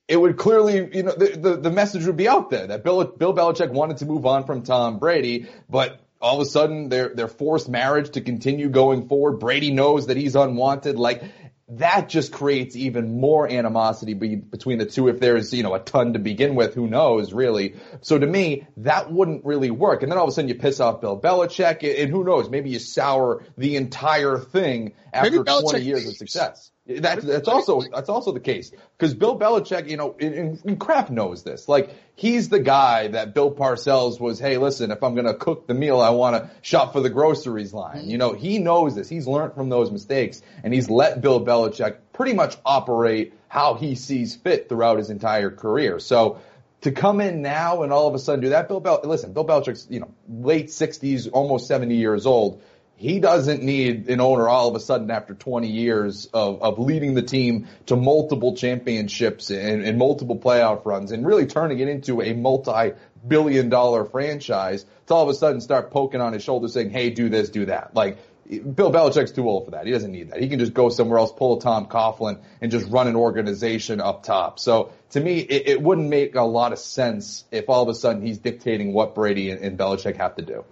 it 0.08 0.16
would 0.16 0.38
clearly, 0.38 0.88
you 0.96 1.02
know, 1.02 1.12
the, 1.12 1.36
the, 1.36 1.56
the, 1.56 1.70
message 1.70 2.06
would 2.06 2.16
be 2.16 2.26
out 2.26 2.48
there 2.48 2.66
that 2.66 2.82
Bill, 2.82 3.04
Bill 3.04 3.34
Belichick 3.34 3.70
wanted 3.70 3.98
to 3.98 4.06
move 4.06 4.24
on 4.24 4.44
from 4.44 4.62
Tom 4.62 4.98
Brady, 4.98 5.46
but 5.68 6.00
all 6.20 6.40
of 6.40 6.46
a 6.46 6.50
sudden 6.50 6.88
their, 6.88 7.14
their 7.14 7.28
forced 7.28 7.68
marriage 7.68 8.10
to 8.12 8.22
continue 8.22 8.70
going 8.70 9.06
forward. 9.06 9.38
Brady 9.38 9.70
knows 9.70 10.06
that 10.06 10.16
he's 10.16 10.34
unwanted. 10.34 10.98
Like 10.98 11.22
that 11.68 12.08
just 12.08 12.32
creates 12.32 12.74
even 12.74 13.20
more 13.20 13.46
animosity 13.46 14.14
be, 14.14 14.36
between 14.36 14.78
the 14.78 14.86
two. 14.86 15.08
If 15.08 15.20
there's, 15.20 15.52
you 15.52 15.62
know, 15.62 15.74
a 15.74 15.78
ton 15.78 16.14
to 16.14 16.18
begin 16.18 16.54
with, 16.54 16.74
who 16.74 16.86
knows 16.86 17.34
really? 17.34 17.74
So 18.00 18.18
to 18.18 18.26
me, 18.26 18.66
that 18.78 19.12
wouldn't 19.12 19.44
really 19.44 19.70
work. 19.70 20.02
And 20.02 20.10
then 20.10 20.18
all 20.18 20.24
of 20.24 20.30
a 20.30 20.32
sudden 20.32 20.48
you 20.48 20.54
piss 20.54 20.80
off 20.80 21.02
Bill 21.02 21.20
Belichick 21.20 22.02
and 22.02 22.10
who 22.10 22.24
knows, 22.24 22.48
maybe 22.48 22.70
you 22.70 22.78
sour 22.78 23.44
the 23.58 23.76
entire 23.76 24.38
thing 24.38 24.94
after 25.12 25.44
20 25.44 25.80
years 25.80 26.08
of 26.08 26.16
success. 26.16 26.70
That's 26.88 27.22
that's 27.22 27.48
also 27.48 27.82
that's 27.82 28.08
also 28.08 28.32
the 28.32 28.40
case 28.40 28.72
because 28.96 29.12
Bill 29.12 29.38
Belichick, 29.38 29.90
you 29.90 29.98
know, 29.98 30.16
and, 30.18 30.80
Kraft 30.80 31.10
knows 31.10 31.42
this. 31.42 31.68
Like 31.68 31.90
he's 32.16 32.48
the 32.48 32.60
guy 32.60 33.08
that 33.08 33.34
Bill 33.34 33.52
Parcells 33.52 34.18
was. 34.18 34.38
Hey, 34.38 34.56
listen, 34.56 34.90
if 34.90 35.02
I'm 35.02 35.14
gonna 35.14 35.34
cook 35.34 35.66
the 35.66 35.74
meal, 35.74 36.00
I 36.00 36.10
want 36.10 36.36
to 36.36 36.50
shop 36.62 36.94
for 36.94 37.00
the 37.00 37.10
groceries 37.10 37.74
line. 37.74 38.08
You 38.08 38.16
know, 38.16 38.32
he 38.32 38.58
knows 38.58 38.94
this. 38.94 39.06
He's 39.06 39.26
learned 39.26 39.52
from 39.52 39.68
those 39.68 39.90
mistakes, 39.90 40.40
and 40.64 40.72
he's 40.72 40.88
let 40.88 41.20
Bill 41.20 41.44
Belichick 41.44 41.98
pretty 42.14 42.32
much 42.32 42.56
operate 42.64 43.34
how 43.48 43.74
he 43.74 43.94
sees 43.94 44.34
fit 44.34 44.70
throughout 44.70 44.96
his 44.96 45.10
entire 45.10 45.50
career. 45.50 46.00
So 46.00 46.40
to 46.80 46.92
come 46.92 47.20
in 47.20 47.42
now 47.42 47.82
and 47.82 47.92
all 47.92 48.08
of 48.08 48.14
a 48.14 48.18
sudden 48.18 48.40
do 48.40 48.48
that, 48.50 48.66
Bill 48.66 48.80
Bel 48.80 49.02
listen, 49.04 49.34
Bill 49.34 49.44
Belichick's 49.44 49.86
you 49.90 50.00
know 50.00 50.14
late 50.26 50.68
60s, 50.68 51.28
almost 51.30 51.66
70 51.66 51.96
years 51.96 52.24
old 52.24 52.62
he 52.98 53.20
doesn't 53.20 53.62
need 53.62 54.08
an 54.08 54.20
owner 54.20 54.48
all 54.48 54.68
of 54.68 54.74
a 54.74 54.80
sudden 54.80 55.08
after 55.12 55.32
20 55.32 55.68
years 55.68 56.26
of, 56.34 56.60
of 56.62 56.80
leading 56.80 57.14
the 57.14 57.22
team 57.22 57.68
to 57.86 57.94
multiple 57.94 58.56
championships 58.56 59.50
and, 59.50 59.84
and 59.84 59.98
multiple 59.98 60.36
playoff 60.36 60.84
runs 60.84 61.12
and 61.12 61.24
really 61.24 61.46
turning 61.46 61.78
it 61.78 61.86
into 61.86 62.20
a 62.20 62.34
multi-billion 62.34 63.68
dollar 63.68 64.04
franchise 64.04 64.84
to 65.06 65.14
all 65.14 65.22
of 65.22 65.28
a 65.28 65.34
sudden 65.34 65.60
start 65.60 65.92
poking 65.92 66.20
on 66.20 66.32
his 66.32 66.42
shoulder 66.42 66.66
saying, 66.66 66.90
hey, 66.90 67.10
do 67.10 67.28
this, 67.28 67.50
do 67.50 67.66
that. 67.66 67.94
Like, 67.94 68.18
Bill 68.48 68.90
Belichick's 68.90 69.30
too 69.30 69.48
old 69.48 69.66
for 69.66 69.72
that. 69.72 69.86
He 69.86 69.92
doesn't 69.92 70.10
need 70.10 70.30
that. 70.30 70.40
He 70.40 70.48
can 70.48 70.58
just 70.58 70.74
go 70.74 70.88
somewhere 70.88 71.18
else, 71.18 71.30
pull 71.30 71.58
a 71.58 71.60
Tom 71.60 71.86
Coughlin, 71.86 72.40
and 72.60 72.72
just 72.72 72.90
run 72.90 73.06
an 73.06 73.14
organization 73.14 74.00
up 74.00 74.24
top. 74.24 74.58
So 74.58 74.90
to 75.10 75.20
me, 75.20 75.38
it, 75.38 75.68
it 75.68 75.82
wouldn't 75.82 76.08
make 76.08 76.34
a 76.34 76.42
lot 76.42 76.72
of 76.72 76.80
sense 76.80 77.44
if 77.52 77.68
all 77.68 77.82
of 77.82 77.88
a 77.90 77.94
sudden 77.94 78.22
he's 78.22 78.38
dictating 78.38 78.92
what 78.92 79.14
Brady 79.14 79.50
and, 79.50 79.60
and 79.60 79.78
Belichick 79.78 80.16
have 80.16 80.34
to 80.36 80.42
do. 80.42 80.64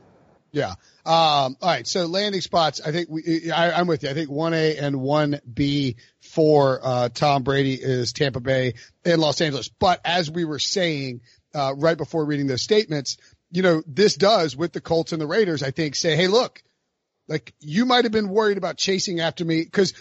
Yeah. 0.57 0.71
Um, 1.05 1.59
all 1.61 1.69
right. 1.69 1.87
So 1.87 2.07
landing 2.07 2.41
spots, 2.41 2.81
I 2.81 2.91
think 2.91 3.11
we, 3.11 3.51
I, 3.51 3.79
am 3.79 3.87
with 3.87 4.03
you. 4.03 4.09
I 4.09 4.15
think 4.15 4.31
1A 4.31 4.83
and 4.83 4.97
1B 4.97 5.97
for, 6.33 6.81
uh, 6.83 7.09
Tom 7.11 7.43
Brady 7.43 7.75
is 7.75 8.15
Tampa 8.15 8.41
Bay 8.41 8.73
and 9.05 9.21
Los 9.21 9.43
Angeles. 9.43 9.69
But 9.69 10.01
as 10.03 10.31
we 10.31 10.47
were 10.47 10.59
saying, 10.59 11.21
uh, 11.55 11.75
right 11.77 11.99
before 11.99 12.25
reading 12.25 12.47
those 12.47 12.63
statements, 12.63 13.19
you 13.51 13.61
know, 13.61 13.83
this 13.87 14.15
does 14.15 14.57
with 14.57 14.73
the 14.73 14.81
Colts 14.81 15.13
and 15.13 15.21
the 15.21 15.27
Raiders, 15.27 15.63
I 15.63 15.73
think 15.73 15.95
say, 15.95 16.17
Hey, 16.17 16.27
look, 16.27 16.63
like 17.29 17.53
you 17.61 17.85
might 17.85 18.07
have 18.07 18.13
been 18.13 18.31
worried 18.31 18.57
about 18.57 18.79
chasing 18.79 19.21
after 19.21 19.45
me 19.45 19.63
because 19.63 19.93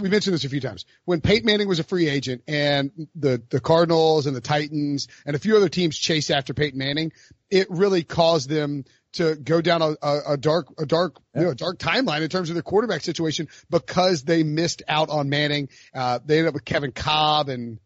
we 0.00 0.08
mentioned 0.08 0.34
this 0.34 0.44
a 0.44 0.48
few 0.48 0.60
times. 0.60 0.84
When 1.04 1.20
Peyton 1.20 1.44
Manning 1.44 1.66
was 1.66 1.80
a 1.80 1.84
free 1.84 2.08
agent 2.08 2.42
and 2.46 3.08
the, 3.16 3.42
the 3.50 3.60
Cardinals 3.60 4.26
and 4.26 4.36
the 4.36 4.40
Titans 4.40 5.08
and 5.26 5.34
a 5.34 5.40
few 5.40 5.56
other 5.56 5.68
teams 5.68 5.98
chased 5.98 6.30
after 6.30 6.54
Peyton 6.54 6.78
Manning, 6.78 7.12
it 7.50 7.68
really 7.68 8.04
caused 8.04 8.48
them 8.48 8.84
to 9.14 9.34
go 9.34 9.60
down 9.60 9.82
a, 9.82 9.96
a, 10.00 10.20
a 10.32 10.36
dark, 10.36 10.68
a 10.78 10.86
dark, 10.86 11.16
yeah. 11.34 11.40
you 11.40 11.46
know, 11.48 11.54
dark 11.54 11.78
timeline 11.78 12.22
in 12.22 12.28
terms 12.28 12.48
of 12.48 12.54
their 12.54 12.62
quarterback 12.62 13.00
situation 13.00 13.48
because 13.70 14.22
they 14.22 14.44
missed 14.44 14.82
out 14.86 15.10
on 15.10 15.28
Manning. 15.28 15.68
Uh, 15.92 16.20
they 16.24 16.38
ended 16.38 16.48
up 16.48 16.54
with 16.54 16.64
Kevin 16.64 16.92
Kolb 16.92 17.48
and 17.48 17.80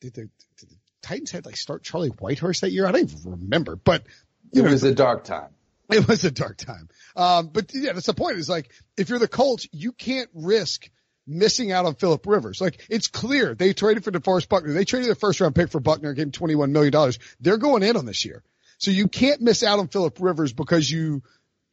did 0.00 0.14
the, 0.14 0.28
did 0.58 0.68
the 0.68 0.76
Titans 1.02 1.32
had 1.32 1.44
like 1.44 1.56
start 1.56 1.82
Charlie 1.82 2.10
Whitehurst 2.10 2.60
that 2.60 2.70
year? 2.70 2.86
I 2.86 2.92
don't 2.92 3.10
even 3.10 3.30
remember, 3.32 3.74
but 3.74 4.04
it 4.52 4.62
know, 4.62 4.70
was 4.70 4.84
a 4.84 4.94
dark 4.94 5.24
time. 5.24 5.50
It 5.90 6.06
was 6.06 6.22
a 6.24 6.30
dark 6.30 6.58
time. 6.58 6.90
Um, 7.16 7.48
but 7.48 7.72
yeah, 7.74 7.94
that's 7.94 8.06
the 8.06 8.14
point 8.14 8.36
is 8.36 8.48
like, 8.48 8.70
if 8.98 9.08
you're 9.08 9.18
the 9.18 9.26
Colts, 9.26 9.66
you 9.72 9.92
can't 9.92 10.28
risk 10.34 10.90
missing 11.28 11.70
out 11.70 11.84
on 11.84 11.94
Philip 11.94 12.26
Rivers. 12.26 12.60
Like 12.60 12.84
it's 12.88 13.08
clear 13.08 13.54
they 13.54 13.72
traded 13.72 14.02
for 14.02 14.10
DeForest 14.10 14.48
Buckner. 14.48 14.72
They 14.72 14.84
traded 14.84 15.08
their 15.08 15.14
first 15.14 15.40
round 15.40 15.54
pick 15.54 15.70
for 15.70 15.80
Buckner, 15.80 16.14
gave 16.14 16.26
him 16.26 16.32
$21 16.32 16.70
million. 16.70 17.12
They're 17.40 17.58
going 17.58 17.82
in 17.82 17.96
on 17.96 18.06
this 18.06 18.24
year. 18.24 18.42
So 18.78 18.90
you 18.90 19.08
can't 19.08 19.40
miss 19.40 19.62
out 19.62 19.78
on 19.78 19.88
Philip 19.88 20.16
Rivers 20.20 20.52
because 20.52 20.90
you 20.90 21.22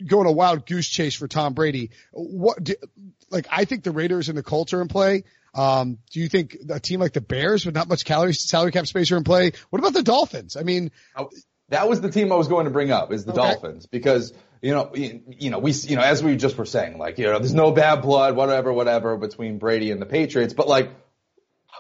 go 0.05 0.19
on 0.19 0.25
a 0.25 0.31
wild 0.31 0.65
goose 0.65 0.87
chase 0.87 1.15
for 1.15 1.27
Tom 1.27 1.53
Brady. 1.53 1.91
What, 2.11 2.63
do, 2.63 2.75
like, 3.29 3.47
I 3.49 3.65
think 3.65 3.83
the 3.83 3.91
Raiders 3.91 4.27
and 4.27 4.37
the 4.37 4.43
Colts 4.43 4.73
are 4.73 4.81
in 4.81 4.87
play. 4.87 5.23
Um, 5.53 5.99
do 6.11 6.19
you 6.19 6.27
think 6.27 6.57
a 6.69 6.79
team 6.79 6.99
like 6.99 7.13
the 7.13 7.21
Bears 7.21 7.65
with 7.65 7.75
not 7.75 7.87
much 7.87 8.03
calorie, 8.03 8.33
salary 8.33 8.71
cap 8.71 8.87
space 8.87 9.11
are 9.11 9.17
in 9.17 9.23
play? 9.23 9.53
What 9.69 9.79
about 9.79 9.93
the 9.93 10.03
Dolphins? 10.03 10.57
I 10.57 10.63
mean, 10.63 10.91
that 11.69 11.87
was 11.87 12.01
the 12.01 12.11
team 12.11 12.31
I 12.31 12.35
was 12.35 12.49
going 12.49 12.65
to 12.65 12.71
bring 12.71 12.91
up 12.91 13.13
is 13.13 13.23
the 13.23 13.31
okay. 13.31 13.41
Dolphins 13.41 13.85
because 13.85 14.33
you 14.65 14.73
know, 14.73 14.89
you 14.95 15.51
know, 15.51 15.60
we, 15.60 15.73
you 15.73 15.95
know, 15.95 16.01
as 16.01 16.23
we 16.23 16.36
just 16.38 16.58
were 16.58 16.65
saying, 16.65 16.97
like, 16.97 17.19
you 17.19 17.25
know, 17.25 17.38
there's 17.38 17.54
no 17.54 17.69
bad 17.69 18.01
blood, 18.01 18.36
whatever, 18.36 18.73
whatever 18.73 19.15
between 19.15 19.60
Brady 19.60 19.91
and 19.91 20.01
the 20.01 20.08
Patriots, 20.08 20.56
but 20.56 20.67
like, 20.67 20.89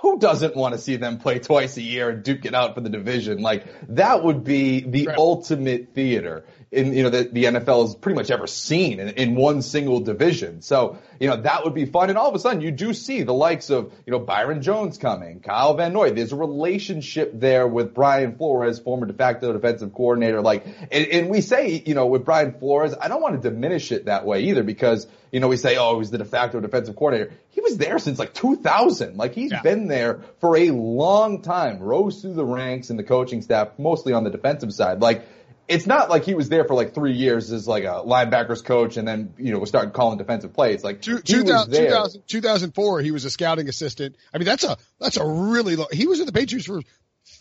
who 0.05 0.19
doesn't 0.19 0.55
want 0.55 0.75
to 0.75 0.79
see 0.79 0.97
them 0.97 1.17
play 1.17 1.39
twice 1.39 1.77
a 1.77 1.81
year 1.81 2.11
and 2.11 2.21
duke 2.21 2.45
it 2.45 2.53
out 2.53 2.75
for 2.75 2.81
the 2.81 2.89
division? 2.89 3.41
Like 3.41 3.65
that 3.89 4.23
would 4.23 4.43
be 4.43 4.81
the 4.81 5.07
right. 5.07 5.17
ultimate 5.17 5.95
theater 5.95 6.45
in 6.71 6.93
you 6.93 7.01
know 7.01 7.09
that 7.09 7.33
the 7.33 7.45
NFL 7.45 7.87
has 7.87 7.95
pretty 7.95 8.15
much 8.15 8.29
ever 8.29 8.45
seen 8.45 8.99
in, 8.99 9.09
in 9.09 9.35
one 9.35 9.63
single 9.63 10.01
division. 10.01 10.61
So 10.61 10.99
you 11.19 11.27
know 11.27 11.37
that 11.37 11.63
would 11.63 11.73
be 11.73 11.85
fun. 11.85 12.09
And 12.09 12.19
all 12.19 12.29
of 12.29 12.35
a 12.35 12.39
sudden 12.39 12.61
you 12.61 12.69
do 12.69 12.93
see 12.93 13.23
the 13.23 13.33
likes 13.33 13.71
of 13.71 13.91
you 14.05 14.11
know 14.11 14.19
Byron 14.19 14.61
Jones 14.61 14.99
coming, 14.99 15.39
Kyle 15.39 15.73
Van 15.73 15.91
Noy. 15.91 16.11
There's 16.11 16.33
a 16.33 16.35
relationship 16.35 17.31
there 17.33 17.67
with 17.67 17.95
Brian 17.95 18.37
Flores, 18.37 18.77
former 18.77 19.07
de 19.07 19.13
facto 19.13 19.53
defensive 19.53 19.91
coordinator. 19.91 20.41
Like, 20.41 20.67
and, 20.91 21.07
and 21.07 21.29
we 21.29 21.41
say 21.41 21.81
you 21.83 21.95
know 21.95 22.05
with 22.05 22.25
Brian 22.25 22.59
Flores, 22.59 22.93
I 23.01 23.07
don't 23.07 23.23
want 23.23 23.41
to 23.41 23.49
diminish 23.49 23.91
it 23.91 24.05
that 24.05 24.23
way 24.23 24.43
either 24.43 24.61
because 24.61 25.07
you 25.35 25.41
know 25.41 25.49
we 25.49 25.57
say 25.57 25.75
oh 25.75 25.99
he's 25.99 26.11
the 26.11 26.17
de 26.17 26.23
facto 26.23 26.61
defensive 26.61 26.95
coordinator. 26.95 27.33
He 27.49 27.59
was 27.59 27.75
there 27.77 27.99
since 27.99 28.17
like 28.17 28.33
2000. 28.33 29.17
Like 29.17 29.33
he's 29.33 29.51
yeah. 29.51 29.61
been 29.61 29.89
there 29.89 30.21
for 30.39 30.55
a 30.55 30.71
long 30.71 31.41
time. 31.41 31.79
Rose 31.79 32.21
through 32.21 32.35
the 32.35 32.45
ranks 32.45 32.89
in 32.89 32.95
the 32.95 33.03
coaching 33.03 33.41
staff, 33.41 33.77
mostly 33.77 34.13
on 34.13 34.23
the 34.23 34.29
defensive 34.29 34.73
side. 34.73 35.01
Like 35.01 35.27
it's 35.67 35.85
not 35.85 36.09
like 36.09 36.23
he 36.23 36.35
was 36.35 36.47
there 36.47 36.63
for 36.63 36.73
like 36.73 36.93
three 36.93 37.11
years 37.11 37.51
as 37.51 37.67
like 37.67 37.83
a 37.83 38.01
linebackers 38.05 38.63
coach 38.63 38.95
and 38.95 39.05
then, 39.05 39.33
you 39.37 39.51
know, 39.51 39.59
was 39.59 39.67
starting 39.67 39.91
calling 39.91 40.17
defensive 40.17 40.53
plays. 40.53 40.85
Like 40.85 41.01
Two, 41.01 41.19
2000, 41.19 41.73
2000, 41.73 42.23
2004, 42.27 43.01
he 43.01 43.11
was 43.11 43.25
a 43.25 43.29
scouting 43.29 43.67
assistant. 43.67 44.15
I 44.33 44.37
mean, 44.37 44.45
that's 44.45 44.63
a, 44.63 44.77
that's 45.01 45.17
a 45.17 45.25
really 45.25 45.75
low, 45.75 45.87
he 45.91 46.07
was 46.07 46.21
in 46.21 46.27
the 46.27 46.31
Patriots 46.31 46.65
for 46.65 46.81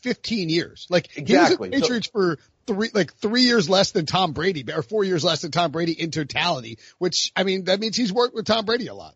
15 0.02 0.48
years. 0.48 0.88
Like 0.90 1.16
exactly. 1.16 1.28
he 1.28 1.36
was 1.36 1.60
in 1.60 1.70
the 1.70 1.80
Patriots 1.80 2.06
so, 2.06 2.12
for 2.12 2.38
three, 2.66 2.90
like 2.92 3.14
three 3.14 3.42
years 3.42 3.68
less 3.68 3.92
than 3.92 4.06
Tom 4.06 4.32
Brady 4.32 4.64
or 4.72 4.82
four 4.82 5.04
years 5.04 5.24
less 5.24 5.42
than 5.42 5.50
Tom 5.50 5.70
Brady 5.70 5.92
in 5.92 6.10
totality, 6.10 6.78
which 6.98 7.32
I 7.36 7.44
mean, 7.44 7.64
that 7.64 7.80
means 7.80 7.96
he's 7.96 8.12
worked 8.12 8.34
with 8.34 8.46
Tom 8.46 8.64
Brady 8.64 8.86
a 8.88 8.94
lot. 8.94 9.14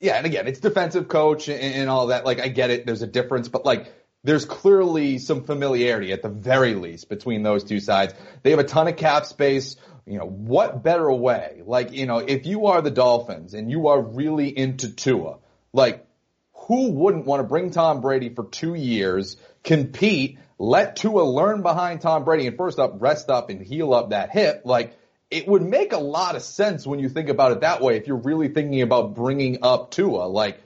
Yeah. 0.00 0.14
And 0.14 0.26
again, 0.26 0.46
it's 0.46 0.60
defensive 0.60 1.08
coach 1.08 1.48
and, 1.48 1.60
and 1.60 1.90
all 1.90 2.08
that. 2.08 2.24
Like 2.24 2.40
I 2.40 2.48
get 2.48 2.70
it. 2.70 2.86
There's 2.86 3.02
a 3.02 3.06
difference, 3.06 3.48
but 3.48 3.64
like, 3.64 3.92
there's 4.22 4.44
clearly 4.44 5.18
some 5.18 5.44
familiarity 5.44 6.12
at 6.12 6.20
the 6.20 6.28
very 6.28 6.74
least 6.74 7.08
between 7.08 7.42
those 7.42 7.64
two 7.64 7.80
sides. 7.80 8.12
They 8.42 8.50
have 8.50 8.58
a 8.58 8.64
ton 8.64 8.86
of 8.86 8.96
cap 8.96 9.24
space. 9.24 9.76
You 10.06 10.18
know, 10.18 10.26
what 10.26 10.82
better 10.82 11.10
way? 11.10 11.62
Like, 11.64 11.92
you 11.92 12.06
know, 12.06 12.18
if 12.18 12.44
you 12.44 12.66
are 12.66 12.82
the 12.82 12.90
Dolphins 12.90 13.54
and 13.54 13.70
you 13.70 13.88
are 13.88 14.00
really 14.00 14.48
into 14.48 14.94
Tua, 14.94 15.38
like, 15.72 16.06
who 16.52 16.90
wouldn't 16.90 17.26
want 17.26 17.40
to 17.40 17.48
bring 17.48 17.70
Tom 17.70 18.00
Brady 18.00 18.28
for 18.28 18.44
two 18.44 18.74
years, 18.74 19.36
compete, 19.64 20.38
let 20.60 20.96
Tua 20.96 21.22
learn 21.22 21.62
behind 21.62 22.02
Tom 22.02 22.24
Brady 22.24 22.46
and 22.46 22.54
first 22.54 22.78
up, 22.78 22.96
rest 22.98 23.30
up 23.30 23.48
and 23.48 23.62
heal 23.62 23.94
up 23.94 24.10
that 24.10 24.28
hip. 24.30 24.60
Like 24.66 24.94
it 25.30 25.48
would 25.48 25.62
make 25.62 25.94
a 25.94 25.98
lot 25.98 26.36
of 26.36 26.42
sense 26.42 26.86
when 26.86 26.98
you 27.00 27.08
think 27.08 27.30
about 27.30 27.52
it 27.52 27.60
that 27.62 27.80
way. 27.80 27.96
If 27.96 28.06
you're 28.06 28.18
really 28.18 28.48
thinking 28.48 28.82
about 28.82 29.14
bringing 29.14 29.60
up 29.62 29.90
Tua, 29.90 30.26
like 30.26 30.60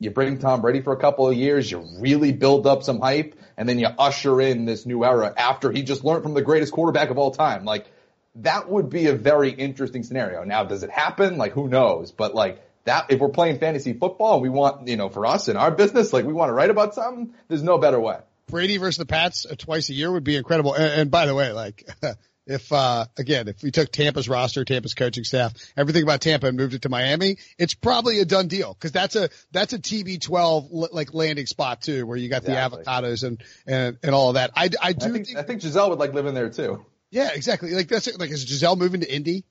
you 0.00 0.10
bring 0.10 0.38
Tom 0.38 0.62
Brady 0.62 0.80
for 0.80 0.94
a 0.94 0.96
couple 0.96 1.28
of 1.28 1.36
years, 1.36 1.70
you 1.70 1.86
really 1.98 2.32
build 2.32 2.66
up 2.66 2.82
some 2.82 3.00
hype, 3.00 3.38
and 3.58 3.68
then 3.68 3.78
you 3.78 3.86
usher 3.86 4.40
in 4.40 4.64
this 4.64 4.86
new 4.86 5.04
era 5.04 5.34
after 5.36 5.70
he 5.70 5.82
just 5.82 6.04
learned 6.04 6.22
from 6.22 6.32
the 6.32 6.42
greatest 6.42 6.72
quarterback 6.72 7.10
of 7.10 7.18
all 7.18 7.30
time. 7.30 7.66
Like 7.66 7.86
that 8.36 8.70
would 8.70 8.88
be 8.88 9.08
a 9.08 9.14
very 9.14 9.50
interesting 9.50 10.04
scenario. 10.04 10.42
Now, 10.44 10.64
does 10.64 10.84
it 10.84 10.90
happen? 10.90 11.36
Like 11.36 11.52
who 11.52 11.68
knows? 11.68 12.12
But 12.12 12.34
like 12.34 12.62
that, 12.84 13.10
if 13.10 13.20
we're 13.20 13.28
playing 13.28 13.58
fantasy 13.58 13.92
football 13.92 14.40
we 14.40 14.48
want, 14.48 14.88
you 14.88 14.96
know, 14.96 15.10
for 15.10 15.26
us 15.26 15.48
in 15.48 15.58
our 15.58 15.70
business, 15.70 16.14
like 16.14 16.24
we 16.24 16.32
want 16.32 16.48
to 16.48 16.54
write 16.54 16.70
about 16.70 16.94
something, 16.94 17.34
there's 17.48 17.62
no 17.62 17.76
better 17.76 18.00
way. 18.00 18.20
Brady 18.46 18.76
versus 18.76 18.98
the 18.98 19.06
Pats 19.06 19.46
uh, 19.46 19.54
twice 19.56 19.88
a 19.90 19.94
year 19.94 20.10
would 20.10 20.24
be 20.24 20.36
incredible. 20.36 20.74
And, 20.74 21.00
and 21.00 21.10
by 21.10 21.26
the 21.26 21.34
way, 21.34 21.52
like 21.52 21.88
if 22.46 22.70
uh 22.72 23.06
again 23.16 23.48
if 23.48 23.62
we 23.62 23.70
took 23.70 23.90
Tampa's 23.90 24.28
roster, 24.28 24.64
Tampa's 24.64 24.94
coaching 24.94 25.24
staff, 25.24 25.54
everything 25.76 26.02
about 26.02 26.20
Tampa 26.20 26.46
and 26.46 26.56
moved 26.56 26.74
it 26.74 26.82
to 26.82 26.88
Miami, 26.88 27.38
it's 27.58 27.74
probably 27.74 28.20
a 28.20 28.24
done 28.24 28.48
deal 28.48 28.74
because 28.74 28.92
that's 28.92 29.16
a 29.16 29.30
that's 29.52 29.72
a 29.72 29.78
TB12 29.78 30.88
like 30.92 31.14
landing 31.14 31.46
spot 31.46 31.82
too, 31.82 32.06
where 32.06 32.16
you 32.16 32.28
got 32.28 32.42
exactly. 32.42 32.82
the 32.84 32.90
avocados 32.90 33.24
and 33.24 33.42
and 33.66 33.98
and 34.02 34.14
all 34.14 34.28
of 34.28 34.34
that. 34.34 34.50
I 34.54 34.70
I 34.82 34.92
do 34.92 35.06
I 35.06 35.10
think, 35.10 35.26
think, 35.26 35.38
I 35.38 35.42
think 35.42 35.62
Gisele 35.62 35.90
would 35.90 35.98
like 35.98 36.12
living 36.12 36.34
there 36.34 36.50
too. 36.50 36.84
Yeah, 37.10 37.30
exactly. 37.32 37.70
Like 37.72 37.88
that's 37.88 38.18
like 38.18 38.30
is 38.30 38.44
Gisele 38.44 38.76
moving 38.76 39.00
to 39.00 39.12
Indy? 39.12 39.44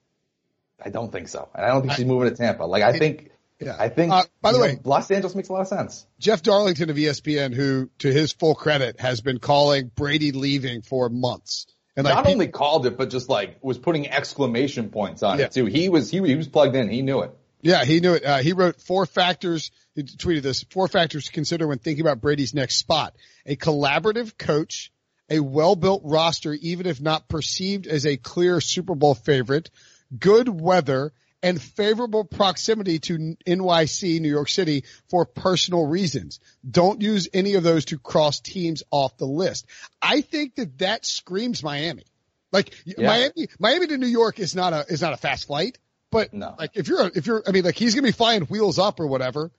I 0.84 0.89
don't 0.89 1.12
think 1.12 1.29
so. 1.29 1.49
And 1.56 1.65
I 1.65 1.69
don't 1.69 1.82
think 1.82 1.93
she's 1.93 2.06
moving 2.06 2.29
to 2.29 2.36
Tampa. 2.36 2.63
Like 2.63 2.84
I 2.84 2.97
think 2.97 3.32
yeah. 3.65 3.76
I 3.80 3.89
think. 3.89 4.12
Uh, 4.12 4.23
by 4.41 4.54
the 4.54 4.60
way, 4.60 4.73
know, 4.73 4.82
Los 4.84 5.10
Angeles 5.12 5.36
makes 5.36 5.49
a 5.49 5.54
lot 5.54 5.62
of 5.62 5.67
sense. 5.67 6.06
Jeff 6.19 6.41
Darlington 6.41 6.89
of 6.89 6.95
ESPN, 6.95 7.54
who, 7.54 7.89
to 7.99 8.12
his 8.12 8.32
full 8.32 8.56
credit, 8.56 8.99
has 8.99 9.21
been 9.21 9.39
calling 9.39 9.91
Brady 9.95 10.32
leaving 10.32 10.82
for 10.82 11.10
months. 11.10 11.67
And 11.95 12.06
like, 12.06 12.15
not 12.15 12.28
only 12.28 12.47
called 12.47 12.86
it, 12.86 12.97
but 12.97 13.10
just 13.10 13.30
like 13.30 13.58
was 13.62 13.78
putting 13.78 14.10
exclamation 14.10 14.89
points 14.89 15.21
on 15.21 15.39
yeah. 15.39 15.45
it 15.45 15.52
too. 15.52 15.65
He 15.65 15.89
was 15.89 16.10
he, 16.10 16.21
he 16.26 16.36
was 16.36 16.47
plugged 16.47 16.76
in. 16.76 16.89
He 16.89 17.02
knew 17.02 17.21
it. 17.21 17.32
Yeah, 17.62 17.86
he 17.86 17.99
knew 17.99 18.13
it. 18.13 18.26
Uh, 18.26 18.39
he 18.39 18.54
wrote 18.54 18.82
four 18.82 19.06
factors. 19.06 19.71
He 19.95 20.04
tweeted 20.04 20.41
this: 20.41 20.63
four 20.63 20.88
factors 20.88 21.26
to 21.26 21.32
consider 21.32 21.67
when 21.67 21.78
thinking 21.78 22.04
about 22.04 22.19
Brady's 22.19 22.54
next 22.54 22.78
spot: 22.78 23.15
a 23.45 23.56
collaborative 23.56 24.38
coach, 24.38 24.91
a 25.30 25.39
well-built 25.39 26.02
roster, 26.04 26.54
even 26.54 26.88
if 26.88 26.99
not 26.99 27.30
perceived 27.30 27.86
as 27.86 28.06
a 28.06 28.17
clear 28.17 28.60
Super 28.60 28.95
Bowl 28.95 29.13
favorite, 29.13 29.69
good 30.17 30.49
weather, 30.49 31.13
and 31.43 31.62
favorable 31.62 32.23
proximity 32.23 32.99
to 32.99 33.36
NYC, 33.45 34.21
New 34.21 34.29
York 34.29 34.49
City 34.49 34.86
for 35.10 35.25
personal 35.25 35.86
reasons. 35.86 36.39
Don't 36.67 37.01
use 37.01 37.27
any 37.34 37.56
of 37.56 37.63
those 37.63 37.86
to 37.86 37.99
cross 37.99 38.39
teams 38.39 38.82
off 38.89 39.17
the 39.17 39.27
list. 39.27 39.67
I 40.01 40.21
think 40.21 40.56
that 40.56 40.79
that 40.79 41.06
screams 41.06 41.62
Miami. 41.62 42.06
Like 42.53 42.73
yeah. 42.86 43.08
Miami, 43.08 43.47
Miami 43.60 43.88
to 43.88 43.97
New 43.97 44.08
York 44.08 44.39
is 44.39 44.56
not 44.56 44.71
a, 44.73 44.86
is 44.88 45.01
not 45.01 45.13
a 45.13 45.17
fast 45.17 45.47
flight, 45.47 45.77
but 46.10 46.34
no. 46.34 46.56
like 46.58 46.71
if 46.75 46.88
you're, 46.88 47.12
if 47.13 47.27
you're, 47.27 47.43
I 47.45 47.51
mean, 47.51 47.65
like 47.65 47.75
he's 47.75 47.93
going 47.93 48.03
to 48.03 48.08
be 48.08 48.13
flying 48.13 48.43
wheels 48.43 48.79
up 48.79 48.99
or 48.99 49.08
whatever. 49.08 49.51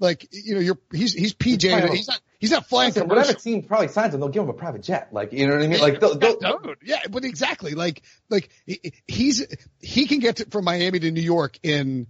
Like, 0.00 0.26
you 0.32 0.54
know, 0.54 0.60
you're, 0.60 0.78
he's, 0.92 1.12
he's 1.12 1.34
PJ, 1.34 1.62
he's, 1.62 1.92
he's 1.92 2.08
not, 2.08 2.20
he's 2.38 2.50
not 2.50 2.66
flying 2.66 2.88
Listen, 2.88 3.06
Whatever 3.06 3.34
team 3.34 3.62
probably 3.62 3.88
signs 3.88 4.14
him, 4.14 4.20
they'll 4.20 4.30
give 4.30 4.42
him 4.42 4.48
a 4.48 4.54
private 4.54 4.82
jet. 4.82 5.10
Like, 5.12 5.34
you 5.34 5.46
know 5.46 5.54
what 5.54 5.62
I 5.62 5.66
mean? 5.68 5.80
Like, 5.80 6.00
they'll, 6.00 6.18
they'll, 6.18 6.38
Dude, 6.38 6.78
yeah, 6.82 7.02
but 7.10 7.24
exactly. 7.24 7.74
Like, 7.74 8.02
like 8.30 8.48
he's, 9.06 9.46
he 9.78 10.06
can 10.06 10.20
get 10.20 10.36
to, 10.36 10.46
from 10.46 10.64
Miami 10.64 10.98
to 11.00 11.10
New 11.10 11.20
York 11.20 11.58
in, 11.62 12.06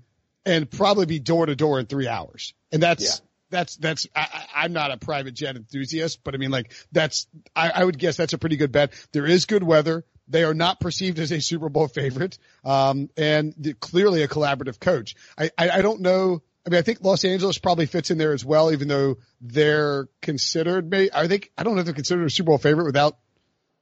and 0.47 0.71
probably 0.71 1.05
be 1.05 1.19
door 1.19 1.47
to 1.47 1.57
door 1.57 1.81
in 1.81 1.87
three 1.87 2.07
hours. 2.07 2.55
And 2.73 2.81
that's, 2.81 3.03
yeah. 3.03 3.27
that's, 3.51 3.77
that's, 3.77 4.07
I, 4.15 4.45
I'm 4.55 4.73
not 4.73 4.93
a 4.93 4.97
private 4.97 5.35
jet 5.35 5.57
enthusiast, 5.57 6.21
but 6.23 6.35
I 6.35 6.39
mean, 6.39 6.53
like, 6.53 6.73
that's, 6.93 7.27
I, 7.57 7.71
I 7.71 7.85
would 7.85 7.99
guess 7.99 8.17
that's 8.17 8.33
a 8.33 8.39
pretty 8.39 8.57
good 8.57 8.71
bet. 8.71 8.93
There 9.13 9.27
is 9.27 9.47
good 9.47 9.65
weather. 9.65 10.05
They 10.29 10.45
are 10.45 10.55
not 10.55 10.79
perceived 10.79 11.19
as 11.19 11.33
a 11.33 11.41
Super 11.41 11.69
Bowl 11.69 11.89
favorite, 11.89 12.39
um, 12.65 13.11
and 13.17 13.75
clearly 13.81 14.23
a 14.23 14.29
collaborative 14.29 14.79
coach. 14.79 15.17
I, 15.37 15.51
I, 15.59 15.71
I 15.71 15.83
don't 15.83 16.03
know 16.03 16.43
I 16.71 16.73
mean, 16.73 16.79
I 16.79 16.83
think 16.83 17.03
Los 17.03 17.25
Angeles 17.25 17.59
probably 17.59 17.87
fits 17.87 18.13
in 18.13 18.19
there 18.19 18.33
as 18.33 18.45
well, 18.45 18.71
even 18.71 18.87
though 18.87 19.17
they're 19.41 20.07
considered. 20.23 20.89
Maybe 20.89 21.13
I 21.13 21.27
think 21.27 21.51
I 21.59 21.65
don't 21.65 21.75
know 21.75 21.81
if 21.81 21.85
they're 21.87 21.95
considered 21.95 22.27
a 22.27 22.31
Super 22.31 22.49
Bowl 22.49 22.59
favorite 22.59 22.85
without 22.85 23.17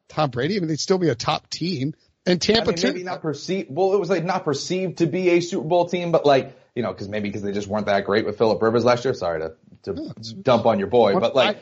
Tom 0.09 0.31
Brady. 0.31 0.57
I 0.57 0.61
mean, 0.61 0.69
they'd 0.69 0.81
still 0.81 0.97
be 0.97 1.11
a 1.11 1.15
top 1.15 1.51
team. 1.51 1.95
And 2.25 2.41
Tampa 2.41 2.71
I 2.71 2.75
mean, 2.75 2.83
maybe 2.83 3.03
not 3.03 3.21
perceived. 3.21 3.69
Well, 3.71 3.93
it 3.93 4.01
was 4.01 4.09
like 4.09 4.25
not 4.25 4.45
perceived 4.45 4.99
to 4.99 5.07
be 5.07 5.29
a 5.31 5.41
Super 5.41 5.69
Bowl 5.69 5.87
team, 5.87 6.13
but 6.13 6.25
like 6.25 6.57
you 6.75 6.83
know, 6.83 6.91
because 6.91 7.11
maybe 7.11 7.29
because 7.29 7.43
they 7.43 7.53
just 7.53 7.69
weren't 7.69 7.87
that 7.87 8.07
great 8.07 8.25
with 8.25 8.39
Philip 8.39 8.63
Rivers 8.63 8.87
last 8.87 9.05
year. 9.05 9.13
Sorry 9.13 9.41
to 9.41 9.53
to 9.83 9.93
no, 9.93 10.13
dump 10.41 10.65
on 10.65 10.79
your 10.79 10.89
boy, 10.89 11.19
but 11.21 11.35
like. 11.37 11.59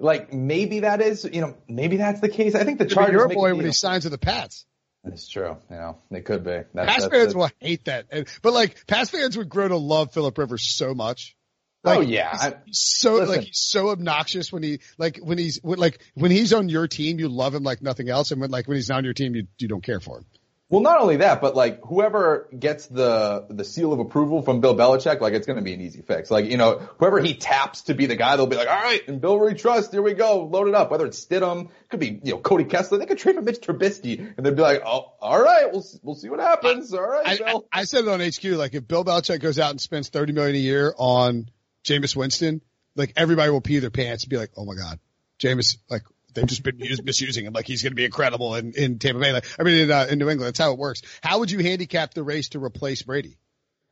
like 0.00 0.32
maybe 0.32 0.80
that 0.80 1.00
is, 1.00 1.24
you 1.24 1.40
know, 1.40 1.56
maybe 1.66 1.96
that's 1.96 2.20
the 2.20 2.28
case. 2.28 2.54
I 2.54 2.64
think 2.64 2.78
the 2.78 2.86
Chargers. 2.86 3.12
Your 3.12 3.28
boy 3.28 3.54
when 3.54 3.66
he 3.66 3.72
signs 3.72 4.04
with 4.04 4.12
the 4.12 4.18
Pats. 4.18 4.64
It's 5.04 5.28
true. 5.28 5.56
You 5.70 5.76
know, 5.76 5.98
it 6.10 6.24
could 6.24 6.44
be. 6.44 6.60
That's, 6.74 6.90
Pats 6.90 7.02
that's, 7.02 7.14
fans 7.14 7.34
will 7.34 7.50
hate 7.60 7.84
that, 7.86 8.06
but 8.42 8.52
like 8.52 8.86
Pats 8.86 9.10
fans 9.10 9.36
would 9.36 9.48
grow 9.48 9.68
to 9.68 9.76
love 9.76 10.12
Philip 10.12 10.36
Rivers 10.36 10.74
so 10.74 10.94
much. 10.94 11.36
Oh, 11.84 11.90
like, 11.90 11.98
oh 11.98 12.02
yeah, 12.02 12.32
he's, 12.32 12.52
he's 12.66 12.78
so 12.80 13.14
listen. 13.14 13.28
like 13.28 13.40
he's 13.46 13.60
so 13.60 13.90
obnoxious 13.90 14.52
when 14.52 14.64
he 14.64 14.80
like 14.98 15.18
when 15.18 15.38
he's 15.38 15.60
when, 15.62 15.78
like 15.78 16.00
when 16.14 16.32
he's 16.32 16.52
on 16.52 16.68
your 16.68 16.88
team 16.88 17.20
you 17.20 17.28
love 17.28 17.54
him 17.54 17.62
like 17.62 17.80
nothing 17.80 18.08
else, 18.08 18.32
and 18.32 18.40
when 18.40 18.50
like 18.50 18.66
when 18.66 18.76
he's 18.76 18.88
not 18.88 18.98
on 18.98 19.04
your 19.04 19.14
team 19.14 19.34
you 19.36 19.46
you 19.58 19.68
don't 19.68 19.84
care 19.84 20.00
for 20.00 20.18
him. 20.18 20.26
Well, 20.70 20.82
not 20.82 21.00
only 21.00 21.16
that, 21.16 21.40
but 21.40 21.56
like 21.56 21.80
whoever 21.82 22.46
gets 22.56 22.86
the 22.86 23.46
the 23.48 23.64
seal 23.64 23.94
of 23.94 24.00
approval 24.00 24.42
from 24.42 24.60
Bill 24.60 24.76
Belichick, 24.76 25.18
like 25.18 25.32
it's 25.32 25.46
going 25.46 25.56
to 25.56 25.62
be 25.62 25.72
an 25.72 25.80
easy 25.80 26.02
fix. 26.02 26.30
Like 26.30 26.44
you 26.44 26.58
know, 26.58 26.78
whoever 26.98 27.20
he 27.20 27.34
taps 27.34 27.82
to 27.82 27.94
be 27.94 28.04
the 28.04 28.16
guy, 28.16 28.36
they'll 28.36 28.46
be 28.46 28.56
like, 28.56 28.68
all 28.68 28.82
right, 28.82 29.00
and 29.08 29.18
Bill 29.18 29.38
we 29.38 29.54
trust. 29.54 29.92
Here 29.92 30.02
we 30.02 30.12
go, 30.12 30.44
load 30.44 30.68
it 30.68 30.74
up. 30.74 30.90
Whether 30.90 31.06
it's 31.06 31.24
Stidham, 31.24 31.70
could 31.88 32.00
be 32.00 32.20
you 32.22 32.32
know 32.32 32.38
Cody 32.38 32.64
Kessler. 32.64 32.98
They 32.98 33.06
could 33.06 33.16
trade 33.16 33.36
for 33.36 33.42
Mitch 33.42 33.60
Trubisky, 33.60 34.18
and 34.36 34.44
they'd 34.44 34.56
be 34.56 34.60
like, 34.60 34.82
oh, 34.84 35.14
all 35.22 35.42
right, 35.42 35.72
we'll 35.72 35.86
we'll 36.02 36.14
see 36.14 36.28
what 36.28 36.40
happens. 36.40 36.92
All 36.92 37.00
right, 37.00 37.26
I, 37.26 37.36
Bill. 37.38 37.66
I, 37.72 37.80
I 37.80 37.84
said 37.84 38.04
it 38.04 38.08
on 38.08 38.20
HQ. 38.20 38.44
Like 38.58 38.74
if 38.74 38.86
Bill 38.86 39.06
Belichick 39.06 39.40
goes 39.40 39.58
out 39.58 39.70
and 39.70 39.80
spends 39.80 40.10
thirty 40.10 40.34
million 40.34 40.54
a 40.54 40.58
year 40.58 40.92
on 40.98 41.48
Jameis 41.82 42.14
Winston, 42.14 42.60
like 42.94 43.14
everybody 43.16 43.50
will 43.50 43.62
pee 43.62 43.78
their 43.78 43.90
pants 43.90 44.24
and 44.24 44.30
be 44.30 44.36
like, 44.36 44.50
oh 44.54 44.66
my 44.66 44.74
god, 44.74 44.98
Jameis, 45.40 45.78
like 45.88 46.02
They've 46.38 46.46
just 46.46 46.62
been 46.62 46.78
misusing 47.04 47.44
him 47.44 47.52
like 47.52 47.66
he's 47.66 47.82
going 47.82 47.92
to 47.92 47.96
be 47.96 48.04
incredible 48.04 48.54
in, 48.54 48.72
in 48.72 48.98
Tampa 48.98 49.20
Bay. 49.20 49.32
Like, 49.32 49.46
I 49.58 49.64
mean, 49.64 49.80
in, 49.80 49.90
uh, 49.90 50.06
in 50.08 50.18
New 50.18 50.28
England, 50.30 50.48
that's 50.48 50.58
how 50.58 50.72
it 50.72 50.78
works. 50.78 51.02
How 51.22 51.40
would 51.40 51.50
you 51.50 51.58
handicap 51.58 52.14
the 52.14 52.22
race 52.22 52.50
to 52.50 52.62
replace 52.62 53.02
Brady? 53.02 53.38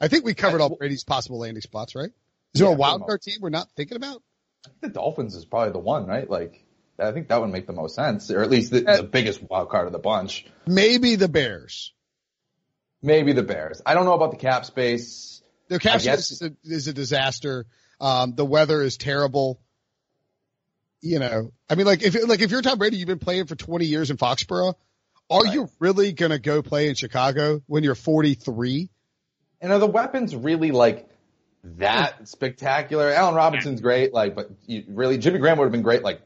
I 0.01 0.09
think 0.09 0.25
we 0.25 0.35
covered 0.35 0.61
all 0.61 0.77
Brady's 0.77 1.05
possible 1.05 1.41
landing 1.41 1.63
spots, 1.63 1.95
right? 1.95 2.11
Is 2.55 2.61
there 2.61 2.69
yeah, 2.69 2.75
a 2.75 2.79
wild 2.79 3.05
card 3.07 3.23
team 3.23 3.39
we're 3.41 3.51
not 3.51 3.69
thinking 3.77 3.97
about? 3.97 4.23
I 4.65 4.69
think 4.69 4.81
the 4.81 4.89
Dolphins 5.01 5.35
is 5.35 5.45
probably 5.45 5.73
the 5.73 5.79
one, 5.79 6.07
right? 6.07 6.29
Like, 6.29 6.65
I 6.99 7.13
think 7.13 7.29
that 7.29 7.41
would 7.41 7.51
make 7.51 7.67
the 7.67 7.73
most 7.73 7.95
sense, 7.95 8.31
or 8.31 8.43
at 8.43 8.51
least 8.51 8.71
the, 8.71 8.81
the 8.81 9.03
biggest 9.03 9.43
wild 9.43 9.69
card 9.69 9.87
of 9.87 9.93
the 9.93 9.99
bunch. 9.99 10.47
Maybe 10.67 11.17
the 11.17 11.29
Bears. 11.29 11.93
Maybe 13.03 13.33
the 13.33 13.43
Bears. 13.43 13.83
I 13.85 13.95
don't 13.95 14.07
know 14.07 14.15
about 14.15 14.31
the 14.31 14.39
cap 14.39 14.65
space. 14.65 15.43
The 15.69 15.79
cap 15.79 16.01
space 16.01 16.31
is 16.31 16.43
a, 16.43 16.53
is 16.65 16.89
a 16.89 16.93
disaster. 16.93 17.67
Um, 18.01 18.35
the 18.35 18.45
weather 18.45 18.83
is 18.83 18.97
terrible 18.97 19.61
you 21.01 21.19
know, 21.19 21.53
I 21.69 21.75
mean, 21.75 21.87
like 21.87 22.03
if 22.03 22.17
like 22.27 22.41
if 22.41 22.51
you're 22.51 22.63
Tom 22.63 22.79
Brady, 22.79 22.97
you've 22.97 23.09
been 23.09 23.19
playing 23.19 23.47
for 23.47 23.55
20 23.55 23.87
years 23.87 24.11
in 24.11 24.17
Foxborough. 24.17 24.75
Are 25.29 25.43
right. 25.43 25.55
you 25.55 25.69
really 25.81 26.13
gonna 26.13 26.39
go 26.39 26.63
play 26.63 26.89
in 26.89 26.95
Chicago 26.95 27.63
when 27.67 27.83
you're 27.83 27.95
43? 27.95 28.89
And 29.61 29.73
are 29.73 29.79
the 29.79 29.87
weapons 29.87 30.37
really 30.37 30.71
like 30.71 31.09
that 31.65 32.29
spectacular? 32.29 33.11
Allen 33.11 33.35
Robinson's 33.35 33.81
great, 33.81 34.13
like, 34.13 34.37
but 34.37 34.51
you, 34.67 34.85
really, 34.89 35.19
Jimmy 35.19 35.39
Graham 35.39 35.59
would 35.59 35.65
have 35.65 35.73
been 35.73 35.83
great 35.83 36.03
like 36.03 36.21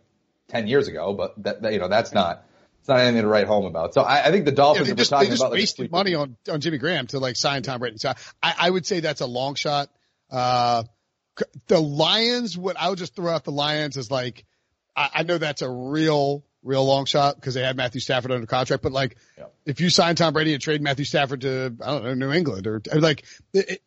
10 0.48 0.66
years 0.66 0.88
ago, 0.88 1.14
but 1.14 1.42
that, 1.42 1.62
that 1.62 1.72
you 1.72 1.78
know 1.78 1.88
that's 1.88 2.12
not. 2.12 2.44
It's 2.80 2.88
not 2.88 3.00
anything 3.00 3.22
to 3.22 3.28
write 3.28 3.46
home 3.46 3.66
about. 3.66 3.92
So 3.92 4.00
I, 4.00 4.26
I 4.26 4.30
think 4.30 4.46
the 4.46 4.52
Dolphins 4.52 4.88
yeah, 4.88 4.94
they 4.94 4.98
just, 4.98 5.10
talking 5.10 5.28
they 5.28 5.34
just 5.34 5.42
about 5.42 5.52
wasted 5.52 5.92
money 5.92 6.14
on 6.14 6.36
on 6.50 6.60
Jimmy 6.60 6.78
Graham 6.78 7.06
to 7.08 7.18
like 7.18 7.36
sign 7.36 7.62
Tom 7.62 7.78
Brady. 7.78 7.98
So 7.98 8.12
I, 8.42 8.54
I 8.58 8.70
would 8.70 8.86
say 8.86 9.00
that's 9.00 9.20
a 9.20 9.26
long 9.26 9.54
shot. 9.54 9.90
Uh, 10.30 10.84
the 11.66 11.80
Lions, 11.80 12.56
what 12.56 12.76
I 12.78 12.88
would 12.88 12.98
just 12.98 13.14
throw 13.14 13.32
out 13.32 13.44
the 13.44 13.52
Lions 13.52 13.96
is 13.96 14.10
like 14.10 14.44
I, 14.96 15.10
I 15.14 15.22
know 15.22 15.38
that's 15.38 15.62
a 15.62 15.70
real, 15.70 16.44
real 16.62 16.84
long 16.84 17.04
shot 17.04 17.36
because 17.36 17.54
they 17.54 17.62
had 17.62 17.76
Matthew 17.76 18.00
Stafford 18.00 18.32
under 18.32 18.46
contract. 18.46 18.82
But 18.82 18.92
like, 18.92 19.16
yeah. 19.38 19.44
if 19.66 19.80
you 19.80 19.90
sign 19.90 20.14
Tom 20.16 20.32
Brady 20.32 20.52
and 20.52 20.62
trade 20.62 20.82
Matthew 20.82 21.04
Stafford 21.04 21.42
to 21.42 21.76
I 21.82 21.86
don't 21.86 22.04
know 22.04 22.14
New 22.14 22.32
England 22.32 22.66
or 22.66 22.82
like. 22.94 23.24
It, 23.52 23.70
it, 23.70 23.82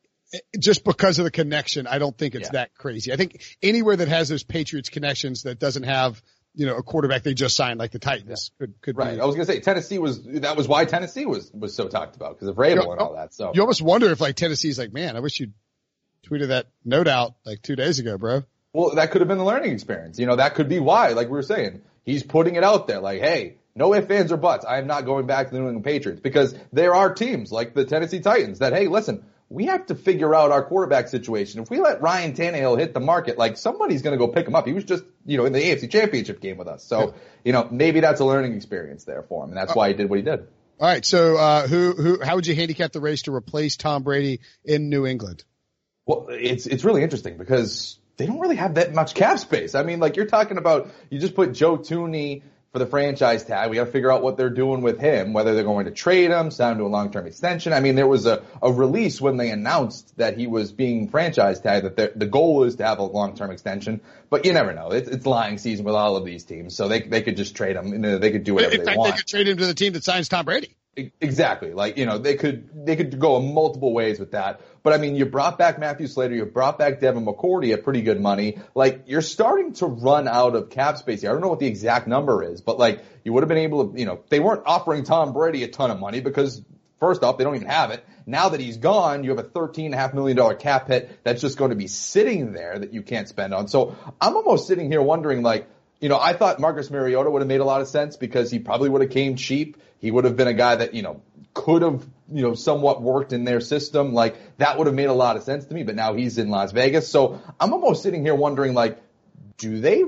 just 0.58 0.84
because 0.84 1.20
of 1.20 1.26
the 1.26 1.30
connection, 1.30 1.86
I 1.86 2.00
don't 2.00 2.18
think 2.18 2.34
it's 2.34 2.48
yeah. 2.48 2.54
that 2.54 2.74
crazy. 2.74 3.14
I 3.14 3.18
think 3.18 3.44
anywhere 3.62 3.96
that 3.96 4.08
has 4.08 4.30
those 4.30 4.42
Patriots 4.42 4.90
connections 4.90 5.44
that 5.44 5.60
doesn't 5.60 5.84
have 5.84 6.24
you 6.56 6.66
know, 6.66 6.76
a 6.76 6.84
quarterback 6.84 7.24
they 7.24 7.34
just 7.34 7.56
signed 7.56 7.80
like 7.80 7.92
the 7.92 8.00
Titans 8.00 8.52
yeah. 8.60 8.66
could, 8.66 8.82
could 8.82 8.98
right. 8.98 9.16
Be. 9.16 9.22
I 9.22 9.26
was 9.26 9.36
going 9.36 9.48
to 9.48 9.54
say 9.54 9.60
Tennessee 9.60 9.98
was, 9.98 10.24
that 10.24 10.56
was 10.56 10.68
why 10.68 10.86
Tennessee 10.86 11.26
was, 11.26 11.52
was 11.52 11.76
so 11.76 11.88
talked 11.88 12.16
about 12.16 12.36
because 12.36 12.48
of 12.48 12.56
Vrabel 12.56 12.84
you 12.84 12.92
and 12.92 13.00
all 13.00 13.14
that. 13.16 13.34
So 13.34 13.52
you 13.54 13.62
almost 13.62 13.82
wonder 13.82 14.12
if 14.12 14.22
like 14.22 14.36
Tennessee's 14.36 14.78
like, 14.78 14.94
man, 14.94 15.16
I 15.16 15.20
wish 15.20 15.40
you 15.40 15.52
tweeted 16.28 16.50
that 16.50 16.68
note 16.86 17.08
out 17.08 17.34
like 17.46 17.62
two 17.62 17.76
days 17.76 18.00
ago, 18.00 18.18
bro. 18.18 18.44
Well, 18.74 18.96
that 18.96 19.12
could 19.12 19.22
have 19.22 19.28
been 19.28 19.38
the 19.38 19.46
learning 19.46 19.72
experience. 19.72 20.20
You 20.20 20.26
know, 20.26 20.36
that 20.36 20.56
could 20.56 20.68
be 20.68 20.80
why, 20.80 21.10
like 21.10 21.28
we 21.28 21.34
were 21.34 21.44
saying, 21.44 21.82
he's 22.04 22.24
putting 22.24 22.56
it 22.56 22.64
out 22.64 22.88
there 22.88 23.00
like, 23.00 23.22
hey, 23.22 23.58
no 23.76 23.94
ifs, 23.94 24.10
ands, 24.10 24.32
or 24.32 24.38
buts. 24.38 24.66
I 24.66 24.80
am 24.80 24.88
not 24.88 25.06
going 25.06 25.26
back 25.28 25.48
to 25.48 25.54
the 25.54 25.60
New 25.60 25.68
England 25.68 25.86
Patriots 25.86 26.22
because 26.22 26.56
there 26.72 26.94
are 26.94 27.14
teams 27.14 27.52
like 27.52 27.74
the 27.74 27.86
Tennessee 27.86 28.20
Titans 28.20 28.60
that, 28.60 28.74
hey, 28.74 28.88
listen, 28.88 29.24
we 29.50 29.66
have 29.66 29.86
to 29.88 29.96
figure 29.96 30.34
out 30.34 30.52
our 30.52 30.64
quarterback 30.64 31.08
situation. 31.08 31.62
If 31.62 31.70
we 31.70 31.80
let 31.80 32.02
Ryan 32.02 32.34
Tannehill 32.34 32.80
hit 32.80 32.94
the 32.94 33.00
market, 33.00 33.38
like 33.38 33.58
somebody's 33.58 34.02
going 34.02 34.18
to 34.18 34.26
go 34.26 34.32
pick 34.32 34.48
him 34.48 34.56
up. 34.56 34.66
He 34.66 34.74
was 34.74 34.84
just, 34.84 35.04
you 35.26 35.38
know, 35.38 35.46
in 35.46 35.54
the 35.54 35.60
AFC 35.60 35.90
championship 35.90 36.42
game 36.42 36.58
with 36.58 36.68
us. 36.68 36.84
So, 36.84 37.14
you 37.44 37.54
know, 37.54 37.68
maybe 37.70 38.00
that's 38.00 38.20
a 38.20 38.26
learning 38.26 38.54
experience 38.56 39.04
there 39.04 39.22
for 39.22 39.44
him. 39.44 39.52
And 39.52 39.58
that's 39.58 39.76
why 39.76 39.90
he 39.90 39.94
did 39.94 40.10
what 40.10 40.18
he 40.18 40.24
did. 40.24 40.48
All 40.80 40.88
right. 40.88 41.06
So, 41.06 41.38
uh, 41.38 41.68
who, 41.68 41.94
who, 41.94 42.24
how 42.24 42.36
would 42.36 42.48
you 42.48 42.56
handicap 42.56 42.92
the 42.92 43.00
race 43.00 43.24
to 43.24 43.36
replace 43.36 43.78
Tom 43.78 44.02
Brady 44.02 44.40
in 44.66 44.90
New 44.90 45.06
England? 45.06 45.44
Well, 46.08 46.28
it's, 46.30 46.66
it's 46.66 46.84
really 46.84 47.04
interesting 47.04 47.38
because 47.38 48.00
they 48.18 48.26
don't 48.26 48.40
really 48.40 48.56
have 48.56 48.76
that 48.76 48.94
much 48.94 49.16
cap 49.16 49.40
space. 49.40 49.76
I 49.76 49.84
mean, 49.84 50.00
like 50.00 50.16
you're 50.16 50.26
talking 50.26 50.58
about, 50.58 50.90
you 51.10 51.20
just 51.20 51.36
put 51.36 51.54
Joe 51.54 51.78
Thuney 51.78 52.44
for 52.74 52.80
the 52.80 52.86
franchise 52.88 53.46
tag. 53.46 53.70
We 53.70 53.76
got 53.76 53.86
to 53.86 53.92
figure 53.92 54.12
out 54.12 54.24
what 54.24 54.36
they're 54.36 54.50
doing 54.50 54.82
with 54.82 55.00
him, 55.00 55.32
whether 55.34 55.54
they're 55.54 55.64
going 55.64 55.86
to 55.86 55.92
trade 55.92 56.32
him, 56.32 56.50
sign 56.50 56.74
him 56.74 56.78
to 56.80 56.84
a 56.86 56.88
long-term 56.88 57.28
extension. 57.28 57.72
I 57.72 57.80
mean, 57.80 57.94
there 57.94 58.08
was 58.08 58.26
a, 58.26 58.44
a 58.64 58.72
release 58.72 59.22
when 59.22 59.38
they 59.38 59.52
announced 59.52 60.18
that 60.18 60.38
he 60.38 60.48
was 60.48 60.72
being 60.72 61.08
franchise 61.08 61.60
tagged 61.60 61.96
that 61.96 62.20
the 62.20 62.26
goal 62.26 62.64
is 62.64 62.76
to 62.78 62.86
have 62.86 62.98
a 62.98 63.04
long-term 63.04 63.52
extension, 63.52 64.02
but 64.32 64.46
you 64.46 64.54
never 64.54 64.74
know. 64.74 64.90
It's, 64.92 65.08
it's 65.08 65.26
lying 65.28 65.60
season 65.60 65.86
with 65.86 65.94
all 65.94 66.16
of 66.16 66.26
these 66.26 66.46
teams, 66.46 66.76
so 66.76 66.88
they 66.88 67.02
they 67.02 67.22
could 67.22 67.38
just 67.38 67.56
trade 67.56 67.76
him. 67.76 68.04
Uh, 68.04 68.18
they 68.18 68.32
could 68.32 68.44
do 68.44 68.56
whatever 68.56 68.74
In 68.74 68.80
fact, 68.80 68.90
they 68.90 68.98
want. 68.98 69.12
They 69.12 69.18
could 69.18 69.28
trade 69.28 69.48
him 69.48 69.58
to 69.58 69.68
the 69.68 69.76
team 69.76 69.94
that 69.94 70.04
signs 70.04 70.28
Tom 70.28 70.46
Brady. 70.46 70.76
Exactly. 70.96 71.74
Like, 71.74 71.98
you 71.98 72.06
know, 72.06 72.20
they 72.20 72.36
could, 72.36 72.86
they 72.86 72.96
could 72.96 73.20
go 73.20 73.42
multiple 73.42 73.94
ways 73.94 74.20
with 74.20 74.32
that. 74.32 74.62
But 74.84 74.94
I 74.94 74.98
mean, 74.98 75.16
you 75.16 75.26
brought 75.26 75.58
back 75.58 75.80
Matthew 75.80 76.06
Slater, 76.06 76.36
you 76.36 76.46
brought 76.46 76.78
back 76.78 77.00
Devin 77.00 77.26
McCourty 77.26 77.74
at 77.74 77.84
pretty 77.84 78.04
good 78.04 78.22
money. 78.22 78.60
Like, 78.76 79.04
you're 79.08 79.22
starting 79.22 79.74
to 79.74 79.88
run 79.88 80.28
out 80.28 80.56
of 80.56 80.70
cap 80.70 80.98
space 80.98 81.22
here. 81.22 81.32
I 81.32 81.34
don't 81.34 81.42
know 81.42 81.48
what 81.48 81.60
the 81.60 81.68
exact 81.68 82.08
number 82.08 82.44
is, 82.44 82.62
but 82.62 82.78
like, 82.78 83.04
you 83.24 83.34
would 83.34 83.42
have 83.42 83.48
been 83.48 83.58
able 83.58 83.90
to, 83.90 84.00
you 84.00 84.06
know, 84.06 84.20
they 84.30 84.40
weren't 84.40 84.64
offering 84.68 85.04
Tom 85.04 85.34
Brady 85.34 85.64
a 85.64 85.68
ton 85.68 85.90
of 85.90 86.00
money 86.00 86.22
because 86.22 86.62
first 87.00 87.24
off, 87.24 87.38
they 87.38 87.44
don't 87.44 87.56
even 87.56 87.68
have 87.68 87.90
it. 87.90 88.06
Now 88.26 88.50
that 88.50 88.60
he's 88.60 88.78
gone, 88.78 89.24
you 89.24 89.32
have 89.32 89.40
a 89.40 89.50
$13.5 89.50 90.14
million 90.14 90.58
cap 90.58 90.88
hit 90.88 91.24
that's 91.24 91.42
just 91.42 91.58
going 91.58 91.72
to 91.72 91.76
be 91.76 91.88
sitting 91.88 92.54
there 92.54 92.78
that 92.78 92.94
you 92.94 93.02
can't 93.02 93.28
spend 93.28 93.54
on. 93.54 93.68
So 93.68 93.96
I'm 94.22 94.36
almost 94.36 94.68
sitting 94.68 94.92
here 94.92 95.02
wondering 95.02 95.42
like, 95.42 95.68
you 96.00 96.10
know, 96.10 96.20
I 96.20 96.34
thought 96.34 96.60
Marcus 96.60 96.92
Mariota 96.92 97.30
would 97.30 97.42
have 97.42 97.48
made 97.48 97.62
a 97.62 97.66
lot 97.66 97.82
of 97.82 97.88
sense 97.88 98.18
because 98.18 98.52
he 98.52 98.60
probably 98.60 98.90
would 98.90 99.02
have 99.02 99.12
came 99.12 99.38
cheap. 99.38 99.78
He 100.04 100.12
would 100.12 100.26
have 100.26 100.36
been 100.36 100.50
a 100.50 100.54
guy 100.54 100.76
that, 100.76 100.94
you 100.94 101.02
know, 101.02 101.22
could 101.54 101.82
have, 101.82 102.06
you 102.30 102.42
know, 102.42 102.56
somewhat 102.56 103.02
worked 103.02 103.32
in 103.32 103.46
their 103.46 103.62
system. 103.62 104.14
Like 104.14 104.36
that 104.58 104.78
would 104.78 104.88
have 104.88 104.96
made 104.96 105.08
a 105.08 105.14
lot 105.14 105.38
of 105.38 105.44
sense 105.44 105.64
to 105.64 105.74
me, 105.74 105.84
but 105.84 105.96
now 105.96 106.14
he's 106.14 106.38
in 106.38 106.50
Las 106.50 106.74
Vegas. 106.74 107.08
So 107.08 107.40
I'm 107.58 107.72
almost 107.72 108.04
sitting 108.04 108.22
here 108.22 108.36
wondering 108.36 108.74
like, 108.74 109.02
do 109.56 109.80
they 109.80 110.04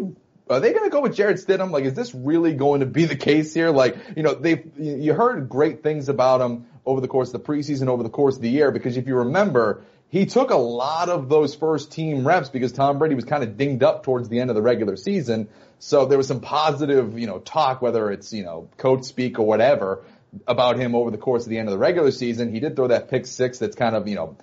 are 0.49 0.59
they 0.59 0.73
going 0.73 0.83
to 0.83 0.89
go 0.89 0.99
with 0.99 1.15
Jarrett 1.15 1.37
Stidham? 1.37 1.71
Like, 1.71 1.85
is 1.85 1.93
this 1.93 2.13
really 2.13 2.55
going 2.55 2.81
to 2.81 2.85
be 2.85 3.05
the 3.05 3.15
case 3.15 3.53
here? 3.53 3.71
Like, 3.71 3.95
you 4.17 4.23
know, 4.23 4.33
they've, 4.33 4.69
you 4.77 5.13
heard 5.13 5.47
great 5.47 5.81
things 5.81 6.09
about 6.09 6.41
him 6.41 6.65
over 6.85 6.99
the 6.99 7.07
course 7.07 7.33
of 7.33 7.41
the 7.41 7.47
preseason, 7.47 7.87
over 7.87 8.03
the 8.03 8.09
course 8.09 8.35
of 8.35 8.41
the 8.41 8.49
year, 8.49 8.71
because 8.71 8.97
if 8.97 9.07
you 9.07 9.15
remember, 9.15 9.85
he 10.09 10.25
took 10.25 10.51
a 10.51 10.57
lot 10.57 11.07
of 11.07 11.29
those 11.29 11.55
first 11.55 11.93
team 11.93 12.27
reps 12.27 12.49
because 12.49 12.73
Tom 12.73 12.99
Brady 12.99 13.15
was 13.15 13.25
kind 13.25 13.43
of 13.43 13.55
dinged 13.55 13.81
up 13.81 14.03
towards 14.03 14.27
the 14.27 14.39
end 14.39 14.49
of 14.51 14.55
the 14.57 14.61
regular 14.61 14.97
season. 14.97 15.47
So 15.79 16.05
there 16.05 16.17
was 16.17 16.27
some 16.27 16.41
positive, 16.41 17.17
you 17.19 17.27
know, 17.27 17.39
talk, 17.39 17.81
whether 17.81 18.11
it's, 18.11 18.33
you 18.33 18.43
know, 18.43 18.69
coach 18.77 19.03
speak 19.03 19.39
or 19.39 19.45
whatever 19.45 20.03
about 20.47 20.77
him 20.77 20.95
over 20.95 21.11
the 21.11 21.17
course 21.17 21.43
of 21.43 21.49
the 21.49 21.57
end 21.57 21.67
of 21.67 21.71
the 21.71 21.77
regular 21.77 22.11
season. 22.11 22.51
He 22.51 22.59
did 22.59 22.75
throw 22.75 22.87
that 22.87 23.09
pick 23.09 23.25
six 23.25 23.59
that's 23.59 23.75
kind 23.75 23.95
of, 23.95 24.07
you 24.07 24.15
know, 24.15 24.37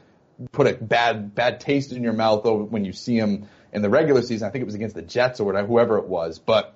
put 0.52 0.66
a 0.66 0.74
bad, 0.74 1.34
bad 1.34 1.60
taste 1.60 1.92
in 1.92 2.02
your 2.02 2.12
mouth 2.12 2.44
when 2.44 2.84
you 2.84 2.92
see 2.92 3.16
him 3.16 3.48
in 3.72 3.82
the 3.82 3.90
regular 3.90 4.22
season. 4.22 4.48
I 4.48 4.50
think 4.50 4.62
it 4.62 4.66
was 4.66 4.74
against 4.74 4.94
the 4.94 5.02
Jets 5.02 5.40
or 5.40 5.44
whatever, 5.44 5.66
whoever 5.66 5.98
it 5.98 6.06
was. 6.06 6.38
But, 6.38 6.74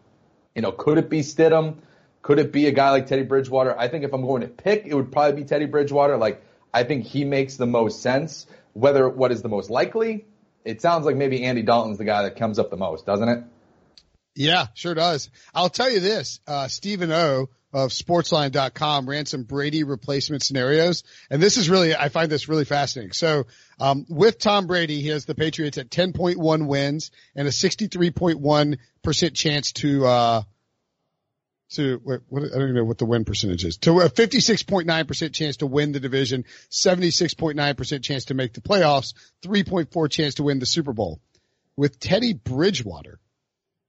you 0.55 0.63
know, 0.63 0.73
could 0.73 0.99
it 0.99 1.09
be 1.09 1.21
Stidham? 1.21 1.77
Could 2.23 2.39
it 2.39 2.53
be 2.53 2.67
a 2.67 2.73
guy 2.73 2.91
like 2.91 3.07
Teddy 3.07 3.23
Bridgewater? 3.23 3.79
I 3.79 3.89
think 3.89 4.05
if 4.05 4.13
I'm 4.13 4.23
going 4.23 4.43
to 4.43 4.49
pick, 4.49 4.85
it 4.87 4.95
would 4.95 5.13
probably 5.13 5.43
be 5.43 5.47
Teddy 5.47 5.67
Bridgewater. 5.67 6.17
Like, 6.17 6.43
I 6.75 6.85
think 6.85 7.05
he 7.05 7.25
makes 7.25 7.57
the 7.57 7.67
most 7.67 8.03
sense. 8.03 8.47
Whether 8.73 9.09
what 9.09 9.33
is 9.33 9.41
the 9.41 9.49
most 9.49 9.71
likely, 9.71 10.27
it 10.65 10.83
sounds 10.83 11.07
like 11.07 11.17
maybe 11.17 11.45
Andy 11.45 11.63
Dalton's 11.63 11.97
the 11.97 12.05
guy 12.05 12.25
that 12.25 12.37
comes 12.37 12.59
up 12.59 12.69
the 12.69 12.77
most, 12.77 13.07
doesn't 13.07 13.29
it? 13.29 13.45
Yeah, 14.37 14.67
sure 14.75 14.95
does. 14.95 15.31
I'll 15.55 15.71
tell 15.71 15.91
you 15.91 16.01
this, 16.01 16.41
uh, 16.47 16.69
Stephen 16.69 17.11
O 17.11 17.49
of 17.73 17.91
sportsline.com 17.91 19.09
ran 19.09 19.27
some 19.27 19.43
Brady 19.43 19.83
replacement 19.83 20.43
scenarios. 20.43 21.05
And 21.31 21.43
this 21.43 21.57
is 21.57 21.69
really, 21.69 21.97
I 21.97 22.11
find 22.11 22.31
this 22.31 22.49
really 22.49 22.67
fascinating. 22.67 23.13
So, 23.13 23.47
um, 23.81 24.05
with 24.09 24.39
Tom 24.39 24.67
Brady, 24.67 25.01
he 25.01 25.09
has 25.09 25.25
the 25.25 25.35
Patriots 25.35 25.79
at 25.79 25.91
10.1 25.91 26.67
wins 26.67 27.11
and 27.35 27.49
a 27.49 27.51
63.1% 27.51 29.35
chance 29.35 29.73
to, 29.73 30.07
uh, 30.07 30.43
to 31.71 32.01
what, 32.05 32.21
I 32.31 32.39
don't 32.41 32.63
even 32.63 32.75
know 32.75 32.85
what 32.85 32.99
the 32.99 33.07
win 33.07 33.25
percentage 33.25 33.65
is. 33.65 33.79
To 33.79 34.01
a 34.01 34.09
56.9% 34.09 35.33
chance 35.33 35.57
to 35.59 35.67
win 35.67 35.93
the 35.93 36.01
division, 36.01 36.45
76.9% 36.71 38.03
chance 38.03 38.27
to 38.27 38.35
make 38.35 38.53
the 38.53 38.61
playoffs, 38.61 39.15
3.4 39.45 40.11
chance 40.11 40.35
to 40.35 40.45
win 40.45 40.59
the 40.59 40.67
Super 40.67 40.93
Bowl. 40.93 41.21
With 41.77 41.99
Teddy 41.99 42.33
Bridgewater, 42.33 43.19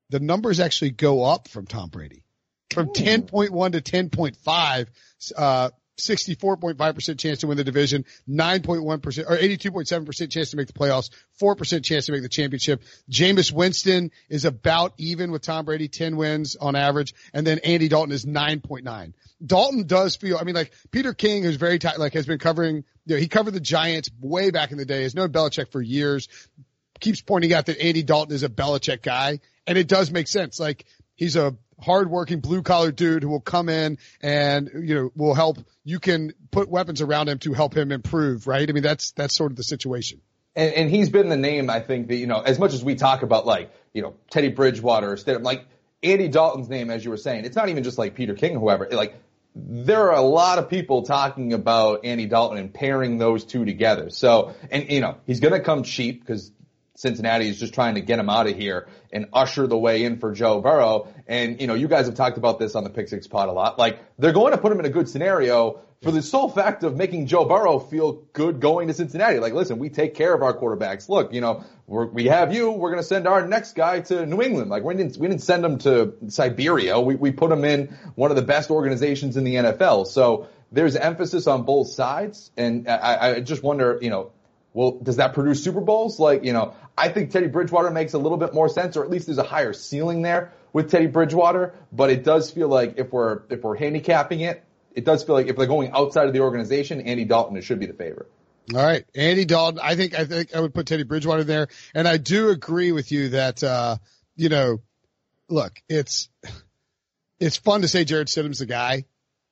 the 0.10 0.20
numbers 0.20 0.60
actually 0.60 0.92
go 0.92 1.24
up 1.24 1.48
from 1.48 1.66
Tom 1.66 1.90
Brady 1.90 2.24
from 2.72 2.90
10.1 2.90 3.72
to 3.72 3.82
10.5, 3.82 4.88
uh, 5.36 5.70
64.5% 6.00 7.20
chance 7.20 7.40
to 7.40 7.48
win 7.48 7.58
the 7.58 7.64
division, 7.64 8.06
9.1% 8.30 8.86
or 9.28 9.36
82.7% 9.36 10.32
chance 10.32 10.52
to 10.52 10.58
make 10.58 10.68
the 10.68 10.74
playoffs, 10.74 11.10
4% 11.42 11.84
chance 11.84 12.06
to 12.06 12.12
make 12.12 12.22
the 12.22 12.30
championship. 12.30 12.84
Jameis 13.10 13.52
Winston 13.52 14.12
is 14.30 14.46
about 14.46 14.94
even 14.98 15.32
with 15.32 15.42
Tom 15.42 15.66
Brady, 15.66 15.88
10 15.88 16.18
wins 16.18 16.56
on 16.56 16.76
average. 16.76 17.16
And 17.34 17.48
then 17.48 17.60
Andy 17.60 17.88
Dalton 17.88 18.12
is 18.12 18.26
9.9. 18.26 19.14
Dalton 19.44 19.88
does 19.88 20.16
feel, 20.16 20.38
I 20.38 20.44
mean, 20.44 20.56
like 20.56 20.72
Peter 20.92 21.14
King, 21.16 21.44
who's 21.44 21.56
very 21.56 21.80
tight, 21.80 21.98
like 21.98 22.14
has 22.14 22.28
been 22.28 22.40
covering, 22.40 22.84
you 23.06 23.16
know, 23.16 23.18
he 23.18 23.28
covered 23.28 23.56
the 23.56 23.60
Giants 23.60 24.12
way 24.22 24.52
back 24.52 24.72
in 24.72 24.78
the 24.78 24.86
day, 24.86 25.02
has 25.02 25.16
known 25.16 25.32
Belichick 25.32 25.72
for 25.72 25.82
years, 25.82 26.28
keeps 27.00 27.22
pointing 27.22 27.54
out 27.54 27.66
that 27.68 27.82
Andy 27.82 28.04
Dalton 28.04 28.36
is 28.36 28.44
a 28.44 28.50
Belichick 28.50 29.02
guy. 29.02 29.40
And 29.68 29.78
it 29.78 29.88
does 29.88 30.10
make 30.10 30.28
sense. 30.28 30.60
Like 30.60 30.86
he's 31.16 31.36
a 31.36 31.56
hardworking 31.80 32.40
blue 32.40 32.64
collar 32.64 32.92
dude 32.92 33.22
who 33.22 33.30
will 33.30 33.42
come 33.42 33.70
in 33.70 34.00
and, 34.22 34.72
you 34.74 34.96
know, 34.96 35.12
will 35.16 35.36
help. 35.36 35.60
You 35.84 36.00
can 36.00 36.34
put 36.50 36.70
weapons 36.70 37.02
around 37.02 37.30
him 37.30 37.38
to 37.40 37.54
help 37.54 37.76
him 37.76 37.92
improve, 37.92 38.48
right? 38.48 38.68
I 38.68 38.72
mean, 38.74 38.82
that's, 38.82 39.12
that's 39.12 39.36
sort 39.36 39.52
of 39.52 39.58
the 39.58 39.64
situation. 39.64 40.22
And, 40.56 40.74
and 40.74 40.90
he's 40.90 41.10
been 41.10 41.30
the 41.30 41.38
name, 41.38 41.70
I 41.70 41.82
think 41.82 42.08
that, 42.08 42.16
you 42.16 42.26
know, 42.26 42.40
as 42.40 42.58
much 42.58 42.74
as 42.74 42.84
we 42.84 42.96
talk 42.96 43.22
about 43.22 43.46
like, 43.46 43.72
you 43.94 44.02
know, 44.02 44.16
Teddy 44.32 44.50
Bridgewater, 44.50 45.12
or 45.12 45.40
like 45.40 45.68
Andy 46.02 46.30
Dalton's 46.30 46.70
name, 46.70 46.90
as 46.90 47.06
you 47.06 47.12
were 47.12 47.18
saying, 47.18 47.46
it's 47.46 47.56
not 47.56 47.70
even 47.70 47.84
just 47.84 47.98
like 47.98 48.16
Peter 48.16 48.34
King, 48.34 48.56
or 48.56 48.60
whoever, 48.60 48.88
like, 48.92 49.16
there 49.60 50.12
are 50.12 50.18
a 50.18 50.22
lot 50.22 50.60
of 50.60 50.70
people 50.70 51.02
talking 51.02 51.52
about 51.52 52.06
Andy 52.06 52.28
Dalton 52.28 52.60
and 52.60 52.72
pairing 52.72 53.18
those 53.18 53.44
two 53.44 53.66
together. 53.66 54.12
So, 54.12 54.54
and 54.70 54.92
you 54.92 55.02
know, 55.02 55.18
he's 55.26 55.40
going 55.40 55.54
to 55.54 55.60
come 55.60 55.82
cheap 55.82 56.20
because 56.20 56.52
Cincinnati 56.98 57.48
is 57.48 57.60
just 57.60 57.76
trying 57.76 57.94
to 57.94 58.02
get 58.02 58.18
him 58.18 58.28
out 58.28 58.48
of 58.48 58.58
here 58.58 58.88
and 59.14 59.28
usher 59.32 59.68
the 59.68 59.78
way 59.78 60.04
in 60.04 60.18
for 60.18 60.34
Joe 60.34 60.62
Burrow. 60.62 61.14
And, 61.28 61.62
you 61.62 61.68
know, 61.68 61.76
you 61.76 61.88
guys 61.88 62.08
have 62.08 62.16
talked 62.16 62.40
about 62.40 62.58
this 62.58 62.74
on 62.74 62.84
the 62.84 62.90
Pick 62.90 63.08
Six 63.08 63.28
pod 63.28 63.50
a 63.50 63.52
lot. 63.52 63.78
Like, 63.78 64.00
they're 64.18 64.34
going 64.34 64.52
to 64.54 64.58
put 64.58 64.72
him 64.72 64.80
in 64.80 64.86
a 64.86 64.90
good 64.90 65.08
scenario 65.08 65.80
for 66.02 66.10
the 66.10 66.24
sole 66.24 66.50
fact 66.50 66.84
of 66.84 66.96
making 66.96 67.28
Joe 67.28 67.46
Burrow 67.46 67.78
feel 67.78 68.14
good 68.34 68.60
going 68.60 68.88
to 68.88 68.96
Cincinnati. 68.96 69.38
Like, 69.38 69.54
listen, 69.54 69.78
we 69.78 69.90
take 69.90 70.16
care 70.16 70.34
of 70.34 70.42
our 70.42 70.58
quarterbacks. 70.58 71.08
Look, 71.08 71.34
you 71.34 71.42
know, 71.42 71.66
we 71.86 72.26
have 72.26 72.52
you. 72.52 72.72
We're 72.72 72.90
going 72.90 73.02
to 73.02 73.08
send 73.08 73.28
our 73.28 73.48
next 73.48 73.76
guy 73.76 74.00
to 74.00 74.26
New 74.26 74.42
England. 74.42 74.72
Like, 74.72 74.84
we 74.84 74.96
didn't, 74.96 75.18
we 75.18 75.28
didn't 75.28 75.44
send 75.44 75.64
him 75.64 75.78
to 75.80 76.16
Siberia. 76.30 77.00
We, 77.00 77.14
we 77.14 77.32
put 77.32 77.52
him 77.52 77.64
in 77.64 77.96
one 78.16 78.32
of 78.32 78.38
the 78.38 78.44
best 78.44 78.72
organizations 78.72 79.38
in 79.38 79.44
the 79.44 79.54
NFL. 79.54 80.08
So, 80.08 80.48
there's 80.72 80.96
emphasis 80.96 81.48
on 81.48 81.64
both 81.64 81.90
sides. 81.90 82.52
And 82.58 82.90
I, 82.90 83.36
I 83.36 83.40
just 83.40 83.64
wonder, 83.64 84.00
you 84.02 84.10
know, 84.10 84.32
well, 84.78 84.92
does 84.92 85.16
that 85.16 85.34
produce 85.34 85.64
Super 85.64 85.82
Bowls? 85.82 86.20
Like, 86.20 86.44
you 86.44 86.54
know, 86.54 86.76
I 86.96 87.10
think 87.10 87.32
Teddy 87.32 87.48
Bridgewater 87.48 87.90
makes 87.90 88.14
a 88.14 88.20
little 88.20 88.38
bit 88.38 88.54
more 88.54 88.70
sense, 88.70 88.96
or 88.96 89.04
at 89.04 89.10
least 89.10 89.26
there's 89.26 89.40
a 89.40 89.44
higher 89.44 89.74
ceiling 89.74 90.22
there 90.22 90.54
with 90.72 90.92
Teddy 90.92 91.08
Bridgewater. 91.08 91.74
But 91.92 92.12
it 92.12 92.24
does 92.24 92.52
feel 92.52 92.68
like 92.68 92.94
if 92.98 93.12
we're 93.12 93.42
if 93.50 93.64
we're 93.64 93.76
handicapping 93.76 94.42
it, 94.42 94.64
it 94.94 95.04
does 95.04 95.24
feel 95.24 95.34
like 95.34 95.48
if 95.48 95.56
they're 95.56 95.66
going 95.66 95.90
outside 95.94 96.28
of 96.28 96.34
the 96.34 96.42
organization, 96.42 97.02
Andy 97.02 97.26
Dalton 97.26 97.58
it 97.58 97.64
should 97.64 97.80
be 97.80 97.88
the 97.88 97.96
favorite. 97.96 98.32
All 98.72 98.84
right, 98.84 99.04
Andy 99.16 99.46
Dalton. 99.46 99.80
I 99.82 99.96
think 99.96 100.14
I 100.14 100.26
think 100.26 100.56
I 100.56 100.60
would 100.60 100.76
put 100.76 100.86
Teddy 100.86 101.02
Bridgewater 101.02 101.44
there, 101.44 101.70
and 101.96 102.08
I 102.08 102.18
do 102.18 102.50
agree 102.50 102.92
with 102.92 103.12
you 103.12 103.30
that 103.30 103.64
uh, 103.64 103.98
you 104.36 104.50
know, 104.50 104.84
look, 105.50 105.82
it's 105.90 106.30
it's 107.40 107.58
fun 107.58 107.82
to 107.82 107.88
say 107.88 108.06
Jarrett 108.06 108.28
Stidham's 108.28 108.60
the 108.60 108.68
guy. 108.68 109.06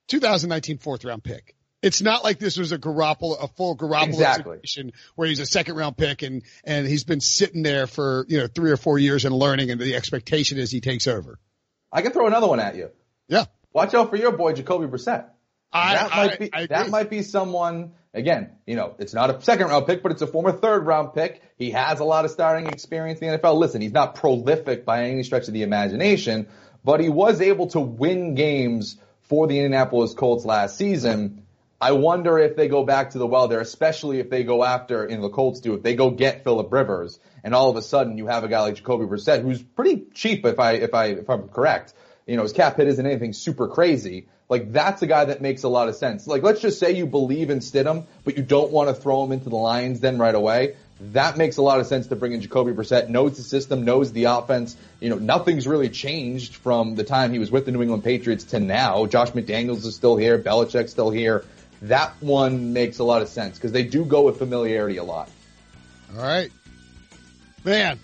2019 0.07 0.77
fourth 0.77 1.03
round 1.03 1.23
pick. 1.23 1.55
It's 1.85 2.01
not 2.01 2.23
like 2.23 2.39
this 2.39 2.57
was 2.57 2.71
a 2.71 2.79
Garoppolo, 2.79 3.43
a 3.43 3.47
full 3.47 3.77
Garoppolo 3.77 4.07
exactly. 4.07 4.57
situation 4.57 4.91
where 5.13 5.27
he's 5.27 5.39
a 5.39 5.45
second 5.45 5.75
round 5.75 5.95
pick 5.95 6.23
and, 6.23 6.41
and 6.63 6.87
he's 6.87 7.03
been 7.03 7.21
sitting 7.21 7.61
there 7.61 7.85
for, 7.85 8.25
you 8.27 8.39
know, 8.39 8.47
three 8.47 8.71
or 8.71 8.77
four 8.77 8.97
years 8.97 9.23
and 9.23 9.35
learning 9.35 9.69
and 9.69 9.79
the 9.79 9.95
expectation 9.95 10.57
is 10.57 10.71
he 10.71 10.81
takes 10.81 11.05
over. 11.05 11.37
I 11.91 12.01
can 12.01 12.11
throw 12.11 12.25
another 12.25 12.47
one 12.47 12.59
at 12.59 12.75
you. 12.75 12.89
Yeah. 13.27 13.45
Watch 13.71 13.93
out 13.93 14.09
for 14.09 14.15
your 14.15 14.31
boy, 14.31 14.53
Jacoby 14.53 14.87
Brissett. 14.87 15.25
I, 15.71 15.93
that 15.93 16.11
I, 16.11 16.25
might 16.25 16.39
be, 16.39 16.53
I 16.53 16.65
that 16.65 16.89
might 16.89 17.09
be 17.11 17.21
someone, 17.21 17.93
again, 18.15 18.53
you 18.65 18.75
know, 18.75 18.95
it's 18.97 19.13
not 19.13 19.29
a 19.29 19.39
second 19.43 19.67
round 19.67 19.85
pick, 19.85 20.01
but 20.01 20.11
it's 20.11 20.23
a 20.23 20.27
former 20.27 20.53
third 20.53 20.87
round 20.87 21.13
pick. 21.13 21.43
He 21.55 21.69
has 21.69 21.99
a 21.99 22.03
lot 22.03 22.25
of 22.25 22.31
starting 22.31 22.65
experience 22.65 23.19
in 23.19 23.29
the 23.29 23.37
NFL. 23.37 23.59
Listen, 23.59 23.81
he's 23.81 23.93
not 23.93 24.15
prolific 24.15 24.85
by 24.85 25.03
any 25.03 25.21
stretch 25.21 25.47
of 25.47 25.53
the 25.53 25.61
imagination, 25.61 26.47
but 26.83 26.99
he 26.99 27.09
was 27.09 27.41
able 27.41 27.67
to 27.67 27.79
win 27.79 28.33
games 28.33 28.97
for 29.21 29.45
the 29.45 29.59
Indianapolis 29.59 30.15
Colts 30.15 30.45
last 30.45 30.77
season 30.77 31.44
I 31.79 31.91
wonder 31.91 32.39
if 32.39 32.55
they 32.55 32.67
go 32.67 32.85
back 32.85 33.11
to 33.11 33.17
the 33.17 33.27
well 33.27 33.47
there, 33.47 33.59
especially 33.59 34.19
if 34.19 34.29
they 34.29 34.43
go 34.43 34.63
after, 34.63 35.05
in 35.05 35.21
the 35.21 35.29
Colts 35.29 35.59
do, 35.59 35.73
if 35.73 35.83
they 35.83 35.95
go 35.95 36.09
get 36.09 36.43
Philip 36.43 36.71
Rivers, 36.71 37.19
and 37.43 37.53
all 37.53 37.69
of 37.69 37.75
a 37.75 37.81
sudden 37.81 38.17
you 38.17 38.27
have 38.27 38.43
a 38.43 38.47
guy 38.47 38.61
like 38.61 38.75
Jacoby 38.75 39.05
Brissett, 39.05 39.41
who's 39.41 39.61
pretty 39.61 40.05
cheap 40.13 40.45
if 40.45 40.59
I, 40.59 40.73
if 40.73 40.93
I, 40.93 41.05
if 41.07 41.29
I'm 41.29 41.49
correct. 41.49 41.93
You 42.25 42.37
know, 42.37 42.43
his 42.43 42.53
cap 42.53 42.77
hit 42.77 42.87
isn't 42.87 43.05
anything 43.05 43.33
super 43.33 43.67
crazy. 43.67 44.27
Like 44.47 44.71
that's 44.71 45.01
a 45.01 45.07
guy 45.07 45.25
that 45.25 45.41
makes 45.41 45.63
a 45.63 45.69
lot 45.69 45.89
of 45.89 45.95
sense. 45.95 46.27
Like 46.27 46.43
let's 46.43 46.61
just 46.61 46.79
say 46.79 46.91
you 46.91 47.05
believe 47.05 47.49
in 47.49 47.59
Stidham, 47.59 48.05
but 48.23 48.37
you 48.37 48.43
don't 48.43 48.71
want 48.71 48.89
to 48.89 48.95
throw 48.95 49.23
him 49.23 49.31
into 49.31 49.49
the 49.49 49.55
Lions 49.55 49.99
then 49.99 50.17
right 50.17 50.35
away. 50.35 50.75
That 51.11 51.35
makes 51.35 51.57
a 51.57 51.61
lot 51.61 51.81
of 51.81 51.87
sense 51.87 52.07
to 52.07 52.15
bring 52.15 52.31
in 52.31 52.41
Jacoby 52.41 52.71
Brissett, 52.71 53.09
knows 53.09 53.35
the 53.35 53.43
system, 53.43 53.83
knows 53.83 54.13
the 54.13 54.25
offense. 54.25 54.77
You 55.01 55.09
know, 55.09 55.17
nothing's 55.17 55.67
really 55.67 55.89
changed 55.89 56.55
from 56.55 56.95
the 56.95 57.03
time 57.03 57.33
he 57.33 57.39
was 57.39 57.51
with 57.51 57.65
the 57.65 57.71
New 57.71 57.81
England 57.81 58.03
Patriots 58.03 58.45
to 58.45 58.61
now. 58.61 59.05
Josh 59.05 59.31
McDaniels 59.31 59.85
is 59.85 59.95
still 59.95 60.15
here, 60.15 60.39
Belichick's 60.39 60.91
still 60.91 61.09
here. 61.09 61.43
That 61.87 62.13
one 62.19 62.73
makes 62.73 62.99
a 62.99 63.03
lot 63.03 63.21
of 63.21 63.27
sense 63.29 63.57
because 63.57 63.71
they 63.71 63.83
do 63.83 64.05
go 64.05 64.23
with 64.23 64.37
familiarity 64.39 64.97
a 64.97 65.03
lot. 65.03 65.29
All 66.15 66.23
right. 66.23 66.51
Man, 67.63 67.99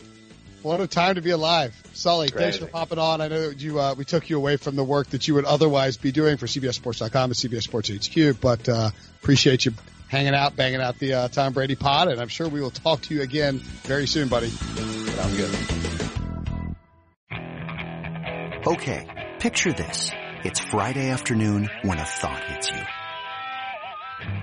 what 0.61 0.82
a 0.82 0.88
time 0.88 1.15
to 1.15 1.21
be 1.21 1.32
alive. 1.32 1.75
Sully, 1.93 2.29
Crazy. 2.29 2.43
thanks 2.43 2.57
for 2.57 2.67
popping 2.67 2.99
on. 2.99 3.21
I 3.21 3.27
know 3.27 3.49
that 3.49 3.59
you, 3.61 3.79
uh, 3.79 3.95
we 3.97 4.05
took 4.05 4.29
you 4.29 4.38
away 4.38 4.57
from 4.57 4.75
the 4.75 4.84
work 4.84 5.09
that 5.09 5.27
you 5.27 5.34
would 5.36 5.45
otherwise 5.45 5.97
be 5.97 6.11
doing 6.11 6.38
for 6.38 6.45
CBSSports.com 6.45 7.32
and 7.32 7.34
CBS 7.34 7.63
Sports 7.63 7.89
HQ, 7.89 8.39
but, 8.39 8.67
uh, 8.69 8.91
appreciate 9.21 9.65
you 9.65 9.73
hanging 10.07 10.36
out, 10.36 10.55
banging 10.55 10.82
out 10.82 10.99
the, 10.99 11.13
uh, 11.13 11.27
Tom 11.27 11.53
Brady 11.53 11.75
pod, 11.75 12.07
and 12.07 12.21
I'm 12.21 12.27
sure 12.27 12.47
we 12.47 12.61
will 12.61 12.71
talk 12.71 13.01
to 13.03 13.15
you 13.15 13.21
again 13.21 13.59
very 13.84 14.07
soon, 14.07 14.27
buddy. 14.27 14.49
Sounds 14.49 15.38
good. 15.38 15.55
Okay, 18.67 19.34
picture 19.39 19.73
this. 19.73 20.11
It's 20.43 20.59
Friday 20.59 21.09
afternoon 21.09 21.69
when 21.84 21.97
a 21.97 22.05
thought 22.05 22.43
hits 22.43 22.69
you. 22.69 23.01